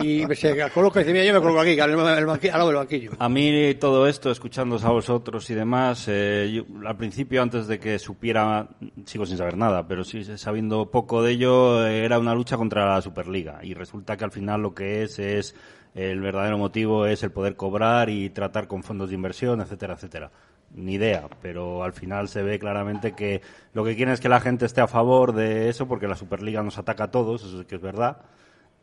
y 0.03 0.25
se 0.35 0.71
coloca 0.73 1.01
y 1.01 1.05
dice, 1.05 1.13
mira, 1.13 1.25
yo 1.25 1.33
me 1.35 1.41
coloco 1.41 1.61
aquí, 1.61 1.79
al, 1.79 1.97
lado 1.97 2.67
del 2.67 2.77
banquillo. 2.77 3.13
A 3.19 3.29
mí 3.29 3.75
todo 3.77 4.07
esto, 4.09 4.31
escuchándoos 4.31 4.85
a 4.85 4.91
vosotros 4.91 5.49
y 5.51 5.55
demás, 5.55 6.07
eh, 6.09 6.51
yo, 6.53 6.65
al 6.89 6.97
principio, 6.97 7.41
antes 7.43 7.69
de 7.69 7.79
que 7.79 7.99
supiera, 8.01 8.69
sigo 9.07 9.27
sin 9.27 9.37
saber 9.37 9.57
nada, 9.57 9.87
pero 9.87 10.03
sí 10.05 10.25
sabiendo 10.37 10.91
poco 10.91 11.23
de 11.23 11.33
ello, 11.33 11.87
era 11.87 12.19
una 12.19 12.35
lucha 12.35 12.57
contra 12.57 12.87
la 12.95 13.01
Superliga. 13.01 13.61
Y 13.63 13.75
resulta 13.75 14.17
que 14.17 14.25
al 14.25 14.33
final 14.33 14.61
lo 14.63 14.75
que 14.75 15.03
es, 15.05 15.19
es, 15.21 15.55
el 15.95 16.21
verdadero 16.21 16.59
motivo 16.59 17.07
es 17.07 17.23
el 17.23 17.31
poder 17.31 17.57
cobrar 17.57 18.11
y 18.11 18.29
tratar 18.31 18.67
con 18.67 18.83
fondos 18.83 19.11
de 19.11 19.15
inversión, 19.15 19.61
etcétera, 19.61 19.95
etcétera. 19.95 20.31
Ni 20.75 20.95
idea, 20.95 21.29
pero 21.41 21.85
al 21.85 21.93
final 21.93 22.29
se 22.29 22.43
ve 22.43 22.59
claramente 22.59 23.13
que 23.13 23.43
lo 23.75 23.85
que 23.85 23.95
quieren 23.95 24.13
es 24.13 24.21
que 24.21 24.29
la 24.29 24.41
gente 24.41 24.67
esté 24.67 24.81
a 24.81 24.89
favor 24.89 25.33
de 25.33 25.69
eso, 25.69 25.87
porque 25.87 26.09
la 26.09 26.17
Superliga 26.17 26.65
nos 26.65 26.79
ataca 26.79 27.05
a 27.05 27.11
todos, 27.13 27.45
eso 27.45 27.61
sí 27.61 27.65
que 27.65 27.77
es 27.77 27.81
verdad. 27.81 28.23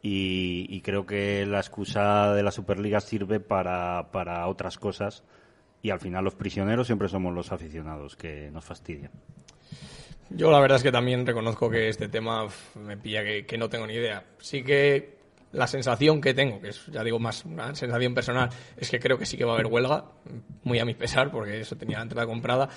Y, 0.02 0.82
creo 0.82 1.06
que 1.06 1.46
la 1.46 1.60
excusa 1.60 2.34
de 2.34 2.42
la 2.42 2.50
Superliga 2.50 3.02
sirve 3.02 3.40
para, 3.40 4.10
para 4.12 4.48
otras 4.48 4.80
cosas 4.80 5.24
y 5.84 5.92
al 5.92 6.00
final 6.00 6.24
los 6.24 6.34
prisioneros 6.34 6.88
siempre 6.88 7.08
somos 7.08 7.36
los 7.36 7.52
aficionados 7.52 8.16
que 8.16 8.50
nos 8.52 8.66
fastidian. 8.66 9.12
Yo 10.32 10.50
la 10.50 10.60
verdad 10.60 10.78
es 10.78 10.84
que 10.84 10.92
también 10.92 11.28
reconozco 11.28 11.70
que 11.70 11.90
este 11.90 12.08
tema 12.08 12.48
me 12.76 12.98
pilla 12.98 13.22
que 13.46 13.58
no 13.60 13.70
tengo 13.70 13.86
ni 13.86 13.94
idea. 13.94 14.24
Sí 14.40 14.64
que 14.64 15.21
la 15.52 15.68
sensación 15.68 16.22
que 16.22 16.34
tengo, 16.34 16.62
que 16.62 16.70
es, 16.70 16.86
ya 16.88 17.04
digo, 17.04 17.20
más 17.20 17.46
una 17.46 17.76
sensación 17.76 18.14
personal, 18.14 18.50
es 18.78 18.90
que 18.90 19.00
creo 19.00 19.18
que 19.18 19.26
sí 19.26 19.38
que 19.38 19.46
va 19.46 19.52
a 19.52 19.56
haber 19.56 19.68
huelga, 19.68 20.06
muy 20.64 20.80
a 20.80 20.86
mi 20.86 20.94
pesar, 20.94 21.32
porque 21.32 21.62
eso 21.62 21.76
tenía 21.76 21.98
la 21.98 22.04
entrada 22.04 22.28
comprada. 22.28 22.70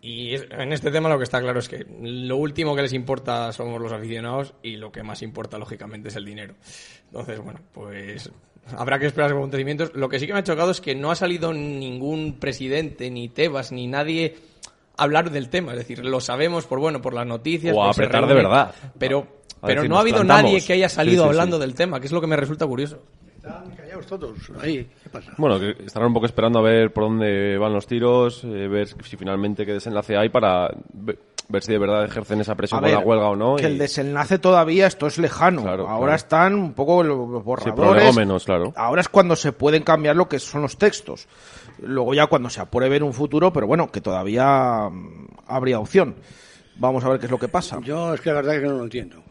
Y 0.00 0.34
en 0.34 0.72
este 0.72 0.90
tema 0.90 1.08
lo 1.08 1.18
que 1.18 1.24
está 1.24 1.40
claro 1.40 1.58
es 1.58 1.68
que 1.68 1.84
lo 2.00 2.36
último 2.36 2.76
que 2.76 2.82
les 2.82 2.92
importa 2.92 3.52
somos 3.52 3.80
los 3.80 3.92
aficionados 3.92 4.54
y 4.62 4.76
lo 4.76 4.92
que 4.92 5.02
más 5.02 5.22
importa, 5.22 5.58
lógicamente, 5.58 6.08
es 6.08 6.16
el 6.16 6.24
dinero. 6.24 6.54
Entonces, 7.06 7.40
bueno, 7.40 7.60
pues 7.72 8.30
habrá 8.76 8.98
que 8.98 9.06
esperar 9.06 9.30
los 9.30 9.38
acontecimientos. 9.38 9.92
Lo 9.94 10.08
que 10.08 10.20
sí 10.20 10.26
que 10.26 10.32
me 10.32 10.40
ha 10.40 10.44
chocado 10.44 10.70
es 10.70 10.80
que 10.80 10.94
no 10.94 11.10
ha 11.10 11.16
salido 11.16 11.52
ningún 11.52 12.38
presidente, 12.38 13.10
ni 13.10 13.28
Tebas, 13.28 13.72
ni 13.72 13.88
nadie 13.88 14.36
hablar 14.98 15.30
del 15.30 15.48
tema. 15.48 15.72
Es 15.72 15.78
decir, 15.78 16.04
lo 16.04 16.20
sabemos 16.20 16.66
por, 16.66 16.78
bueno, 16.80 17.00
por 17.00 17.14
las 17.14 17.26
noticias. 17.26 17.74
O 17.76 17.82
apretar 17.84 18.26
de 18.26 18.34
verdad. 18.34 18.74
Pero, 18.98 19.26
A 19.62 19.66
pero 19.66 19.80
decir, 19.82 19.90
no 19.90 19.96
ha 19.96 20.00
habido 20.00 20.16
plantamos. 20.18 20.42
nadie 20.44 20.64
que 20.66 20.72
haya 20.74 20.88
salido 20.88 21.22
Sí, 21.24 21.28
sí, 21.28 21.30
hablando 21.30 21.56
sí. 21.56 21.60
del 21.62 21.74
tema, 21.74 22.00
que 22.00 22.06
es 22.06 22.12
lo 22.12 22.20
que 22.20 22.26
me 22.26 22.36
resulta 22.36 22.66
curioso. 22.66 22.98
Están 23.36 23.70
callados 23.70 24.06
todos. 24.06 24.36
Ahí, 24.60 24.86
¿qué 25.02 25.08
pasa? 25.10 25.32
Bueno, 25.38 25.58
que 25.58 25.70
estarán 25.86 26.08
un 26.08 26.14
poco 26.14 26.26
esperando 26.26 26.58
a 26.58 26.62
ver 26.62 26.92
por 26.92 27.04
dónde 27.04 27.56
van 27.56 27.72
los 27.72 27.86
tiros, 27.86 28.42
eh, 28.44 28.68
ver 28.68 28.88
si 28.88 29.16
finalmente 29.16 29.64
qué 29.64 29.72
desenlace 29.72 30.16
hay 30.16 30.28
para 30.28 30.70
ve- 30.92 31.18
ver 31.48 31.62
si 31.62 31.72
de 31.72 31.78
verdad 31.78 32.04
ejercen 32.04 32.40
esa 32.42 32.54
presión 32.56 32.78
A 32.78 32.80
con 32.82 32.90
ver, 32.90 32.98
la 32.98 33.06
huelga 33.06 33.28
o 33.30 33.36
no. 33.36 33.56
que 33.56 33.62
y- 33.62 33.66
el 33.66 33.78
desenlace 33.78 34.38
todavía, 34.38 34.86
esto 34.86 35.06
es 35.06 35.16
lejano. 35.18 35.62
Ahora 35.62 35.86
claro. 35.86 36.14
están 36.14 36.54
un 36.56 36.74
poco 36.74 37.02
los 37.02 37.16
Sí, 37.62 37.70
borradores. 37.70 38.44
claro. 38.44 38.72
Ahora 38.76 39.00
es 39.00 39.08
cuando 39.08 39.34
se 39.36 39.52
pueden 39.52 39.82
cambiar 39.82 40.14
lo 40.16 40.28
que 40.28 40.40
son 40.40 40.60
los 40.62 40.76
textos. 40.76 41.26
Luego 41.82 42.14
ya 42.14 42.26
cuando 42.26 42.50
se 42.50 42.60
apruebe 42.60 42.96
en 42.96 43.02
un 43.02 43.12
futuro, 43.12 43.52
pero 43.52 43.66
bueno, 43.66 43.90
que 43.90 44.00
todavía 44.00 44.88
mm, 44.90 45.28
habría 45.46 45.78
opción. 45.78 46.16
Vamos 46.76 47.04
a 47.04 47.08
ver 47.08 47.18
qué 47.18 47.26
es 47.26 47.32
lo 47.32 47.38
que 47.38 47.48
pasa. 47.48 47.80
Yo 47.82 48.14
es 48.14 48.20
que 48.20 48.30
la 48.30 48.36
verdad 48.36 48.56
es 48.56 48.62
que 48.62 48.68
no 48.68 48.78
lo 48.78 48.84
entiendo. 48.84 49.22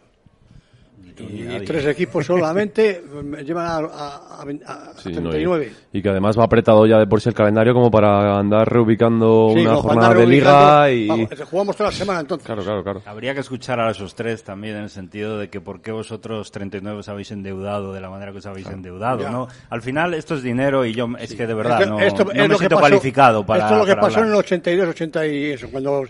Y 1.20 1.66
tres 1.66 1.86
equipos 1.86 2.26
solamente 2.28 3.04
me 3.24 3.44
llevan 3.44 3.66
a, 3.66 3.76
a, 3.78 3.82
a, 3.86 4.42
a 4.42 4.94
Sí, 4.98 5.10
no, 5.12 5.30
39. 5.30 5.72
y, 5.94 5.98
y 5.98 6.02
que 6.02 6.10
además 6.10 6.38
va 6.38 6.44
apretado 6.44 6.86
ya 6.86 7.00
de 7.00 7.08
por 7.08 7.22
sí 7.22 7.30
el 7.30 7.36
calendario 7.36 7.74
como 7.74 7.90
para 7.92 8.38
andar 8.38 8.68
reubicando 8.72 9.52
Sí, 9.54 9.62
una 9.62 9.76
jornada 9.76 10.14
de 10.14 10.28
liga 10.28 10.92
y... 10.92 11.08
Vamos, 11.08 11.30
jugamos 11.50 11.76
toda 11.76 11.90
la 11.90 11.96
semana 11.96 12.20
entonces. 12.22 12.46
Claro, 12.46 12.64
claro, 12.64 12.84
claro. 12.84 13.02
Habría 13.06 13.34
que 13.34 13.40
escuchar 13.42 13.80
a 13.80 13.92
esos 13.92 14.16
tres 14.16 14.44
también 14.44 14.76
en 14.78 14.84
el 14.84 14.90
sentido 14.90 15.38
de 15.38 15.50
que 15.50 15.62
por 15.62 15.82
qué 15.82 15.92
vosotros 15.92 16.52
39 16.52 17.00
os 17.00 17.10
habéis 17.10 17.32
endeudado 17.32 17.94
de 17.94 18.02
la 18.02 18.10
manera 18.10 18.32
que 18.32 18.38
os 18.40 18.46
habéis 18.46 18.68
endeudado, 18.68 19.22
Ya. 19.22 19.30
¿no? 19.32 19.48
Al 19.70 19.82
final 19.82 20.14
esto 20.14 20.36
es 20.36 20.44
dinero 20.44 20.86
y 20.86 20.94
yo 20.94 21.08
es 21.20 21.34
que 21.34 21.48
de 21.48 21.54
verdad 21.54 21.82
Esto- 21.82 21.94
no, 21.94 22.00
esto 22.00 22.24
no 22.26 22.32
es 22.32 22.38
me 22.38 22.48
lo 22.48 22.54
que 22.54 22.58
siento 22.60 22.76
pasó- 22.76 22.88
calificado 22.90 23.46
para 23.46 23.64
Esto 23.64 23.74
es 23.74 23.80
lo 23.80 23.86
que 23.86 23.96
pasó 23.96 24.20
en 24.20 24.26
hablar. 24.26 24.34
el 24.36 24.40
82, 24.40 24.90
80 24.90 25.28
y 25.28 25.44
eso, 25.52 25.68
cuando 25.72 26.04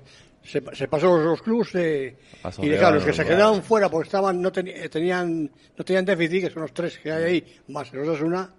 se, 0.48 0.64
se 0.74 0.88
pasó 0.88 1.08
los, 1.18 1.26
los 1.26 1.42
clubs 1.42 1.76
eh, 1.76 2.16
y 2.62 2.70
claro, 2.72 2.96
los 2.96 3.06
que 3.06 3.14
se 3.14 3.26
quedaban 3.26 3.62
fuera 3.62 3.90
porque 3.90 4.08
estaban 4.08 4.42
no 4.42 4.52
teni- 4.52 4.74
eh, 4.76 4.90
tenían 4.90 5.52
no 5.78 5.86
tenían 5.86 6.06
déficit, 6.06 6.46
que 6.46 6.50
son 6.50 6.62
los 6.64 6.74
tres 6.74 6.98
que 7.00 7.12
hay 7.12 7.24
ahí, 7.24 7.56
más 7.68 7.92
los 7.94 8.08
dos 8.08 8.22
una, 8.22 8.50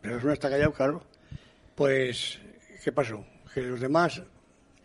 pero 0.00 0.14
los 0.14 0.24
una 0.24 0.32
está 0.34 0.48
callado, 0.48 0.72
claro. 0.72 1.02
Pues, 1.74 2.38
¿qué 2.84 2.92
pasó? 2.92 3.24
Que 3.52 3.62
los 3.62 3.80
demás 3.80 4.22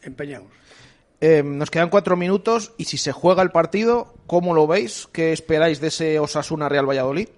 empeñados. 0.03 0.47
Eh, 1.21 1.41
nos 1.43 1.71
quedan 1.71 1.89
cuatro 1.89 2.15
minutos 2.17 2.73
y 2.77 2.85
si 2.85 2.97
se 2.97 3.11
juega 3.11 3.41
el 3.41 3.49
partido, 3.51 4.13
¿cómo 4.27 4.53
lo 4.53 4.67
veis? 4.67 5.07
¿Qué 5.11 5.31
esperáis 5.31 5.79
de 5.79 5.87
ese 5.87 6.19
Osasuna 6.19 6.67
Real 6.69 6.87
Valladolid? 6.87 7.29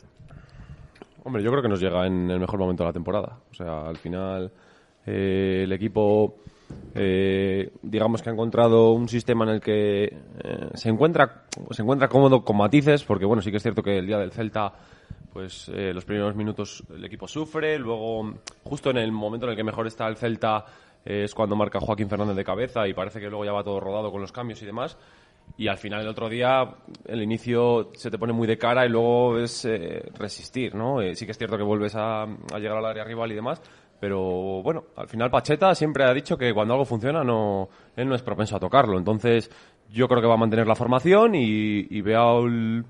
Hombre, 1.24 1.44
yo 1.44 1.52
creo 1.52 1.62
que 1.62 1.70
nos 1.70 1.80
llega 1.82 2.08
en 2.08 2.30
el 2.32 2.40
mejor 2.40 2.60
momento 2.60 2.84
de 2.84 2.90
la 2.90 2.94
temporada. 2.94 3.40
O 3.52 3.54
sea, 3.54 3.88
al 3.88 3.98
final 3.98 4.52
eh, 5.06 5.62
el 5.64 5.72
equipo, 5.74 6.38
eh, 7.00 7.72
digamos 7.84 8.22
que 8.22 8.30
ha 8.30 8.34
encontrado 8.34 8.92
un 8.92 9.08
sistema 9.08 9.46
en 9.46 9.52
el 9.52 9.62
que 9.62 10.06
eh, 10.06 10.70
se 10.74 10.90
encuentra 10.90 11.44
se 11.72 11.82
encuentra 11.82 12.08
cómodo 12.08 12.44
con 12.44 12.58
matices, 12.58 13.04
porque 13.04 13.26
bueno, 13.26 13.42
sí 13.42 13.52
que 13.52 13.58
es 13.58 13.64
cierto 13.64 13.84
que 13.84 14.00
el 14.00 14.08
día 14.08 14.18
del 14.18 14.32
Celta, 14.32 14.74
pues 15.32 15.70
eh, 15.70 15.94
los 15.94 16.06
primeros 16.06 16.36
minutos 16.36 16.84
el 16.94 17.06
equipo 17.06 17.28
sufre, 17.28 17.78
luego 17.78 18.34
justo 18.64 18.90
en 18.90 18.98
el 18.98 19.12
momento 19.12 19.46
en 19.46 19.52
el 19.52 19.56
que 19.56 19.64
mejor 19.64 19.86
está 19.88 20.08
el 20.08 20.18
Celta 20.18 20.66
eh, 21.06 21.24
es 21.26 21.36
cuando 21.36 21.56
marca 21.56 21.80
Joaquín 21.80 22.10
Fernández 22.10 22.36
de 22.36 22.44
cabeza 22.44 22.88
y 22.88 22.94
parece 22.94 23.20
que 23.20 23.30
luego 23.30 23.46
ya 23.46 23.52
va 23.52 23.64
todo 23.64 23.80
rodado 23.80 24.12
con 24.12 24.22
los 24.22 24.32
cambios 24.32 24.62
y 24.64 24.66
demás. 24.66 24.98
Y 25.56 25.70
al 25.70 25.78
final 25.78 26.02
el 26.02 26.08
otro 26.10 26.28
día 26.28 26.76
el 27.06 27.22
inicio 27.22 27.92
se 27.94 28.12
te 28.12 28.18
pone 28.18 28.34
muy 28.34 28.48
de 28.48 28.58
cara 28.58 28.86
y 28.86 28.90
luego 28.90 29.38
es 29.38 29.66
resistir, 30.20 30.76
¿no? 30.76 30.98
Sí 31.16 31.26
que 31.26 31.32
es 31.32 31.38
cierto 31.38 31.56
que 31.56 31.64
vuelves 31.64 31.96
a 31.96 32.26
llegar 32.60 32.80
al 32.80 32.86
área 32.86 33.06
rival 33.06 33.32
y 33.32 33.36
demás, 33.36 33.62
pero 34.00 34.62
bueno, 34.64 34.84
al 34.96 35.08
final 35.08 35.30
Pacheta 35.32 35.74
siempre 35.76 36.04
ha 36.04 36.14
dicho 36.14 36.38
que 36.38 36.54
cuando 36.54 36.74
algo 36.74 36.86
funciona 36.86 37.24
no 37.24 37.68
él 37.96 38.08
no 38.08 38.16
es 38.16 38.22
propenso 38.22 38.56
a 38.56 38.60
tocarlo. 38.60 38.98
Entonces 38.98 39.50
yo 39.90 40.08
creo 40.08 40.22
que 40.22 40.28
va 40.28 40.36
a 40.36 40.38
mantener 40.38 40.68
la 40.68 40.76
formación 40.76 41.36
y, 41.36 41.88
y 41.90 42.02
veo 42.02 42.20
a 42.22 42.40
un, 42.40 42.86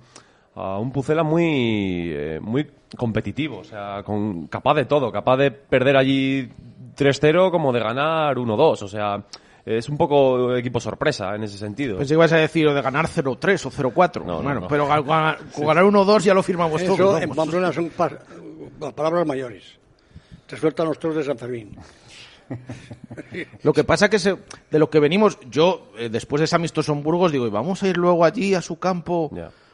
a 0.55 0.77
un 0.79 0.91
Pucela 0.91 1.23
muy, 1.23 2.09
eh, 2.11 2.39
muy 2.41 2.67
competitivo, 2.97 3.59
o 3.59 3.63
sea, 3.63 4.01
con, 4.03 4.47
capaz 4.47 4.73
de 4.75 4.85
todo, 4.85 5.11
capaz 5.11 5.37
de 5.37 5.51
perder 5.51 5.97
allí 5.97 6.49
3-0 6.97 7.51
como 7.51 7.71
de 7.73 7.79
ganar 7.79 8.35
1-2, 8.37 8.81
o 8.83 8.87
sea... 8.87 9.23
Es 9.65 9.89
un 9.89 9.97
poco 9.97 10.55
equipo 10.55 10.79
sorpresa 10.79 11.35
en 11.35 11.43
ese 11.43 11.57
sentido. 11.57 11.97
Pensé 11.97 12.11
que 12.13 12.13
ibas 12.13 12.31
a 12.31 12.37
decir 12.37 12.65
o 12.69 12.73
de 12.73 12.81
ganar 12.81 13.05
0-3 13.05 13.65
o 13.65 13.69
0-4. 13.69 14.23
No, 14.23 14.37
no, 14.37 14.41
bueno, 14.41 14.61
no. 14.61 14.67
pero 14.69 14.87
ga- 14.87 15.03
ga- 15.03 15.37
ganar 15.57 15.83
1-2 15.83 16.19
ya 16.21 16.33
lo 16.33 16.41
firmamos 16.41 16.81
Eso 16.81 16.95
todos. 16.95 17.21
en. 17.21 17.31
Pamplona 17.31 17.73
son 17.73 17.89
pa- 17.89 18.09
palabras 18.95 19.27
mayores. 19.27 19.76
Te 20.47 20.57
sueltan 20.57 20.87
los 20.87 20.97
toros 20.99 21.17
de 21.17 21.23
San 21.23 21.37
Fermín. 21.37 21.75
Lo 23.63 23.73
que 23.73 23.83
pasa 23.83 24.09
que 24.09 24.19
se- 24.19 24.37
de 24.71 24.79
lo 24.79 24.89
que 24.89 24.99
venimos, 24.99 25.37
yo 25.49 25.91
eh, 25.97 26.07
después 26.09 26.39
de 26.39 26.45
ese 26.45 26.55
amistoso 26.55 26.93
en 26.93 27.03
Burgos 27.03 27.31
digo, 27.31 27.45
"Y 27.45 27.49
vamos 27.49 27.83
a 27.83 27.87
ir 27.89 27.97
luego 27.97 28.23
allí 28.23 28.53
a 28.53 28.61
su 28.61 28.79
campo 28.79 29.29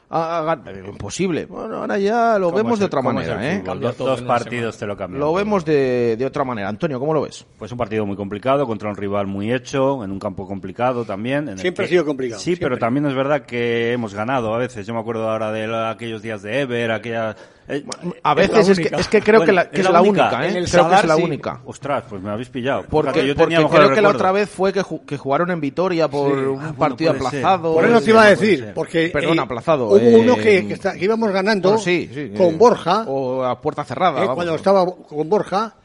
a, 0.09 0.39
a 0.39 0.43
gan-". 0.43 0.61
Pero 0.65 0.87
imposible. 0.89 1.45
Bueno, 1.45 1.77
ahora 1.77 1.99
ya 1.99 2.39
lo 2.39 2.47
¿Cómo 2.47 2.57
vemos 2.57 2.79
de 2.79 2.85
otra 2.85 3.01
manera, 3.03 3.53
¿eh? 3.53 3.61
Dos, 3.63 3.97
dos 3.97 4.21
partidos 4.23 4.77
te 4.77 4.87
lo 4.87 4.97
cambian. 4.97 5.19
Lo 5.19 5.33
vemos 5.33 5.63
de, 5.65 6.15
de 6.17 6.25
otra 6.25 6.43
manera. 6.43 6.67
Antonio, 6.67 6.99
¿cómo 6.99 7.13
lo 7.13 7.21
ves? 7.21 7.45
Pues 7.59 7.71
un 7.71 7.77
partido 7.77 8.07
muy 8.07 8.15
complicado 8.15 8.65
contra 8.65 8.89
un 8.89 8.95
rival 8.95 9.27
muy 9.27 9.53
hecho, 9.53 10.03
en 10.03 10.09
un 10.11 10.17
campo 10.19 10.47
complicado 10.47 11.05
también. 11.05 11.43
en 11.43 11.49
el 11.49 11.59
Siempre 11.59 11.83
que- 11.85 11.89
ha 11.89 11.91
sido 11.91 12.05
complicado, 12.05 12.39
Sí, 12.39 12.45
siempre. 12.55 12.65
pero 12.69 12.79
también 12.79 13.05
es 13.05 13.13
verdad 13.13 13.45
que 13.45 13.91
hemos 13.93 14.15
ganado 14.15 14.51
a 14.53 14.57
veces. 14.57 14.87
Yo 14.87 14.95
me 14.95 14.99
acuerdo 14.99 15.29
ahora 15.29 15.51
de 15.51 15.67
la- 15.67 15.91
aquellos 15.91 16.23
días 16.23 16.41
de 16.41 16.61
Ever, 16.61 16.91
aquella... 16.91 17.35
eh, 17.67 17.83
A 18.23 18.33
veces 18.33 18.69
es, 18.69 18.79
que, 18.79 18.95
es 18.95 19.07
que 19.07 19.21
creo 19.21 19.43
que, 19.45 19.51
la, 19.51 19.69
que 19.69 19.81
es 19.81 19.89
la 19.89 20.01
única, 20.01 20.45
¿eh? 20.47 20.63
Creo 20.69 20.89
que 20.89 20.95
es 20.95 21.05
la 21.05 21.15
sí. 21.15 21.23
única. 21.23 21.61
Ostras, 21.65 22.03
pues 22.09 22.21
me 22.21 22.29
habéis 22.29 22.49
pillado. 22.49 22.85
Porque, 22.89 23.25
yo 23.25 23.35
porque 23.35 23.43
tenía 23.55 23.59
mejor 23.59 23.77
creo 23.77 23.95
que 23.95 24.01
la 24.01 24.09
otra 24.09 24.31
vez 24.31 24.49
fue 24.49 24.73
que, 24.73 24.81
ju- 24.81 25.05
que 25.05 25.17
jugaron 25.17 25.51
en 25.51 25.61
Vitoria 25.61 26.07
por 26.09 26.31
Sí. 26.31 26.45
un 26.45 26.59
Ah, 26.59 26.63
bueno, 26.63 26.75
partido 26.77 27.11
ser. 27.13 27.21
aplazado. 27.25 27.73
Por 27.73 27.85
eso 27.85 28.01
te 28.01 28.09
iba 28.09 28.23
a 28.23 28.29
decir, 28.29 28.71
porque 28.75 29.09
Perdón, 29.09 29.37
eh, 29.37 29.41
aplazado. 29.41 29.87
hubo 29.87 29.97
eh, 29.97 30.15
uno 30.17 30.35
que, 30.35 30.67
que 30.67 30.73
está- 30.73 30.93
que 30.93 31.05
íbamos 31.05 31.31
ganando 31.31 31.69
bueno, 31.69 31.83
sí, 31.83 32.09
sí, 32.13 32.31
con 32.35 32.47
eh, 32.47 32.57
Borja, 32.57 33.03
O 33.07 33.43
a 33.43 33.59
puerta 33.61 33.83
cerrada. 33.83 34.17
eh, 34.17 34.21
vamos. 34.21 34.35
cuando 34.35 34.55
estaba 34.55 34.85
con 34.85 35.29
Borja, 35.29 35.75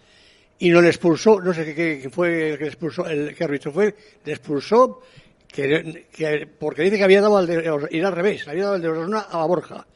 y 0.59 0.71
nos 0.71 0.83
le 0.83 0.89
expulsó, 0.89 1.41
no 1.41 1.55
sé 1.55 1.65
qué, 1.65 1.75
qué- 1.75 2.01
qué 2.03 2.11
fue 2.11 2.51
el 2.51 2.59
que 2.59 2.65
le 2.65 2.71
expulsó, 2.71 3.07
el 3.07 3.35
que 3.35 3.45
árbitro 3.45 3.71
fue, 3.73 3.95
le 4.25 4.33
expulsó 4.33 5.01
que, 5.47 6.07
que- 6.13 6.49
porque 6.59 6.83
dice 6.83 6.97
que 6.99 7.05
había 7.05 7.21
dado 7.21 7.39
al 7.39 7.47
de, 7.47 7.89
ir 7.93 8.05
al 8.05 8.13
revés, 8.13 8.47
había 8.49 8.65
dado 8.65 8.75
al 8.75 8.83
de 8.83 8.89
Osasuna 8.89 9.27
a 9.31 9.45
Borja. 9.47 9.87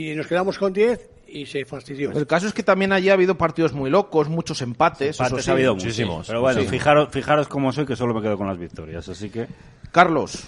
Y 0.00 0.14
nos 0.14 0.26
quedamos 0.26 0.58
con 0.58 0.72
10 0.72 1.10
y 1.28 1.46
se 1.46 1.64
fastidió. 1.64 2.12
El 2.12 2.26
caso 2.26 2.46
es 2.46 2.52
que 2.52 2.62
también 2.62 2.92
allí 2.92 3.08
ha 3.10 3.14
habido 3.14 3.36
partidos 3.36 3.72
muy 3.72 3.90
locos, 3.90 4.28
muchos 4.28 4.62
empates. 4.62 5.16
sí. 5.16 5.22
ha 5.50 5.52
habido 5.52 5.74
muchísimos. 5.74 6.26
Pero 6.26 6.40
bueno, 6.40 6.60
Sí. 6.62 6.66
fijaros, 6.68 7.08
fijaros 7.10 7.48
cómo 7.48 7.72
soy, 7.72 7.84
que 7.86 7.96
solo 7.96 8.14
me 8.14 8.22
quedo 8.22 8.36
con 8.38 8.46
las 8.46 8.58
victorias. 8.58 9.08
Así 9.08 9.28
que... 9.30 9.46
Carlos. 9.90 10.44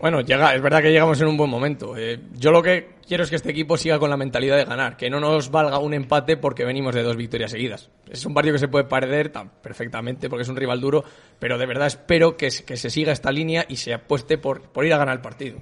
Bueno, 0.00 0.22
llega, 0.22 0.54
es 0.54 0.62
verdad 0.62 0.80
que 0.80 0.90
llegamos 0.90 1.20
en 1.20 1.28
un 1.28 1.36
buen 1.36 1.50
momento. 1.50 1.94
Eh, 1.94 2.18
yo 2.32 2.50
lo 2.52 2.62
que 2.62 2.94
quiero 3.06 3.22
es 3.22 3.28
que 3.28 3.36
este 3.36 3.50
equipo 3.50 3.76
siga 3.76 3.98
con 3.98 4.08
la 4.08 4.16
mentalidad 4.16 4.56
de 4.56 4.64
ganar, 4.64 4.96
que 4.96 5.10
no 5.10 5.20
nos 5.20 5.50
valga 5.50 5.78
un 5.78 5.92
empate 5.92 6.38
porque 6.38 6.64
venimos 6.64 6.94
de 6.94 7.02
dos 7.02 7.16
victorias 7.16 7.50
seguidas. 7.50 7.90
Es 8.10 8.24
un 8.24 8.32
partido 8.32 8.54
que 8.54 8.60
se 8.60 8.68
puede 8.68 8.84
perder 8.86 9.28
tan 9.30 9.50
perfectamente 9.60 10.30
porque 10.30 10.42
es 10.44 10.48
un 10.48 10.56
rival 10.56 10.80
duro, 10.80 11.04
pero 11.38 11.58
de 11.58 11.66
verdad 11.66 11.86
espero 11.86 12.38
que, 12.38 12.50
se- 12.50 12.64
que 12.64 12.78
se 12.78 12.88
siga 12.88 13.12
esta 13.12 13.30
línea 13.30 13.66
y 13.68 13.76
se 13.76 13.92
apueste 13.92 14.38
por, 14.38 14.62
por 14.62 14.86
ir 14.86 14.94
a 14.94 14.96
ganar 14.96 15.16
el 15.16 15.20
partido. 15.20 15.58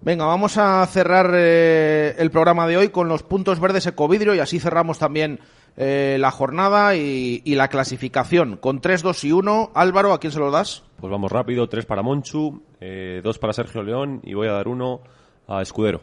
Venga, 0.00 0.24
vamos 0.24 0.56
a 0.58 0.84
cerrar 0.86 1.32
eh, 1.34 2.14
el 2.18 2.30
programa 2.30 2.66
de 2.66 2.76
hoy 2.76 2.88
con 2.88 3.08
los 3.08 3.22
puntos 3.22 3.60
verdes 3.60 3.86
Ecovidrio 3.86 4.34
y 4.34 4.40
así 4.40 4.60
cerramos 4.60 4.98
también 4.98 5.40
eh, 5.76 6.16
la 6.18 6.30
jornada 6.30 6.96
y, 6.96 7.42
y 7.44 7.54
la 7.54 7.68
clasificación. 7.68 8.56
Con 8.56 8.80
3, 8.80 9.02
2 9.02 9.24
y 9.24 9.32
1, 9.32 9.72
Álvaro, 9.74 10.12
¿a 10.12 10.20
quién 10.20 10.32
se 10.32 10.38
lo 10.38 10.50
das? 10.50 10.82
Pues 10.98 11.10
vamos 11.10 11.30
rápido, 11.30 11.68
tres 11.68 11.84
para 11.84 12.02
Monchu, 12.02 12.62
eh, 12.80 13.20
dos 13.22 13.38
para 13.38 13.52
Sergio 13.52 13.82
León 13.82 14.20
y 14.22 14.32
voy 14.32 14.48
a 14.48 14.52
dar 14.52 14.66
uno 14.66 15.00
a 15.46 15.60
Escudero. 15.60 16.00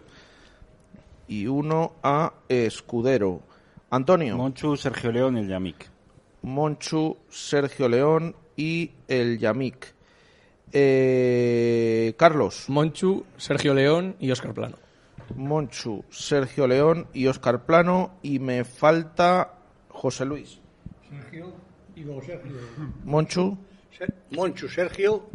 Y 1.28 1.48
uno 1.48 1.94
a 2.04 2.34
Escudero. 2.48 3.42
Antonio. 3.90 4.38
Monchu, 4.38 4.76
Sergio 4.76 5.12
León 5.12 5.38
y 5.38 5.42
el 5.42 5.48
Yamik. 5.48 5.90
Monchu, 6.44 7.18
Sergio 7.30 7.90
León 7.90 8.36
y 8.56 8.92
el 9.08 9.40
Yamik. 9.40 9.93
Eh, 10.74 12.14
Carlos. 12.18 12.66
Monchu, 12.68 13.26
Sergio 13.38 13.74
León 13.74 14.16
y 14.20 14.32
Óscar 14.32 14.54
Plano. 14.54 14.78
Monchu, 15.36 16.04
Sergio 16.10 16.68
León 16.68 17.08
y 17.14 17.28
Óscar 17.28 17.66
Plano. 17.66 18.16
Y 18.24 18.40
me 18.40 18.64
falta 18.66 19.54
José 19.90 20.26
Luis. 20.26 20.60
Y 21.96 22.02
luego 22.02 22.22
Sergio. 22.24 22.52
Monchu. 23.06 23.58
Ser- 23.98 24.14
Monchu, 24.32 24.68
Sergio 24.68 25.28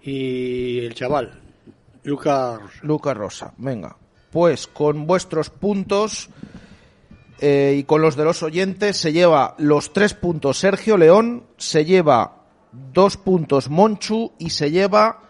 y 0.00 0.78
el 0.80 0.94
chaval, 0.94 1.40
Lucas. 2.04 2.60
Lucas 2.82 3.16
Rosa. 3.16 3.52
Venga. 3.58 3.94
Pues 4.30 4.66
con 4.66 5.06
vuestros 5.06 5.50
puntos 5.50 6.30
eh, 7.38 7.74
y 7.78 7.84
con 7.84 8.00
los 8.00 8.16
de 8.16 8.24
los 8.24 8.42
oyentes 8.42 8.96
se 8.96 9.12
lleva 9.12 9.54
los 9.58 9.92
tres 9.92 10.14
puntos 10.14 10.58
Sergio 10.58 10.96
León, 10.96 11.44
se 11.58 11.84
lleva 11.84 12.41
dos 12.72 13.16
puntos 13.16 13.68
Monchu 13.68 14.32
y 14.38 14.50
se 14.50 14.70
lleva 14.70 15.20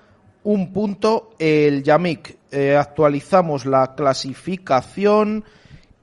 un 0.44 0.72
punto 0.72 1.30
el 1.38 1.82
Yamik. 1.82 2.38
Eh, 2.50 2.76
actualizamos 2.76 3.66
la 3.66 3.94
clasificación 3.94 5.44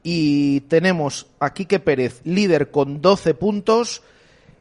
y 0.03 0.61
tenemos 0.61 1.27
a 1.39 1.53
Quique 1.53 1.79
Pérez 1.79 2.21
líder 2.23 2.71
con 2.71 3.01
12 3.01 3.33
puntos. 3.33 4.01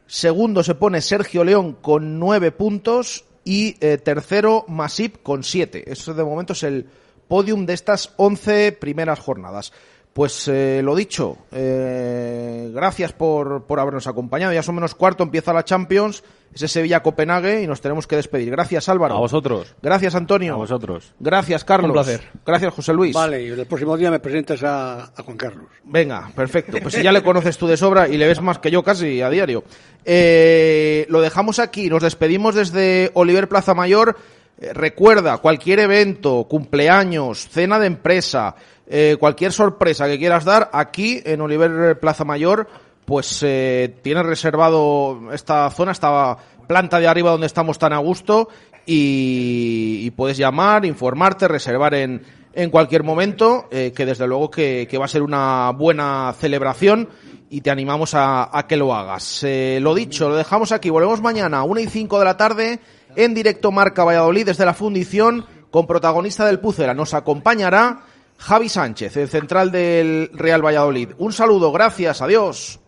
Segundo 0.05 0.63
se 0.63 0.75
pone 0.75 1.01
Sergio 1.01 1.43
León 1.43 1.77
con 1.81 2.19
9 2.19 2.51
puntos 2.51 3.25
y 3.43 3.75
eh, 3.79 3.97
tercero 3.97 4.65
Masip 4.67 5.23
con 5.23 5.43
7. 5.43 5.91
Eso 5.91 6.13
de 6.13 6.23
momento 6.23 6.53
es 6.53 6.63
el 6.63 6.87
podium 7.27 7.65
de 7.65 7.73
estas 7.73 8.13
11 8.17 8.73
primeras 8.73 9.19
jornadas. 9.19 9.71
Pues 10.13 10.47
eh, 10.47 10.81
lo 10.83 10.95
dicho, 10.95 11.37
eh, 11.51 12.71
gracias 12.73 13.13
por, 13.13 13.65
por 13.65 13.79
habernos 13.79 14.07
acompañado. 14.07 14.51
Ya 14.51 14.63
son 14.63 14.75
menos 14.75 14.95
cuarto, 14.95 15.23
empieza 15.23 15.53
la 15.53 15.63
Champions, 15.63 16.23
ese 16.53 16.67
Sevilla-Copenhague 16.67 17.61
y 17.61 17.67
nos 17.67 17.79
tenemos 17.79 18.07
que 18.07 18.15
despedir. 18.15 18.49
Gracias 18.49 18.89
Álvaro. 18.89 19.15
A 19.15 19.19
vosotros. 19.19 19.75
Gracias 19.81 20.15
Antonio. 20.15 20.55
A 20.55 20.57
vosotros. 20.57 21.13
Gracias 21.19 21.63
Carlos. 21.63 21.89
Un 21.89 21.93
placer. 21.93 22.21
Gracias 22.43 22.73
José 22.73 22.93
Luis. 22.93 23.13
Vale, 23.13 23.43
y 23.43 23.47
el 23.49 23.65
próximo 23.67 23.95
día 23.95 24.09
me 24.09 24.19
presentas 24.19 24.63
a, 24.63 25.03
a 25.15 25.23
Juan 25.23 25.37
Carlos. 25.37 25.67
Venga, 25.83 26.31
perfecto. 26.35 26.79
Pues 26.81 26.95
si 26.95 27.03
ya 27.03 27.11
le 27.11 27.21
conoces 27.21 27.57
tú 27.57 27.67
de 27.67 27.77
sobra 27.77 28.09
y 28.09 28.17
le 28.17 28.27
ves 28.27 28.41
más 28.41 28.57
que 28.57 28.71
yo 28.71 28.83
casi 28.83 29.21
a 29.21 29.29
diario. 29.29 29.63
Eh, 30.03 31.05
lo 31.09 31.21
dejamos 31.21 31.59
aquí, 31.59 31.87
nos 31.87 32.01
despedimos 32.01 32.55
desde 32.55 33.11
Oliver 33.13 33.47
Plaza 33.47 33.75
Mayor. 33.75 34.17
Eh, 34.59 34.73
recuerda, 34.73 35.37
cualquier 35.37 35.79
evento, 35.79 36.45
cumpleaños, 36.49 37.47
cena 37.47 37.79
de 37.79 37.87
empresa, 37.87 38.55
eh, 38.89 39.17
cualquier 39.19 39.53
sorpresa 39.53 40.07
que 40.07 40.17
quieras 40.17 40.43
dar, 40.43 40.69
aquí 40.73 41.21
en 41.23 41.41
Oliver 41.41 41.99
Plaza 41.99 42.25
Mayor, 42.25 42.67
pues 43.05 43.41
eh, 43.43 43.95
tienes 44.01 44.25
reservado 44.25 45.31
esta 45.31 45.69
zona, 45.71 45.91
esta 45.91 46.37
planta 46.67 46.99
de 46.99 47.07
arriba 47.07 47.31
donde 47.31 47.47
estamos 47.47 47.79
tan 47.79 47.93
a 47.93 47.97
gusto 47.97 48.49
y, 48.85 50.01
y 50.03 50.11
puedes 50.11 50.37
llamar, 50.37 50.85
informarte, 50.85 51.47
reservar 51.47 51.93
en, 51.93 52.23
en 52.53 52.69
cualquier 52.69 53.03
momento, 53.03 53.67
eh, 53.71 53.93
que 53.95 54.05
desde 54.05 54.27
luego 54.27 54.51
que, 54.51 54.87
que 54.89 54.97
va 54.97 55.05
a 55.05 55.09
ser 55.09 55.21
una 55.21 55.71
buena 55.71 56.33
celebración 56.37 57.09
y 57.49 57.61
te 57.61 57.71
animamos 57.71 58.13
a, 58.13 58.55
a 58.57 58.67
que 58.67 58.77
lo 58.77 58.93
hagas. 58.93 59.43
Eh, 59.43 59.79
lo 59.81 59.95
dicho, 59.95 60.29
lo 60.29 60.35
dejamos 60.35 60.71
aquí, 60.71 60.89
volvemos 60.89 61.21
mañana, 61.21 61.63
1 61.63 61.79
y 61.79 61.87
5 61.87 62.19
de 62.19 62.25
la 62.25 62.37
tarde, 62.37 62.79
en 63.15 63.33
directo 63.33 63.71
Marca 63.71 64.03
Valladolid 64.03 64.45
desde 64.45 64.65
la 64.65 64.73
fundición, 64.73 65.45
con 65.71 65.87
protagonista 65.87 66.45
del 66.45 66.59
Pucera. 66.59 66.93
Nos 66.93 67.13
acompañará 67.13 68.03
Javi 68.39 68.69
Sánchez, 68.69 69.17
el 69.17 69.29
central 69.29 69.71
del 69.71 70.31
Real 70.33 70.65
Valladolid. 70.65 71.09
Un 71.17 71.33
saludo, 71.33 71.71
gracias, 71.71 72.21
adiós. 72.21 72.79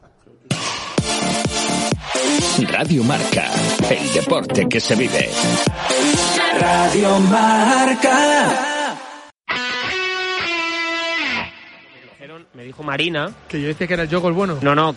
Radio 2.69 3.03
Marca, 3.03 3.51
el 3.89 4.13
deporte 4.13 4.67
que 4.67 4.79
se 4.79 4.95
vive. 4.95 5.29
Radio 6.59 7.19
Marca. 7.19 8.61
Me 12.53 12.67
dijo 12.67 12.83
Marina. 12.83 13.31
Que 13.47 13.61
yo 13.61 13.67
decía 13.67 13.87
que 13.87 13.93
era 13.93 14.03
el 14.03 14.09
yogo 14.09 14.27
el 14.27 14.33
bueno. 14.33 14.57
No, 14.61 14.75
no, 14.75 14.89